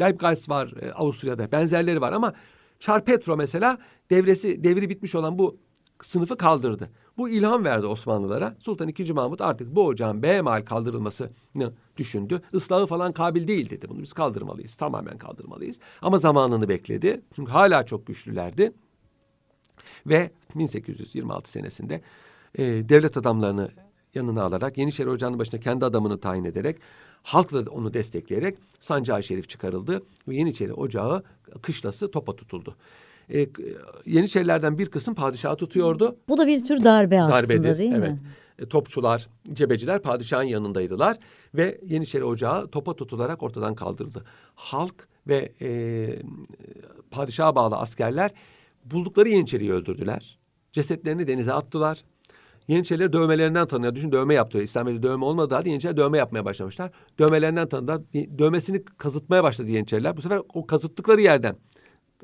Leibgeist 0.00 0.48
var 0.48 0.74
e, 0.80 0.92
Avusturya'da. 0.92 1.52
Benzerleri 1.52 2.00
var 2.00 2.12
ama 2.12 2.34
Çarpetro 2.80 3.36
mesela 3.36 3.78
devresi 4.10 4.64
devri 4.64 4.90
bitmiş 4.90 5.14
olan 5.14 5.38
bu 5.38 5.58
sınıfı 6.02 6.36
kaldırdı. 6.36 6.90
Bu 7.16 7.28
ilham 7.28 7.64
verdi 7.64 7.86
Osmanlılara. 7.86 8.56
Sultan 8.58 8.88
II. 8.88 9.12
Mahmut 9.12 9.40
artık 9.40 9.74
bu 9.74 9.86
ocağın 9.86 10.22
behemal 10.22 10.64
kaldırılmasını 10.64 11.72
düşündü. 11.96 12.42
Islahı 12.52 12.86
falan 12.86 13.12
kabil 13.12 13.48
değil 13.48 13.70
dedi. 13.70 13.88
Bunu 13.88 14.02
biz 14.02 14.12
kaldırmalıyız. 14.12 14.74
Tamamen 14.74 15.18
kaldırmalıyız. 15.18 15.78
Ama 16.02 16.18
zamanını 16.18 16.68
bekledi. 16.68 17.20
Çünkü 17.34 17.52
hala 17.52 17.86
çok 17.86 18.06
güçlülerdi. 18.06 18.72
Ve 20.06 20.30
1826 20.54 21.50
senesinde 21.50 22.02
e, 22.54 22.64
devlet 22.64 23.16
adamlarını 23.16 23.70
yanına 24.14 24.42
alarak 24.42 24.78
Yeniçeri 24.78 25.10
Ocağı'nın 25.10 25.38
başına 25.38 25.60
kendi 25.60 25.84
adamını 25.84 26.20
tayin 26.20 26.44
ederek 26.44 26.78
halkla 27.22 27.70
onu 27.70 27.94
destekleyerek 27.94 28.58
Sancağı 28.80 29.22
Şerif 29.22 29.48
çıkarıldı 29.48 30.02
ve 30.28 30.36
Yeniçeri 30.36 30.72
Ocağı 30.72 31.22
kışlası 31.62 32.10
topa 32.10 32.36
tutuldu. 32.36 32.76
E, 33.34 33.48
Yeniçerilerden 34.06 34.78
bir 34.78 34.86
kısım 34.86 35.14
padişahı 35.14 35.56
tutuyordu. 35.56 36.16
Bu 36.28 36.36
da 36.36 36.46
bir 36.46 36.64
tür 36.64 36.84
darbe 36.84 37.22
aslında 37.22 37.42
Darbedir. 37.42 37.78
değil 37.78 37.92
evet. 37.92 38.10
mi? 38.10 38.20
E, 38.58 38.66
Topçular, 38.66 39.28
cebeciler 39.52 40.02
padişahın 40.02 40.44
yanındaydılar 40.44 41.16
ve 41.54 41.80
Yeniçeri 41.86 42.24
Ocağı 42.24 42.68
topa 42.68 42.94
tutularak 42.96 43.42
ortadan 43.42 43.74
kaldırıldı. 43.74 44.24
Halk 44.54 45.08
ve 45.28 45.52
e, 45.60 46.08
padişaha 47.10 47.54
bağlı 47.54 47.76
askerler 47.76 48.30
buldukları 48.84 49.28
Yeniçeri'yi 49.28 49.72
öldürdüler. 49.72 50.38
Cesetlerini 50.72 51.26
denize 51.26 51.52
attılar. 51.52 52.04
Yeniçerileri 52.68 53.12
dövmelerinden 53.12 53.66
tanıyor. 53.66 53.94
Düşün 53.94 54.12
dövme 54.12 54.34
yaptı. 54.34 54.62
İslamiyet'te 54.62 55.08
dövme 55.08 55.24
olmadığı 55.24 55.54
halde 55.54 55.68
Yeniçeriler 55.68 55.96
dövme 55.96 56.18
yapmaya 56.18 56.44
başlamışlar. 56.44 56.90
Dövmelerinden 57.18 57.68
tanıdılar. 57.68 58.00
Dövmesini 58.38 58.84
kazıtmaya 58.84 59.44
başladı 59.44 59.70
Yeniçeriler. 59.70 60.16
Bu 60.16 60.22
sefer 60.22 60.40
o 60.54 60.66
kazıttıkları 60.66 61.20
yerden 61.20 61.56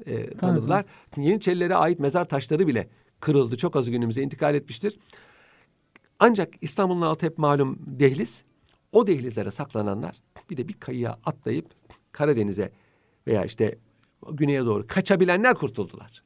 e, 0.06 0.36
tanıdılar. 0.36 0.84
Yeniçerilere 1.16 1.74
ait 1.74 2.00
mezar 2.00 2.24
taşları 2.24 2.66
bile 2.66 2.88
kırıldı. 3.20 3.56
Çok 3.56 3.76
az 3.76 3.90
günümüze 3.90 4.22
intikal 4.22 4.54
etmiştir. 4.54 4.98
Ancak 6.18 6.54
İstanbul'un 6.60 7.02
altı 7.02 7.26
hep 7.26 7.38
malum 7.38 7.78
dehliz. 7.86 8.44
O 8.92 9.06
dehlizlere 9.06 9.50
saklananlar 9.50 10.16
bir 10.50 10.56
de 10.56 10.68
bir 10.68 10.72
kayıya 10.72 11.18
atlayıp 11.24 11.66
Karadeniz'e 12.12 12.72
veya 13.26 13.44
işte 13.44 13.78
güneye 14.32 14.64
doğru 14.64 14.86
kaçabilenler 14.86 15.54
kurtuldular. 15.54 16.22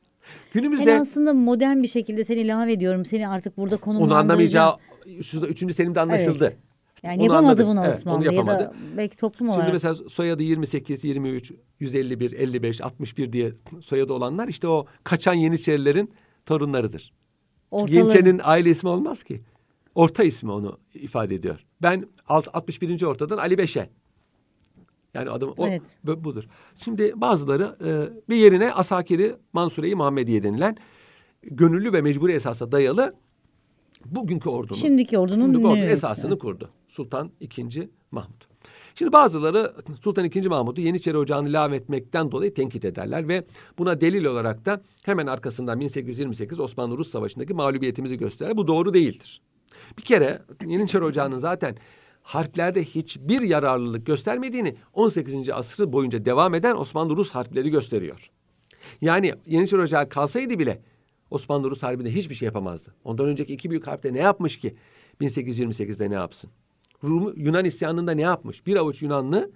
Günümüzde 0.52 0.90
Yani 0.90 1.00
aslında 1.00 1.34
modern 1.34 1.82
bir 1.82 1.88
şekilde 1.88 2.24
seni 2.24 2.40
ilave 2.40 2.72
ediyorum. 2.72 3.04
Seni 3.04 3.28
artık 3.28 3.56
burada 3.56 3.74
onu 3.74 3.80
konumlandıracağım. 3.80 4.20
anlamayacağı 4.30 4.76
Üstü- 5.06 5.46
üçüncü 5.46 5.74
Selim'de 5.74 6.00
anlaşıldı. 6.00 6.44
Evet. 6.44 6.56
Yani 7.02 7.16
Onu 7.16 7.22
yapamadı 7.22 7.46
anladı. 7.62 7.66
bunu 7.66 7.84
Evet, 7.86 7.94
Osmanlı 7.96 8.18
onu 8.18 8.24
ya 8.26 8.32
yapamadı. 8.32 8.58
da 8.64 8.72
belki 8.96 9.16
toplum 9.16 9.48
Şimdi 9.48 9.58
olarak. 9.58 9.72
mesela 9.72 9.94
soyadı 9.94 10.42
28, 10.42 11.04
23, 11.04 11.52
151, 11.80 12.32
55, 12.32 12.80
61 12.80 13.32
diye 13.32 13.52
soyadı 13.80 14.12
olanlar 14.12 14.48
işte 14.48 14.68
o 14.68 14.86
kaçan 15.04 15.34
Yeniçerilerin 15.34 16.12
torunlarıdır. 16.46 17.12
Ortaları- 17.70 17.94
Yeniçerinin 17.98 18.40
aile 18.44 18.70
ismi 18.70 18.88
olmaz 18.88 19.22
ki. 19.22 19.40
Orta 19.94 20.22
ismi 20.24 20.52
onu 20.52 20.78
ifade 20.94 21.34
ediyor. 21.34 21.64
Ben 21.82 22.04
alt- 22.28 22.48
61. 22.52 23.06
ortadan 23.06 23.38
Ali 23.38 23.58
Beşe. 23.58 23.90
Yani 25.14 25.30
adım 25.30 25.54
o, 25.56 25.66
Evet. 25.66 25.98
bu- 26.04 26.24
budur. 26.24 26.44
Şimdi 26.76 27.12
bazıları 27.16 27.76
e, 27.84 27.90
bir 28.30 28.36
yerine 28.36 28.72
Asakiri 28.72 29.36
Mansure-i 29.52 29.94
Muhammediye 29.94 30.42
denilen 30.42 30.76
gönüllü 31.42 31.92
ve 31.92 32.02
mecburi 32.02 32.32
esasa 32.32 32.72
dayalı 32.72 33.14
bugünkü 34.06 34.48
ordunun 34.48 34.78
Şimdiki 34.78 35.18
ordunun 35.18 35.44
Şimdiki 35.44 35.66
ordunun 35.66 35.86
esasını 35.86 36.38
kurdu. 36.38 36.70
Sultan 36.88 37.30
II. 37.40 37.88
Mahmut. 38.10 38.48
Şimdi 38.94 39.12
bazıları 39.12 39.72
Sultan 40.02 40.24
II. 40.24 40.48
Mahmut'u 40.48 40.80
Yeniçeri 40.80 41.16
Ocağı'nı 41.18 41.52
lağvetmekten 41.52 42.32
dolayı 42.32 42.54
tenkit 42.54 42.84
ederler 42.84 43.28
ve 43.28 43.44
buna 43.78 44.00
delil 44.00 44.24
olarak 44.24 44.66
da 44.66 44.82
hemen 45.04 45.26
arkasından 45.26 45.80
1828 45.80 46.60
Osmanlı-Rus 46.60 47.10
Savaşı'ndaki 47.10 47.54
mağlubiyetimizi 47.54 48.16
gösterir. 48.18 48.56
Bu 48.56 48.66
doğru 48.66 48.94
değildir. 48.94 49.42
Bir 49.98 50.02
kere 50.02 50.42
Yeniçeri 50.66 51.04
Ocağı'nın 51.04 51.38
zaten 51.38 51.76
harplerde 52.22 52.84
hiçbir 52.84 53.40
yararlılık 53.40 54.06
göstermediğini 54.06 54.76
18. 54.92 55.50
asrı 55.50 55.92
boyunca 55.92 56.24
devam 56.24 56.54
eden 56.54 56.76
Osmanlı-Rus 56.76 57.30
harpleri 57.30 57.70
gösteriyor. 57.70 58.30
Yani 59.00 59.34
Yeniçeri 59.46 59.80
Ocağı 59.80 60.08
kalsaydı 60.08 60.58
bile 60.58 60.82
Osmanlı-Rus 61.30 61.82
Harbi'nde 61.82 62.14
hiçbir 62.14 62.34
şey 62.34 62.46
yapamazdı. 62.46 62.94
Ondan 63.04 63.26
önceki 63.26 63.52
iki 63.52 63.70
büyük 63.70 63.86
harpte 63.86 64.12
ne 64.12 64.18
yapmış 64.18 64.58
ki 64.58 64.76
1828'de 65.20 66.10
ne 66.10 66.14
yapsın? 66.14 66.50
Rum, 67.04 67.32
Yunan 67.36 67.64
isyanında 67.64 68.12
ne 68.12 68.22
yapmış? 68.22 68.66
Bir 68.66 68.76
avuç 68.76 69.02
Yunanlı 69.02 69.50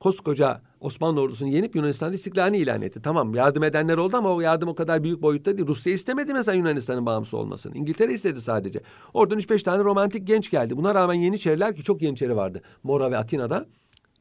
koskoca 0.00 0.62
Osmanlı 0.80 1.20
ordusunu 1.20 1.48
yenip 1.48 1.76
Yunanistan'da 1.76 2.14
istiklalini 2.14 2.58
ilan 2.58 2.82
etti. 2.82 3.02
Tamam 3.02 3.34
yardım 3.34 3.62
edenler 3.62 3.96
oldu 3.96 4.16
ama 4.16 4.34
o 4.34 4.40
yardım 4.40 4.68
o 4.68 4.74
kadar 4.74 5.04
büyük 5.04 5.22
boyutta 5.22 5.58
değil. 5.58 5.68
Rusya 5.68 5.92
istemedi 5.92 6.34
mesela 6.34 6.56
Yunanistan'ın 6.56 7.06
bağımsız 7.06 7.34
olmasını. 7.34 7.76
İngiltere 7.76 8.12
istedi 8.12 8.40
sadece. 8.40 8.80
Oradan 9.14 9.38
3-5 9.38 9.62
tane 9.62 9.84
romantik 9.84 10.26
genç 10.26 10.50
geldi. 10.50 10.76
Buna 10.76 10.94
rağmen 10.94 11.14
Yeniçeriler 11.14 11.76
ki 11.76 11.82
çok 11.82 12.02
Yeniçeri 12.02 12.36
vardı. 12.36 12.62
Mora 12.82 13.10
ve 13.10 13.16
Atina'da 13.16 13.66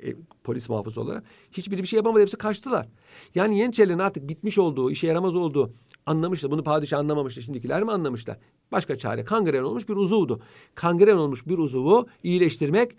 e, 0.03 0.13
polis 0.43 0.69
muhafızı 0.69 1.01
olarak. 1.01 1.23
Hiçbiri 1.51 1.81
bir 1.81 1.87
şey 1.87 1.97
yapamadı. 1.97 2.21
Hepsi 2.21 2.37
kaçtılar. 2.37 2.87
Yani 3.35 3.59
Yeniçerilerin 3.59 3.99
artık 3.99 4.29
bitmiş 4.29 4.57
olduğu, 4.57 4.91
işe 4.91 5.07
yaramaz 5.07 5.35
olduğu 5.35 5.73
anlamıştı. 6.05 6.51
Bunu 6.51 6.63
padişah 6.63 6.99
anlamamıştı. 6.99 7.41
Şimdikiler 7.41 7.83
mi 7.83 7.91
anlamışlar? 7.91 8.37
Başka 8.71 8.97
çare. 8.97 9.23
Kangren 9.23 9.63
olmuş 9.63 9.89
bir 9.89 9.95
uzuvdu. 9.95 10.41
Kangren 10.75 11.17
olmuş 11.17 11.47
bir 11.47 11.57
uzuvu 11.57 12.07
iyileştirmek 12.23 12.91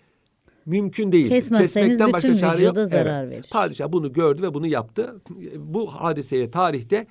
mümkün 0.67 1.11
değil. 1.11 1.29
Kesmezseniz 1.29 1.97
Kesmekten 1.97 2.23
bütün 2.23 2.37
çare 2.37 2.61
yok. 2.61 2.71
vücuda 2.75 2.85
zarar 2.85 3.29
verir. 3.29 3.45
Padişah 3.51 3.91
bunu 3.91 4.13
gördü 4.13 4.41
ve 4.41 4.53
bunu 4.53 4.67
yaptı. 4.67 5.21
Bu 5.57 5.87
hadiseye 5.87 6.51
tarihte 6.51 7.07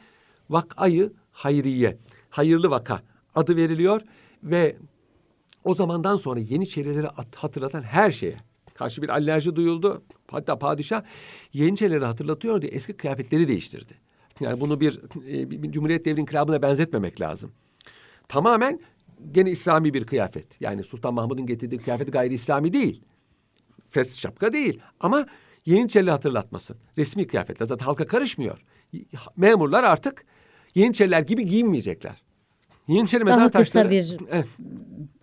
vakayı 0.50 1.12
hayriye, 1.32 1.98
hayırlı 2.30 2.70
vaka 2.70 3.02
adı 3.34 3.56
veriliyor 3.56 4.00
ve 4.42 4.76
o 5.64 5.74
zamandan 5.74 6.16
sonra 6.16 6.40
Yeniçerileri 6.40 7.08
at- 7.08 7.36
hatırlatan 7.36 7.82
her 7.82 8.10
şeye 8.10 8.36
karşı 8.74 9.02
bir 9.02 9.08
alerji 9.08 9.56
duyuldu. 9.56 10.02
Hatta 10.30 10.58
padişah 10.58 11.02
Yeniçerileri 11.52 12.04
hatırlatıyor 12.04 12.62
diye 12.62 12.72
eski 12.72 12.92
kıyafetleri 12.92 13.48
değiştirdi. 13.48 13.92
Yani 14.40 14.60
bunu 14.60 14.80
bir, 14.80 15.00
e, 15.28 15.50
bir 15.50 15.72
Cumhuriyet 15.72 16.04
devri 16.04 16.20
inkılabına 16.20 16.62
benzetmemek 16.62 17.20
lazım. 17.20 17.52
Tamamen 18.28 18.80
gene 19.32 19.50
İslami 19.50 19.94
bir 19.94 20.04
kıyafet. 20.06 20.60
Yani 20.60 20.84
Sultan 20.84 21.14
Mahmud'un 21.14 21.46
getirdiği 21.46 21.78
kıyafet 21.78 22.12
gayri 22.12 22.34
İslami 22.34 22.72
değil. 22.72 23.02
Fes 23.90 24.18
şapka 24.18 24.52
değil 24.52 24.80
ama 25.00 25.26
Yeniçeri 25.66 26.10
hatırlatmasın. 26.10 26.76
Resmi 26.98 27.26
kıyafetler 27.26 27.66
zaten 27.66 27.84
halka 27.84 28.06
karışmıyor. 28.06 28.64
Memurlar 29.36 29.84
artık 29.84 30.24
Yeniçeriler 30.74 31.20
gibi 31.20 31.46
giyinmeyecekler. 31.46 32.22
Yeniçeri 32.88 33.26
Daha 33.26 33.36
mezar 33.36 33.52
kısa 33.52 33.58
taşları... 33.58 33.90
bir 33.90 34.16
Evet. 34.30 34.46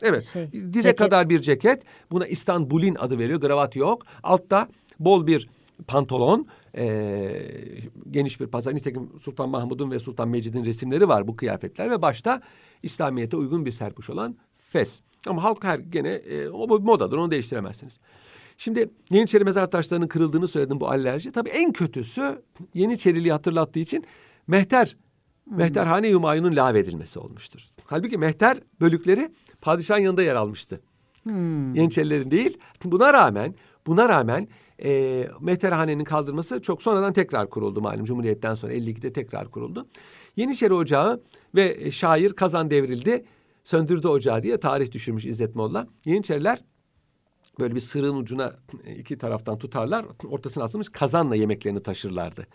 Evet. 0.01 0.23
şey, 0.33 0.51
Dize 0.51 0.73
ceket. 0.81 0.95
kadar 0.95 1.29
bir 1.29 1.39
ceket. 1.41 1.83
Buna 2.11 2.27
İstanbul'in 2.27 2.95
adı 2.95 3.19
veriyor. 3.19 3.41
Kravat 3.41 3.75
yok. 3.75 4.05
Altta 4.23 4.67
bol 4.99 5.27
bir 5.27 5.49
pantolon. 5.87 6.47
eee, 6.77 7.89
geniş 8.11 8.39
bir 8.39 8.47
pazar. 8.47 8.75
Nitekim 8.75 9.09
Sultan 9.21 9.49
Mahmud'un 9.49 9.91
ve 9.91 9.99
Sultan 9.99 10.29
Mecid'in 10.29 10.65
resimleri 10.65 11.07
var 11.07 11.27
bu 11.27 11.35
kıyafetler. 11.35 11.91
Ve 11.91 12.01
başta 12.01 12.41
İslamiyet'e 12.83 13.37
uygun 13.37 13.65
bir 13.65 13.71
serpuş 13.71 14.09
olan 14.09 14.37
fes. 14.69 15.01
Ama 15.27 15.43
halk 15.43 15.63
her 15.63 15.79
gene 15.79 16.09
e, 16.09 16.49
o 16.49 16.79
modadır. 16.79 17.17
Onu 17.17 17.31
değiştiremezsiniz. 17.31 17.99
Şimdi 18.63 18.89
Yeniçeri 19.09 19.43
mezar 19.43 19.71
taşlarının 19.71 20.07
kırıldığını 20.07 20.47
söyledim 20.47 20.79
bu 20.79 20.89
alerji. 20.89 21.31
Tabii 21.31 21.49
en 21.49 21.71
kötüsü 21.71 22.41
Yeniçeriliği 22.73 23.31
hatırlattığı 23.31 23.79
için 23.79 24.05
mehter 24.47 24.95
Mehterhane 25.45 26.13
Humayun'un 26.13 26.55
lağvedilmesi 26.55 27.19
olmuştur. 27.19 27.61
Halbuki 27.85 28.17
mehter 28.17 28.57
bölükleri 28.81 29.29
padişahın 29.61 29.99
yanında 29.99 30.23
yer 30.23 30.35
almıştı. 30.35 30.81
Yeniçerilerin 31.75 32.31
değil. 32.31 32.57
Buna 32.83 33.13
rağmen 33.13 33.55
buna 33.87 34.09
rağmen 34.09 34.47
e, 34.83 35.27
Mehterhane'nin 35.41 36.03
kaldırması 36.03 36.61
çok 36.61 36.81
sonradan 36.81 37.13
tekrar 37.13 37.49
kuruldu 37.49 37.81
malum. 37.81 38.05
Cumhuriyet'ten 38.05 38.55
sonra 38.55 38.73
52'de 38.73 39.13
tekrar 39.13 39.51
kuruldu. 39.51 39.87
Yeniçeri 40.35 40.73
Ocağı 40.73 41.21
ve 41.55 41.77
e, 41.79 41.91
şair 41.91 42.33
kazan 42.33 42.69
devrildi. 42.69 43.25
Söndürdü 43.63 44.07
ocağı 44.07 44.43
diye 44.43 44.59
tarih 44.59 44.91
düşürmüş 44.91 45.25
İzzet 45.25 45.55
Molla. 45.55 45.87
Yeniçeriler 46.05 46.59
böyle 47.59 47.75
bir 47.75 47.79
sırığın 47.79 48.15
ucuna 48.15 48.55
e, 48.85 48.95
iki 48.95 49.17
taraftan 49.17 49.57
tutarlar. 49.57 50.05
Ortasına 50.25 50.63
asılmış 50.63 50.89
kazanla 50.89 51.35
yemeklerini 51.35 51.83
taşırlardı. 51.83 52.47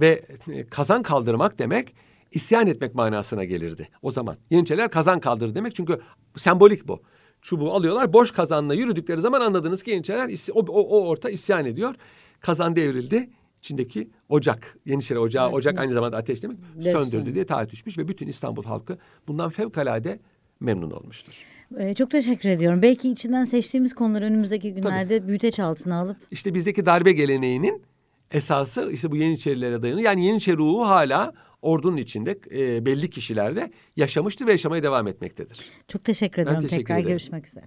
Ve 0.00 0.26
e, 0.48 0.66
kazan 0.66 1.02
kaldırmak 1.02 1.58
demek 1.58 1.94
isyan 2.32 2.66
etmek 2.66 2.94
manasına 2.94 3.44
gelirdi 3.44 3.88
o 4.02 4.10
zaman. 4.10 4.36
Yeniçeriler 4.50 4.90
kazan 4.90 5.20
kaldırır 5.20 5.54
demek 5.54 5.74
çünkü 5.74 6.00
sembolik 6.36 6.88
bu. 6.88 7.02
Çubuğu 7.42 7.72
alıyorlar 7.72 8.12
boş 8.12 8.30
kazanla 8.30 8.74
yürüdükleri 8.74 9.20
zaman 9.20 9.40
anladınız 9.40 9.82
ki 9.82 9.90
Yeniçeriler 9.90 10.38
o, 10.52 10.60
o, 10.60 10.80
o 10.80 11.08
orta 11.08 11.30
isyan 11.30 11.64
ediyor. 11.66 11.94
Kazan 12.40 12.76
devrildi. 12.76 13.30
İçindeki 13.58 14.10
ocak, 14.28 14.78
Yeniçeri 14.86 15.18
ocağı, 15.18 15.50
ocak 15.50 15.78
aynı 15.78 15.92
zamanda 15.92 16.16
ateş 16.16 16.42
demek, 16.42 16.58
Evet, 16.74 16.84
söndürdü 16.84 17.10
söndü. 17.10 17.34
diye 17.34 17.46
tarih 17.46 17.70
düşmüş 17.70 17.98
ve 17.98 18.08
bütün 18.08 18.28
İstanbul 18.28 18.64
halkı 18.64 18.98
bundan 19.28 19.50
fevkalade 19.50 20.20
memnun 20.60 20.90
olmuştur. 20.90 21.34
Ee, 21.78 21.94
çok 21.94 22.10
teşekkür 22.10 22.48
ediyorum. 22.48 22.82
Belki 22.82 23.10
içinden 23.10 23.44
seçtiğimiz 23.44 23.94
konuları 23.94 24.24
önümüzdeki 24.24 24.74
günlerde 24.74 25.28
büyüteç 25.28 25.60
altına 25.60 25.96
alıp 26.00 26.16
İşte 26.30 26.54
bizdeki 26.54 26.86
darbe 26.86 27.12
geleneğinin 27.12 27.82
esası 28.30 28.92
işte 28.92 29.10
bu 29.10 29.16
Yeniçerilere 29.16 29.82
dayanıyor. 29.82 30.04
Yani 30.04 30.24
Yeniçeri 30.26 30.56
ruhu 30.56 30.86
hala 30.88 31.32
ordunun 31.62 31.96
içinde 31.96 32.38
e, 32.50 32.84
belli 32.86 33.10
kişilerde 33.10 33.70
yaşamıştır 33.96 34.46
ve 34.46 34.50
yaşamaya 34.50 34.82
devam 34.82 35.06
etmektedir. 35.06 35.58
çok 35.88 36.04
teşekkür 36.04 36.42
ediyorum 36.42 36.60
teşekkür 36.62 36.82
tekrar 36.82 36.96
ederim. 36.96 37.08
görüşmek 37.08 37.46
üzere. 37.46 37.64